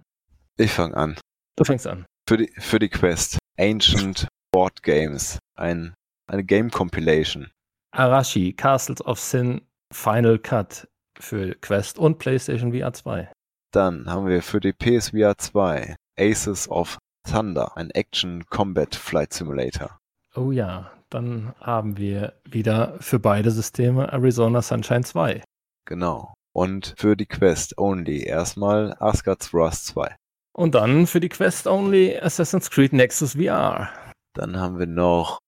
[0.58, 1.18] Ich fange an.
[1.56, 2.06] Du fängst an.
[2.28, 3.38] Für die, für die Quest.
[3.60, 5.40] Ancient Board Games.
[5.56, 5.94] Ein,
[6.28, 7.52] eine Game Compilation.
[7.92, 9.62] Arashi, Castles of Sin,
[9.94, 10.88] Final Cut
[11.20, 13.32] für Quest und PlayStation VR 2.
[13.72, 16.98] Dann haben wir für die PSVR 2 Aces of
[17.30, 19.98] Thunder, ein Action Combat Flight Simulator.
[20.36, 25.44] Oh ja, dann haben wir wieder für beide Systeme Arizona Sunshine 2.
[25.86, 26.34] Genau.
[26.54, 30.16] Und für die Quest Only erstmal Asgard's Wrath 2.
[30.56, 33.90] Und dann für die Quest Only Assassin's Creed Nexus VR.
[34.34, 35.40] Dann haben wir noch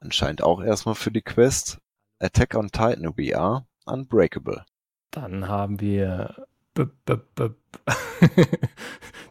[0.00, 1.78] anscheinend auch erstmal für die Quest
[2.20, 4.64] Attack on Titan VR Unbreakable.
[5.10, 6.46] Dann haben wir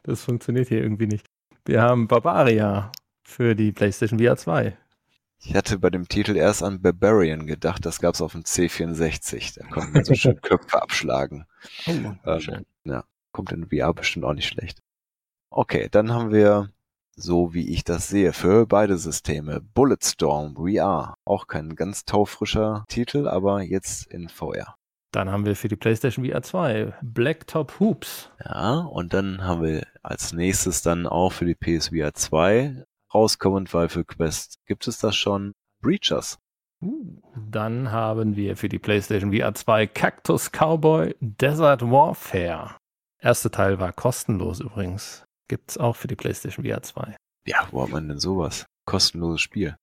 [0.03, 1.25] das funktioniert hier irgendwie nicht.
[1.65, 2.91] Wir haben Barbaria
[3.23, 4.77] für die PlayStation VR 2.
[5.43, 9.59] Ich hatte bei dem Titel erst an Barbarian gedacht, das gab es auf dem C64.
[9.59, 11.45] Da konnte man so schön Köpfe abschlagen.
[11.87, 11.91] Oh,
[12.25, 12.65] ähm, schön.
[12.83, 14.83] Ja, kommt in VR bestimmt auch nicht schlecht.
[15.49, 16.69] Okay, dann haben wir,
[17.15, 21.15] so wie ich das sehe, für beide Systeme Bulletstorm VR.
[21.25, 24.75] Auch kein ganz taufrischer Titel, aber jetzt in VR.
[25.11, 28.29] Dann haben wir für die PlayStation VR 2 Blacktop Hoops.
[28.43, 33.89] Ja, und dann haben wir als nächstes dann auch für die PSVR 2 rauskommend, weil
[33.89, 35.53] für Quest gibt es das schon.
[35.81, 36.37] Breachers.
[36.81, 42.75] Uh, dann haben wir für die PlayStation VR 2 Cactus Cowboy Desert Warfare.
[43.19, 45.25] Erste Teil war kostenlos übrigens.
[45.47, 47.17] Gibt es auch für die PlayStation VR 2.
[47.45, 48.65] Ja, wo hat man denn sowas?
[48.85, 49.75] Kostenloses Spiel.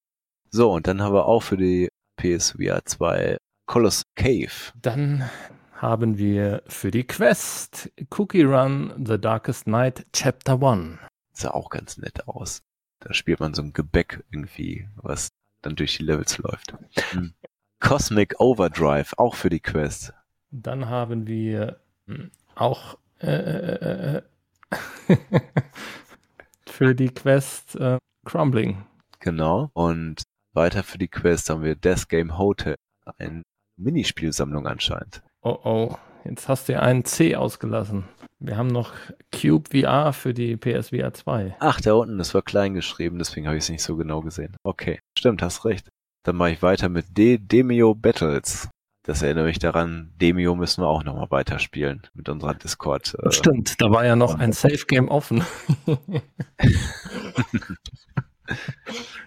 [0.50, 3.36] So, und dann haben wir auch für die PSVR 2
[3.68, 4.72] Colossus Cave.
[4.80, 5.28] Dann
[5.74, 10.98] haben wir für die Quest Cookie Run The Darkest Night Chapter 1.
[11.32, 12.62] Sah auch ganz nett aus.
[13.00, 15.28] Da spielt man so ein Gebäck irgendwie, was
[15.60, 16.72] dann durch die Levels läuft.
[17.10, 17.34] Hm.
[17.78, 20.14] Cosmic Overdrive, auch für die Quest.
[20.50, 24.22] Dann haben wir hm, auch äh, äh,
[25.10, 25.16] äh,
[26.66, 28.86] für die Quest äh, Crumbling.
[29.20, 29.70] Genau.
[29.74, 30.22] Und
[30.54, 32.74] weiter für die Quest haben wir Death Game Hotel.
[33.18, 33.42] Eine
[33.78, 35.22] Minispielsammlung anscheinend.
[35.42, 38.04] Oh oh, jetzt hast du einen C ausgelassen.
[38.40, 38.92] Wir haben noch
[39.32, 41.56] Cube VR für die PSVR 2.
[41.58, 44.56] Ach, da unten, das war klein geschrieben, deswegen habe ich es nicht so genau gesehen.
[44.62, 45.88] Okay, stimmt, hast recht.
[46.24, 48.68] Dann mache ich weiter mit D Demio Battles.
[49.04, 53.16] Das erinnere mich daran, Demio müssen wir auch nochmal weiterspielen mit unserer Discord.
[53.22, 55.44] Äh, stimmt, da war ja noch ein Safe Game offen.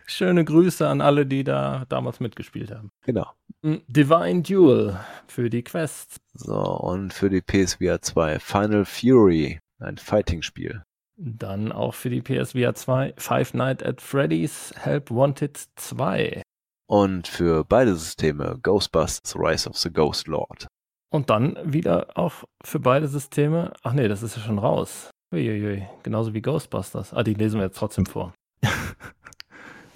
[0.05, 2.91] Schöne Grüße an alle, die da damals mitgespielt haben.
[3.03, 3.27] Genau.
[3.61, 6.17] Divine Duel für die Quest.
[6.33, 10.83] So, und für die PSVR 2 Final Fury, ein Fighting-Spiel.
[11.17, 16.41] Dann auch für die PSVR 2 Five Nights at Freddy's Help Wanted 2.
[16.87, 20.67] Und für beide Systeme Ghostbusters Rise of the Ghost Lord.
[21.13, 23.73] Und dann wieder auch für beide Systeme.
[23.83, 25.11] Ach nee, das ist ja schon raus.
[25.33, 27.13] Uiuiui, genauso wie Ghostbusters.
[27.13, 28.33] Ah, die lesen wir jetzt trotzdem vor.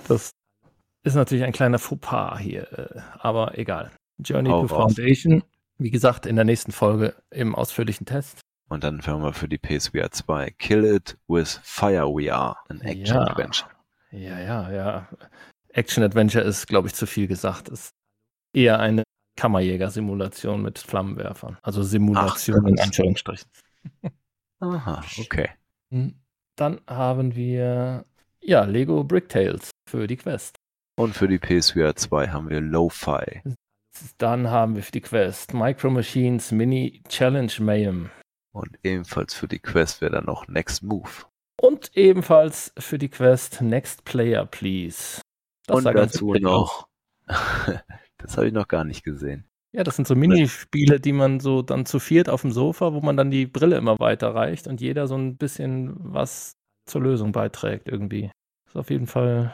[0.07, 0.31] Das
[1.03, 3.91] ist natürlich ein kleiner Fauxpas hier, äh, aber egal.
[4.17, 5.43] Journey oh, to Foundation,
[5.77, 8.39] wie gesagt, in der nächsten Folge im ausführlichen Test.
[8.67, 12.81] Und dann hören wir für die PSVR 2 Kill It with Fire We Are, ein
[12.81, 13.69] Action-Adventure.
[14.11, 15.09] Ja, ja, ja.
[15.69, 17.69] Action-Adventure ist, glaube ich, zu viel gesagt.
[17.69, 17.91] Ist
[18.53, 19.03] eher eine
[19.35, 21.57] Kammerjäger-Simulation mit Flammenwerfern.
[21.61, 23.47] Also Simulation Ach, in Anführungsstrichen.
[24.59, 25.49] Aha, okay.
[26.55, 28.05] Dann haben wir
[28.45, 30.55] ja Lego Bricktales für die Quest.
[30.97, 33.41] Und für die PSVR 2 haben wir Lo-Fi.
[34.17, 38.09] Dann haben wir für die Quest Micro Machines Mini Challenge Mayhem.
[38.53, 41.09] Und ebenfalls für die Quest wäre dann noch Next Move.
[41.61, 45.21] Und ebenfalls für die Quest Next Player Please.
[45.67, 46.87] Das Und dazu noch.
[47.27, 49.45] das habe ich noch gar nicht gesehen.
[49.73, 53.01] Ja, das sind so Minispiele, die man so dann zu viert auf dem Sofa, wo
[53.01, 56.55] man dann die Brille immer weiterreicht und jeder so ein bisschen was
[56.85, 58.31] zur Lösung beiträgt irgendwie.
[58.67, 59.53] Ist auf jeden Fall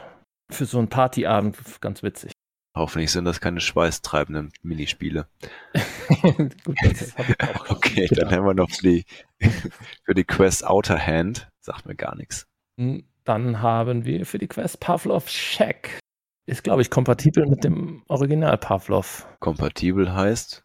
[0.50, 2.32] für so einen Partyabend ganz witzig.
[2.74, 5.28] Hoffentlich sind das keine schweißtreibenden Minispiele.
[6.22, 6.74] Gut,
[7.68, 9.04] okay, dann haben wir noch die,
[10.04, 11.50] für die Quest Outer Hand.
[11.60, 12.46] Sagt mir gar nichts.
[12.78, 15.98] Hm, dann haben wir für die Quest Pavlov Shack.
[16.46, 19.28] Ist, glaube ich, kompatibel mit dem Original Pavlov.
[19.38, 20.64] Kompatibel heißt,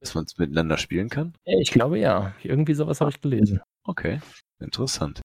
[0.00, 1.34] dass man es miteinander spielen kann?
[1.44, 2.34] Ich glaube ja.
[2.42, 3.60] Irgendwie sowas habe ich gelesen.
[3.84, 4.20] Okay,
[4.58, 5.22] interessant.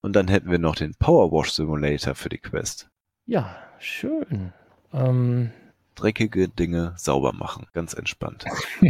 [0.00, 2.88] Und dann hätten wir noch den Power Wash Simulator für die Quest.
[3.26, 4.52] Ja, schön.
[4.92, 5.50] Ähm,
[5.94, 8.44] Dreckige Dinge sauber machen, ganz entspannt.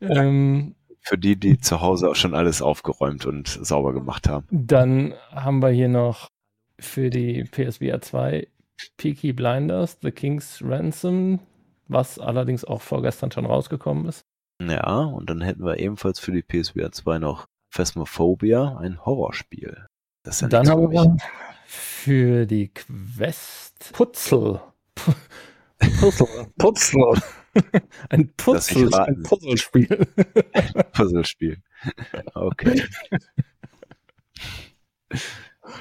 [0.00, 4.46] ähm, Für die, die zu Hause auch schon alles aufgeräumt und sauber gemacht haben.
[4.50, 6.28] Dann haben wir hier noch
[6.78, 8.46] für die PSVR 2
[8.96, 11.40] Peaky Blinders, The King's Ransom,
[11.88, 14.24] was allerdings auch vorgestern schon rausgekommen ist.
[14.60, 19.86] Ja, und dann hätten wir ebenfalls für die PSVR 2 noch Phasmophobia, ein Horrorspiel.
[20.22, 21.16] Das ist ja dann haben wir
[21.66, 24.60] für die Quest Putzel.
[26.00, 26.48] Puzzle.
[26.58, 27.22] Puzzle.
[28.10, 29.88] Ein Puzzle, ein Puzzlespiel.
[30.92, 31.62] Puzzlespiel.
[32.34, 32.84] Okay.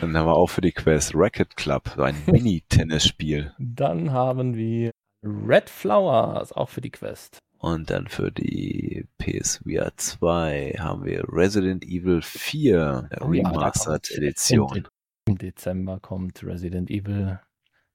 [0.01, 3.53] Dann haben wir auch für die Quest Racket Club, so ein Mini-Tennisspiel.
[3.59, 4.91] Dann haben wir
[5.23, 7.39] Red Flowers, auch für die Quest.
[7.59, 14.17] Und dann für die PSVR 2 haben wir Resident Evil 4, der oh, Remastered ja,
[14.17, 14.87] Edition.
[15.27, 17.39] Im Dezember kommt Resident Evil,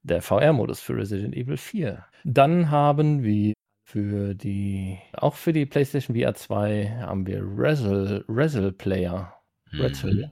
[0.03, 2.05] der VR-Modus für Resident Evil 4.
[2.25, 3.53] Dann haben wir
[3.85, 9.33] für die, auch für die PlayStation VR 2 haben wir Wrestle Player.
[9.71, 10.31] Mhm.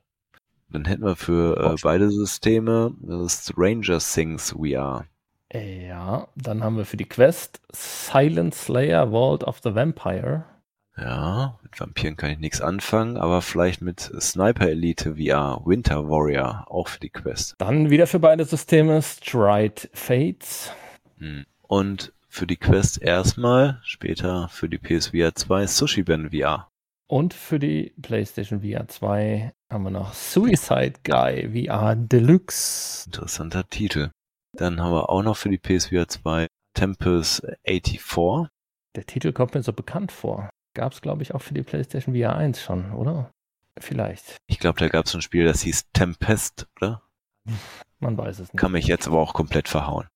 [0.70, 5.06] Dann hätten wir für äh, beide Systeme das Ranger Things VR.
[5.54, 10.46] Ja, dann haben wir für die Quest Silent Slayer Vault of the Vampire.
[10.98, 16.66] Ja, mit Vampiren kann ich nichts anfangen, aber vielleicht mit Sniper Elite VR, Winter Warrior,
[16.70, 17.56] auch für die Quest.
[17.58, 20.72] Dann wieder für beide Systeme Stride Fates.
[21.18, 21.46] Hm.
[21.62, 26.70] Und für die Quest erstmal, später für die PSVR 2 Sushi Ben VR.
[27.08, 33.06] Und für die PlayStation VR 2 haben wir noch Suicide Guy VR Deluxe.
[33.08, 34.12] Interessanter Titel.
[34.58, 38.50] Dann haben wir auch noch für die PSVR 2 Tempest 84.
[38.96, 40.50] Der Titel kommt mir so bekannt vor.
[40.74, 43.32] Gab es, glaube ich, auch für die PlayStation VR 1 schon, oder?
[43.80, 44.38] Vielleicht.
[44.48, 47.02] Ich glaube, da gab es ein Spiel, das hieß Tempest, oder?
[48.00, 48.60] Man weiß es nicht.
[48.60, 50.08] Kann mich jetzt aber auch komplett verhauen.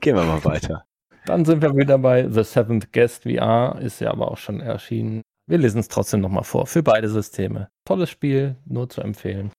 [0.00, 0.84] Gehen wir mal weiter.
[1.26, 5.22] Dann sind wir wieder bei The Seventh Guest VR, ist ja aber auch schon erschienen.
[5.46, 7.68] Wir lesen es trotzdem nochmal vor, für beide Systeme.
[7.84, 9.52] Tolles Spiel, nur zu empfehlen.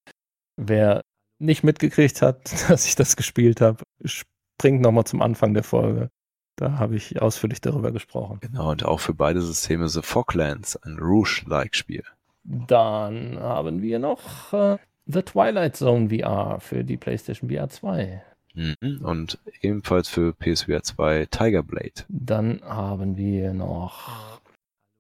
[0.58, 1.02] Wer
[1.42, 6.10] nicht mitgekriegt hat, dass ich das gespielt habe, springt nochmal zum Anfang der Folge.
[6.56, 8.40] Da habe ich ausführlich darüber gesprochen.
[8.42, 12.04] Genau, und auch für beide Systeme The Foglands, ein Rouge-like Spiel.
[12.44, 18.24] Dann haben wir noch äh, The Twilight Zone VR für die PlayStation VR 2.
[18.54, 19.02] Mhm.
[19.04, 22.06] Und ebenfalls für PSVR 2 Tiger Blade.
[22.10, 24.40] Dann haben wir noch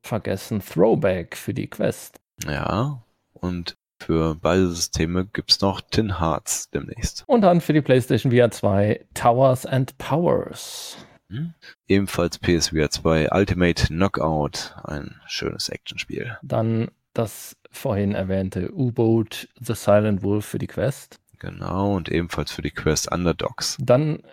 [0.03, 2.19] vergessen Throwback für die Quest.
[2.45, 3.03] Ja,
[3.33, 7.23] und für beide Systeme gibt es noch Tin Hearts demnächst.
[7.27, 10.97] Und dann für die PlayStation VR 2 Towers and Powers.
[11.29, 11.53] Mhm.
[11.87, 16.37] Ebenfalls PSVR 2 Ultimate Knockout, ein schönes Actionspiel.
[16.41, 21.19] Dann das vorhin erwähnte U-Boot The Silent Wolf für die Quest.
[21.39, 23.77] Genau, und ebenfalls für die Quest Underdogs.
[23.79, 24.23] Dann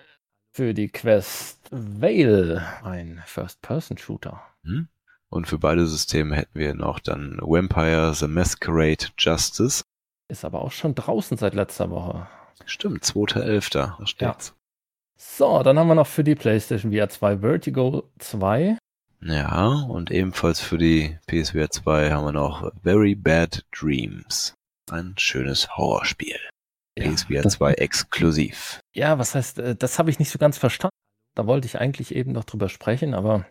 [0.50, 4.42] für die Quest Veil, ein First-Person-Shooter.
[4.64, 4.88] Hm?
[5.30, 9.82] Und für beide Systeme hätten wir noch dann Vampire The Masquerade Justice.
[10.28, 12.26] Ist aber auch schon draußen seit letzter Woche.
[12.64, 13.72] Stimmt, 2.11.
[13.72, 14.48] Da steht's.
[14.48, 14.54] Ja.
[15.20, 18.78] So, dann haben wir noch für die PlayStation VR 2 Vertigo 2.
[19.20, 24.54] Ja, und ebenfalls für die PSVR 2 haben wir noch Very Bad Dreams.
[24.90, 26.38] Ein schönes Horrorspiel.
[26.96, 28.80] Ja, PSVR 2 exklusiv.
[28.94, 30.94] Ja, was heißt, äh, das habe ich nicht so ganz verstanden.
[31.34, 33.44] Da wollte ich eigentlich eben noch drüber sprechen, aber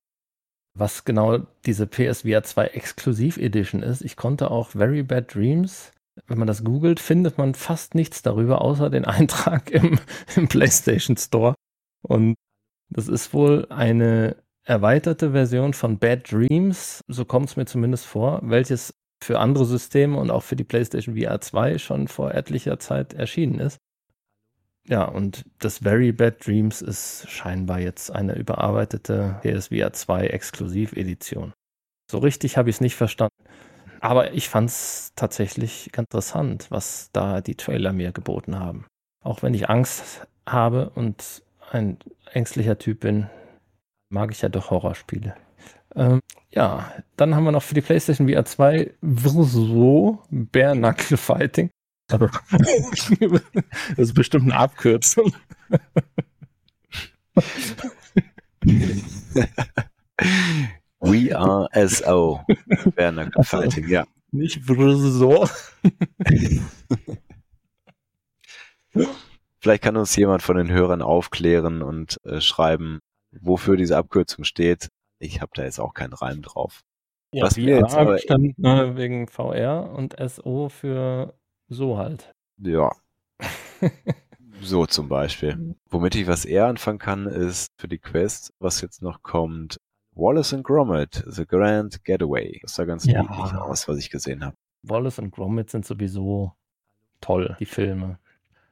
[0.79, 5.91] was genau diese PSVR 2 Exklusiv Edition ist, ich konnte auch Very Bad Dreams,
[6.27, 9.99] wenn man das googelt, findet man fast nichts darüber, außer den Eintrag im,
[10.35, 11.55] im PlayStation Store.
[12.01, 12.35] Und
[12.89, 18.41] das ist wohl eine erweiterte Version von Bad Dreams, so kommt es mir zumindest vor,
[18.43, 18.93] welches
[19.23, 23.59] für andere Systeme und auch für die PlayStation VR 2 schon vor etlicher Zeit erschienen
[23.59, 23.77] ist.
[24.87, 31.53] Ja, und das Very Bad Dreams ist scheinbar jetzt eine überarbeitete PSVR 2 Exklusivedition.
[32.09, 33.35] So richtig habe ich es nicht verstanden.
[33.99, 38.85] Aber ich fand es tatsächlich ganz interessant, was da die Trailer mir geboten haben.
[39.23, 41.97] Auch wenn ich Angst habe und ein
[42.31, 43.29] ängstlicher Typ bin,
[44.09, 45.35] mag ich ja doch Horrorspiele.
[45.95, 51.69] Ähm, ja, dann haben wir noch für die PlayStation VR 2 Vrso Bare Knuckle Fighting.
[52.09, 55.33] Das ist bestimmt eine Abkürzung.
[61.01, 62.41] We are SO.
[62.95, 64.05] Knuckle Fighting, ja.
[64.31, 65.47] Nicht Vrso.
[69.59, 72.99] Vielleicht kann uns jemand von den Hörern aufklären und äh, schreiben,
[73.31, 74.89] wofür diese Abkürzung steht.
[75.19, 76.81] Ich habe da jetzt auch keinen Reim drauf.
[77.33, 81.36] Ja, Was VR jetzt aber, stand ne, wegen VR und SO für
[81.67, 82.31] so halt.
[82.57, 82.91] Ja.
[84.61, 85.75] so zum Beispiel.
[85.89, 89.77] Womit ich was eher anfangen kann, ist für die Quest, was jetzt noch kommt,
[90.13, 92.59] Wallace and Gromit, The Grand Getaway.
[92.61, 93.21] Das sah ganz ja.
[93.21, 94.55] niedlich aus, was ich gesehen habe.
[94.83, 96.53] Wallace and Gromit sind sowieso
[97.21, 98.19] toll, die Filme.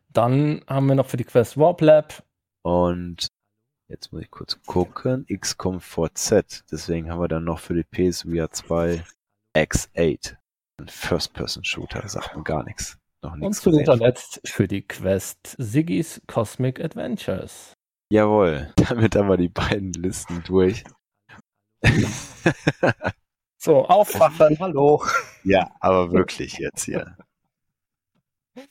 [0.10, 2.24] Dann haben wir noch für die Quest Warp Lab.
[2.64, 3.28] Und
[3.88, 5.28] Jetzt muss ich kurz gucken.
[5.28, 6.64] XCOM 4Z.
[6.72, 9.04] Deswegen haben wir dann noch für die PSVR 2
[9.56, 10.38] X8.
[10.78, 12.08] Ein First-Person-Shooter.
[12.08, 12.98] Sagt mir gar nichts.
[13.22, 13.46] Noch nichts.
[13.46, 17.74] Und zu guter Letzt für die Quest Siggy's Cosmic Adventures.
[18.10, 18.74] Jawohl.
[18.90, 20.84] Damit haben wir die beiden Listen durch.
[23.58, 24.60] so, aufwachen.
[24.60, 25.04] Hallo.
[25.44, 27.18] Ja, aber wirklich jetzt hier.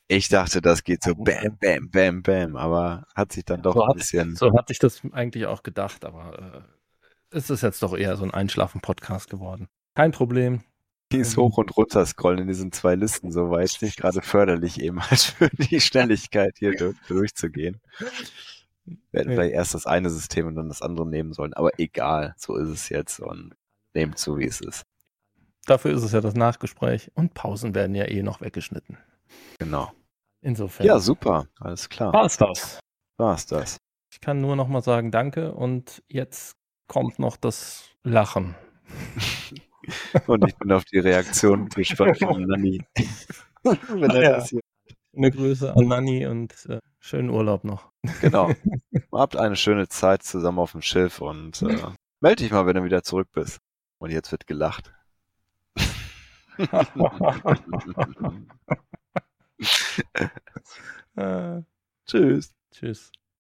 [0.09, 3.83] Ich dachte, das geht so bam, bam, bam, bam, aber hat sich dann doch so
[3.83, 4.37] ein bisschen.
[4.37, 6.65] so hatte ich das eigentlich auch gedacht, aber
[7.31, 9.69] äh, es ist jetzt doch eher so ein Einschlafen-Podcast geworden.
[9.95, 10.63] Kein Problem.
[11.15, 14.81] Dies hoch und runter scrollen in diesen zwei Listen, so war jetzt nicht gerade förderlich
[14.81, 17.81] eben als für die Schnelligkeit hier durch, durchzugehen.
[18.85, 22.35] Wir hätten vielleicht erst das eine System und dann das andere nehmen sollen, aber egal,
[22.37, 23.55] so ist es jetzt und
[23.95, 24.83] nehmt so, wie es ist.
[25.67, 28.99] Dafür ist es ja das Nachgespräch und Pausen werden ja eh noch weggeschnitten.
[29.59, 29.91] Genau.
[30.43, 30.87] Insofern.
[30.87, 31.47] Ja, super.
[31.59, 32.13] Alles klar.
[32.13, 32.81] War's das.
[33.17, 33.79] War's das.
[34.13, 38.55] Ich kann nur noch mal sagen Danke und jetzt kommt noch das Lachen.
[40.27, 42.83] und ich bin auf die Reaktion gespannt von Nanni.
[43.63, 44.31] Wenn er ja.
[44.33, 44.61] das hier
[45.17, 47.93] eine Grüße an Nanni und äh, schönen Urlaub noch.
[48.21, 48.51] Genau.
[49.13, 51.79] Habt eine schöne Zeit zusammen auf dem Schiff und äh,
[52.21, 53.61] melde dich mal, wenn du wieder zurück bist.
[53.99, 54.93] Und jetzt wird gelacht.
[61.17, 61.63] äh,
[62.07, 62.53] tschüss.
[62.71, 63.11] Tschüss.